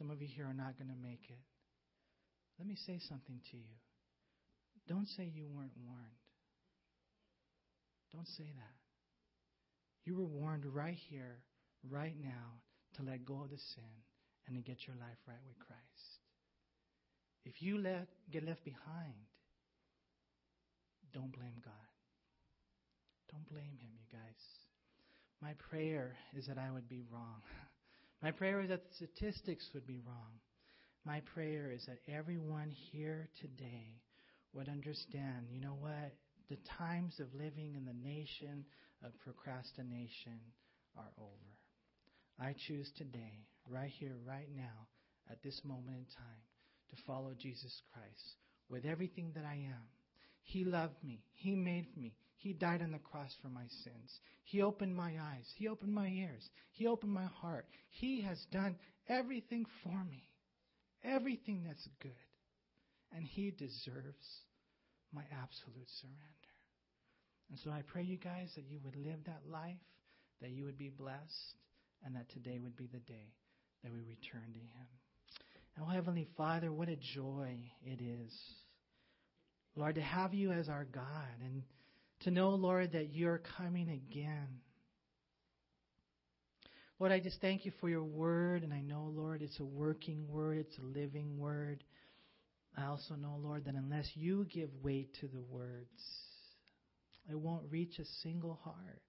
Some 0.01 0.11
of 0.11 0.23
you 0.23 0.29
here 0.35 0.47
are 0.47 0.57
not 0.57 0.79
going 0.79 0.89
to 0.89 0.97
make 0.97 1.29
it. 1.29 1.45
Let 2.59 2.67
me 2.67 2.75
say 2.87 2.99
something 3.07 3.39
to 3.51 3.57
you. 3.59 3.77
Don't 4.89 5.07
say 5.07 5.29
you 5.29 5.45
weren't 5.47 5.77
warned. 5.87 6.25
Don't 8.11 8.27
say 8.27 8.45
that. 8.45 8.77
You 10.07 10.17
were 10.17 10.25
warned 10.25 10.65
right 10.65 10.97
here, 11.11 11.43
right 11.87 12.15
now, 12.19 12.57
to 12.97 13.03
let 13.03 13.27
go 13.27 13.43
of 13.43 13.51
the 13.51 13.59
sin 13.75 13.93
and 14.47 14.57
to 14.57 14.63
get 14.63 14.87
your 14.87 14.97
life 14.97 15.21
right 15.29 15.45
with 15.47 15.59
Christ. 15.59 16.25
If 17.45 17.61
you 17.61 17.77
let, 17.77 18.09
get 18.33 18.47
left 18.47 18.65
behind, 18.65 19.21
don't 21.13 21.31
blame 21.31 21.61
God. 21.63 21.75
Don't 23.31 23.47
blame 23.53 23.77
Him, 23.79 23.91
you 23.93 24.07
guys. 24.11 24.41
My 25.43 25.53
prayer 25.69 26.17
is 26.35 26.47
that 26.47 26.57
I 26.57 26.71
would 26.71 26.89
be 26.89 27.03
wrong. 27.13 27.43
My 28.23 28.31
prayer 28.31 28.61
is 28.61 28.69
that 28.69 28.83
the 28.89 29.07
statistics 29.07 29.69
would 29.73 29.87
be 29.87 30.01
wrong. 30.07 30.41
My 31.07 31.23
prayer 31.35 31.73
is 31.73 31.87
that 31.87 32.13
everyone 32.13 32.71
here 32.93 33.29
today 33.41 34.03
would 34.53 34.69
understand 34.69 35.47
you 35.51 35.61
know 35.61 35.77
what? 35.79 36.13
The 36.51 36.59
times 36.79 37.19
of 37.21 37.33
living 37.33 37.75
in 37.77 37.85
the 37.85 38.09
nation 38.09 38.65
of 39.03 39.19
procrastination 39.21 40.41
are 40.97 41.11
over. 41.19 41.51
I 42.39 42.55
choose 42.67 42.91
today, 42.97 43.47
right 43.69 43.91
here, 43.99 44.17
right 44.27 44.49
now, 44.55 44.89
at 45.31 45.43
this 45.43 45.61
moment 45.65 45.97
in 45.97 46.05
time, 46.05 46.43
to 46.91 46.97
follow 47.07 47.33
Jesus 47.39 47.83
Christ 47.93 48.37
with 48.69 48.85
everything 48.85 49.33
that 49.35 49.45
I 49.45 49.55
am. 49.55 49.83
He 50.43 50.65
loved 50.65 51.03
me. 51.05 51.23
He 51.33 51.55
made 51.55 51.97
me. 51.97 52.15
He 52.41 52.55
died 52.55 52.81
on 52.81 52.91
the 52.91 52.99
cross 52.99 53.31
for 53.43 53.49
my 53.49 53.67
sins. 53.85 54.19
He 54.45 54.63
opened 54.63 54.97
my 54.97 55.13
eyes. 55.21 55.45
He 55.57 55.69
opened 55.69 55.93
my 55.93 56.09
ears. 56.09 56.49
He 56.73 56.87
opened 56.87 57.13
my 57.13 57.27
heart. 57.27 57.67
He 57.91 58.23
has 58.23 58.43
done 58.51 58.77
everything 59.09 59.67
for 59.85 60.05
me. 60.11 60.25
Everything 61.05 61.65
that's 61.67 61.87
good. 62.01 62.13
And 63.13 63.27
He 63.27 63.51
deserves 63.51 64.27
my 65.13 65.23
absolute 65.43 65.91
surrender. 66.01 66.55
And 67.51 67.59
so 67.59 67.71
I 67.71 67.83
pray 67.87 68.05
you 68.05 68.17
guys 68.17 68.49
that 68.57 68.65
you 68.71 68.79
would 68.85 68.97
live 68.97 69.23
that 69.27 69.43
life, 69.47 69.77
that 70.41 70.51
you 70.51 70.65
would 70.65 70.79
be 70.79 70.89
blessed, 70.89 71.59
and 72.07 72.17
that 72.17 72.31
today 72.31 72.59
would 72.59 72.77
be 72.77 72.87
the 72.87 73.01
day 73.01 73.35
that 73.83 73.93
we 73.93 73.99
return 73.99 74.51
to 74.55 74.59
Him. 74.59 74.87
Oh, 75.79 75.91
Heavenly 75.91 76.27
Father, 76.39 76.73
what 76.73 76.89
a 76.89 76.97
joy 76.97 77.59
it 77.85 78.01
is, 78.01 78.33
Lord, 79.77 79.97
to 79.97 80.01
have 80.01 80.33
you 80.33 80.53
as 80.53 80.71
our 80.71 80.87
God 80.87 81.43
and 81.45 81.63
to 82.21 82.31
know, 82.31 82.51
Lord, 82.51 82.93
that 82.93 83.13
you're 83.13 83.41
coming 83.57 83.89
again. 83.89 84.61
Lord, 86.99 87.13
I 87.13 87.21
just 87.21 87.41
thank 87.41 87.65
you 87.65 87.73
for 87.81 87.89
your 87.89 88.05
word, 88.05 88.63
and 88.63 88.75
I 88.75 88.83
know, 88.83 89.11
Lord, 89.15 89.41
it's 89.41 89.59
a 89.59 89.65
working 89.65 90.29
word, 90.29 90.59
it's 90.59 90.77
a 90.79 90.99
living 90.99 91.39
word. 91.39 91.83
I 92.77 92.85
also 92.85 93.15
know, 93.15 93.37
Lord, 93.43 93.65
that 93.65 93.75
unless 93.75 94.09
you 94.15 94.47
give 94.53 94.69
weight 94.83 95.17
to 95.21 95.27
the 95.27 95.41
words, 95.41 95.89
it 97.31 97.39
won't 97.39 97.65
reach 97.71 97.99
a 97.99 98.05
single 98.23 98.61
heart. 98.65 99.03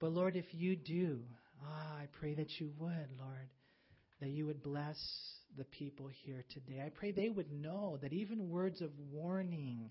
But 0.00 0.12
Lord, 0.12 0.36
if 0.36 0.46
you 0.52 0.74
do, 0.74 1.20
ah, 1.64 1.98
I 1.98 2.08
pray 2.18 2.34
that 2.34 2.58
you 2.58 2.70
would, 2.78 3.08
Lord, 3.18 3.48
that 4.20 4.30
you 4.30 4.46
would 4.46 4.62
bless 4.62 4.98
the 5.56 5.64
people 5.64 6.08
here 6.24 6.44
today. 6.52 6.82
I 6.84 6.88
pray 6.88 7.12
they 7.12 7.28
would 7.28 7.52
know 7.52 7.98
that 8.02 8.12
even 8.12 8.50
words 8.50 8.80
of 8.80 8.90
warning 9.12 9.90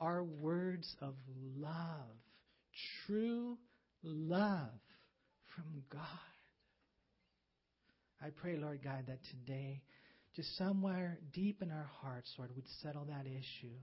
are 0.00 0.22
words 0.22 0.94
of 1.00 1.14
love, 1.56 2.16
true 3.06 3.56
love 4.02 4.80
from 5.54 5.82
God. 5.90 6.02
I 8.22 8.30
pray, 8.30 8.56
Lord 8.56 8.80
God, 8.82 9.04
that 9.08 9.20
today, 9.30 9.82
just 10.34 10.56
somewhere 10.56 11.18
deep 11.32 11.62
in 11.62 11.70
our 11.70 11.90
hearts, 12.02 12.32
Lord, 12.38 12.50
would 12.54 12.68
settle 12.82 13.04
that 13.06 13.26
issue 13.26 13.76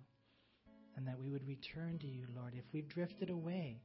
and 0.96 1.08
that 1.08 1.20
we 1.20 1.30
would 1.30 1.48
return 1.48 1.98
to 2.00 2.08
you, 2.08 2.26
Lord. 2.36 2.54
If 2.56 2.66
we've 2.74 2.88
drifted 2.88 3.30
away, 3.30 3.82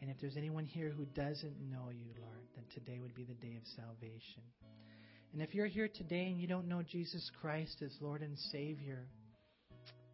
and 0.00 0.10
if 0.10 0.16
there's 0.20 0.36
anyone 0.36 0.64
here 0.64 0.90
who 0.90 1.04
doesn't 1.06 1.56
know 1.70 1.90
you, 1.90 2.10
Lord, 2.20 2.46
then 2.54 2.64
today 2.74 2.98
would 3.00 3.14
be 3.14 3.24
the 3.24 3.34
day 3.34 3.56
of 3.56 3.62
salvation. 3.76 4.42
And 5.32 5.42
if 5.42 5.54
you're 5.54 5.66
here 5.66 5.88
today 5.88 6.26
and 6.26 6.40
you 6.40 6.46
don't 6.46 6.68
know 6.68 6.82
Jesus 6.82 7.30
Christ 7.40 7.82
as 7.82 7.92
Lord 8.00 8.22
and 8.22 8.38
Savior, 8.52 9.06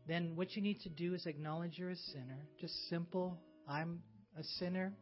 then 0.06 0.34
what 0.34 0.56
you 0.56 0.62
need 0.62 0.80
to 0.80 0.88
do 0.88 1.14
is 1.14 1.26
acknowledge 1.26 1.78
you're 1.78 1.90
a 1.90 1.96
sinner. 1.96 2.46
Just 2.60 2.74
simple, 2.88 3.38
I'm 3.68 4.02
a 4.38 4.42
sinner. 4.58 4.92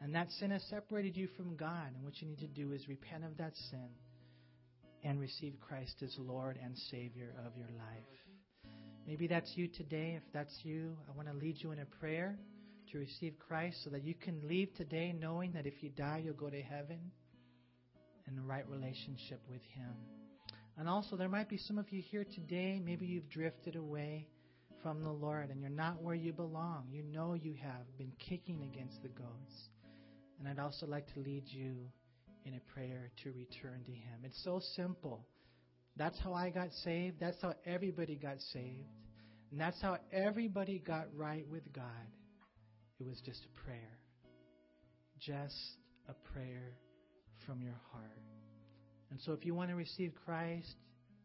And 0.00 0.14
that 0.14 0.30
sin 0.32 0.50
has 0.50 0.62
separated 0.68 1.16
you 1.16 1.28
from 1.36 1.56
God. 1.56 1.94
And 1.94 2.04
what 2.04 2.20
you 2.20 2.28
need 2.28 2.40
to 2.40 2.48
do 2.48 2.72
is 2.72 2.88
repent 2.88 3.24
of 3.24 3.36
that 3.38 3.56
sin 3.70 3.88
and 5.04 5.20
receive 5.20 5.54
Christ 5.60 5.94
as 6.02 6.14
Lord 6.18 6.58
and 6.62 6.76
Savior 6.90 7.34
of 7.46 7.56
your 7.56 7.68
life. 7.68 8.72
Maybe 9.06 9.26
that's 9.26 9.52
you 9.56 9.68
today. 9.68 10.14
If 10.16 10.32
that's 10.32 10.56
you, 10.62 10.96
I 11.08 11.16
want 11.16 11.28
to 11.28 11.34
lead 11.34 11.56
you 11.58 11.72
in 11.72 11.80
a 11.80 11.86
prayer 11.86 12.38
to 12.92 12.98
receive 12.98 13.34
Christ 13.38 13.78
so 13.84 13.90
that 13.90 14.04
you 14.04 14.14
can 14.14 14.40
leave 14.46 14.74
today 14.74 15.14
knowing 15.18 15.52
that 15.52 15.66
if 15.66 15.82
you 15.82 15.90
die, 15.90 16.22
you'll 16.24 16.34
go 16.34 16.50
to 16.50 16.60
heaven 16.60 16.98
in 18.28 18.36
the 18.36 18.42
right 18.42 18.68
relationship 18.68 19.40
with 19.48 19.62
Him. 19.74 19.94
And 20.78 20.88
also, 20.88 21.16
there 21.16 21.28
might 21.28 21.48
be 21.48 21.58
some 21.58 21.78
of 21.78 21.90
you 21.92 22.02
here 22.02 22.24
today, 22.24 22.80
maybe 22.82 23.06
you've 23.06 23.28
drifted 23.28 23.76
away 23.76 24.28
from 24.82 25.02
the 25.02 25.10
Lord 25.10 25.50
and 25.50 25.60
you're 25.60 25.70
not 25.70 26.02
where 26.02 26.14
you 26.14 26.32
belong. 26.32 26.86
You 26.90 27.02
know 27.04 27.34
you 27.34 27.54
have 27.62 27.86
been 27.98 28.12
kicking 28.18 28.62
against 28.72 29.02
the 29.02 29.08
goats. 29.08 29.68
And 30.38 30.48
I'd 30.48 30.62
also 30.62 30.86
like 30.86 31.12
to 31.14 31.20
lead 31.20 31.44
you 31.46 31.76
in 32.44 32.54
a 32.54 32.74
prayer 32.74 33.10
to 33.22 33.30
return 33.30 33.84
to 33.84 33.92
Him. 33.92 34.20
It's 34.24 34.42
so 34.42 34.60
simple. 34.74 35.24
That's 35.96 36.18
how 36.18 36.32
I 36.32 36.50
got 36.50 36.72
saved. 36.84 37.20
That's 37.20 37.40
how 37.40 37.54
everybody 37.66 38.16
got 38.16 38.40
saved. 38.52 38.88
And 39.50 39.60
that's 39.60 39.80
how 39.80 39.98
everybody 40.12 40.78
got 40.78 41.06
right 41.14 41.46
with 41.48 41.70
God. 41.72 41.84
It 42.98 43.06
was 43.06 43.20
just 43.24 43.44
a 43.44 43.60
prayer. 43.64 43.98
Just 45.20 45.76
a 46.08 46.14
prayer 46.32 46.72
from 47.46 47.60
your 47.60 47.78
heart. 47.92 48.31
And 49.12 49.20
so 49.20 49.34
if 49.34 49.44
you 49.44 49.54
want 49.54 49.68
to 49.68 49.76
receive 49.76 50.14
Christ, 50.24 50.74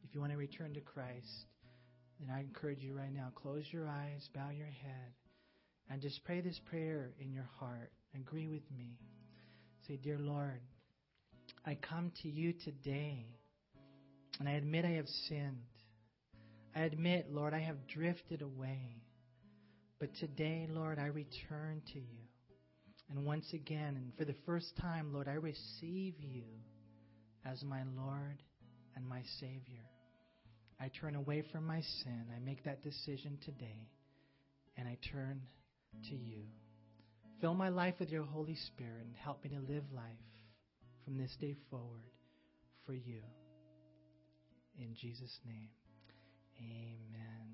if 0.04 0.14
you 0.14 0.20
want 0.20 0.34
to 0.34 0.38
return 0.38 0.74
to 0.74 0.82
Christ, 0.82 1.46
then 2.20 2.30
I 2.30 2.42
encourage 2.42 2.80
you 2.80 2.94
right 2.94 3.14
now, 3.14 3.32
close 3.34 3.64
your 3.72 3.88
eyes, 3.88 4.28
bow 4.36 4.50
your 4.50 4.68
head, 4.68 5.14
and 5.90 6.02
just 6.02 6.22
pray 6.26 6.42
this 6.42 6.60
prayer 6.70 7.12
in 7.22 7.32
your 7.32 7.48
heart. 7.58 7.90
Agree 8.14 8.50
with 8.50 8.70
me. 8.78 9.00
Say, 9.88 9.96
Dear 10.04 10.18
Lord, 10.20 10.60
I 11.66 11.76
come 11.76 12.12
to 12.24 12.28
you 12.28 12.52
today, 12.52 13.26
and 14.42 14.50
I 14.50 14.54
admit 14.54 14.84
I 14.84 14.96
have 14.96 15.08
sinned. 15.30 15.56
I 16.76 16.82
admit, 16.82 17.28
Lord, 17.32 17.54
I 17.54 17.62
have 17.62 17.88
drifted 17.88 18.42
away. 18.42 19.02
But 19.98 20.14
today, 20.16 20.68
Lord, 20.70 21.00
I 21.00 21.06
return 21.06 21.82
to 21.94 22.00
you. 22.00 22.20
And 23.10 23.26
once 23.26 23.54
again, 23.54 23.96
and 23.96 24.12
for 24.18 24.26
the 24.26 24.36
first 24.46 24.76
time, 24.76 25.14
Lord, 25.14 25.30
I 25.30 25.36
receive 25.36 26.16
you 26.20 26.44
as 27.52 27.64
my 27.64 27.82
Lord 27.96 28.42
and 28.96 29.08
my 29.08 29.22
Savior. 29.40 29.86
I 30.80 30.90
turn 31.00 31.16
away 31.16 31.44
from 31.52 31.66
my 31.66 31.82
sin. 32.04 32.26
I 32.36 32.40
make 32.40 32.64
that 32.66 32.84
decision 32.84 33.38
today, 33.44 33.90
and 34.78 34.88
I 34.88 34.98
turn 35.12 35.42
to 36.10 36.16
you. 36.16 36.44
Fill 37.42 37.54
my 37.54 37.70
life 37.70 37.96
with 38.00 38.10
your 38.10 38.24
Holy 38.24 38.56
Spirit 38.56 39.06
and 39.06 39.16
help 39.16 39.44
me 39.44 39.50
to 39.52 39.74
live 39.74 39.84
life 39.96 40.04
from 41.06 41.18
this 41.18 41.36
day 41.40 41.56
forward 41.70 42.12
for 42.86 42.94
you. 42.94 43.22
In 44.80 44.94
Jesus' 44.94 45.40
name, 45.46 45.70
amen. 46.60 47.47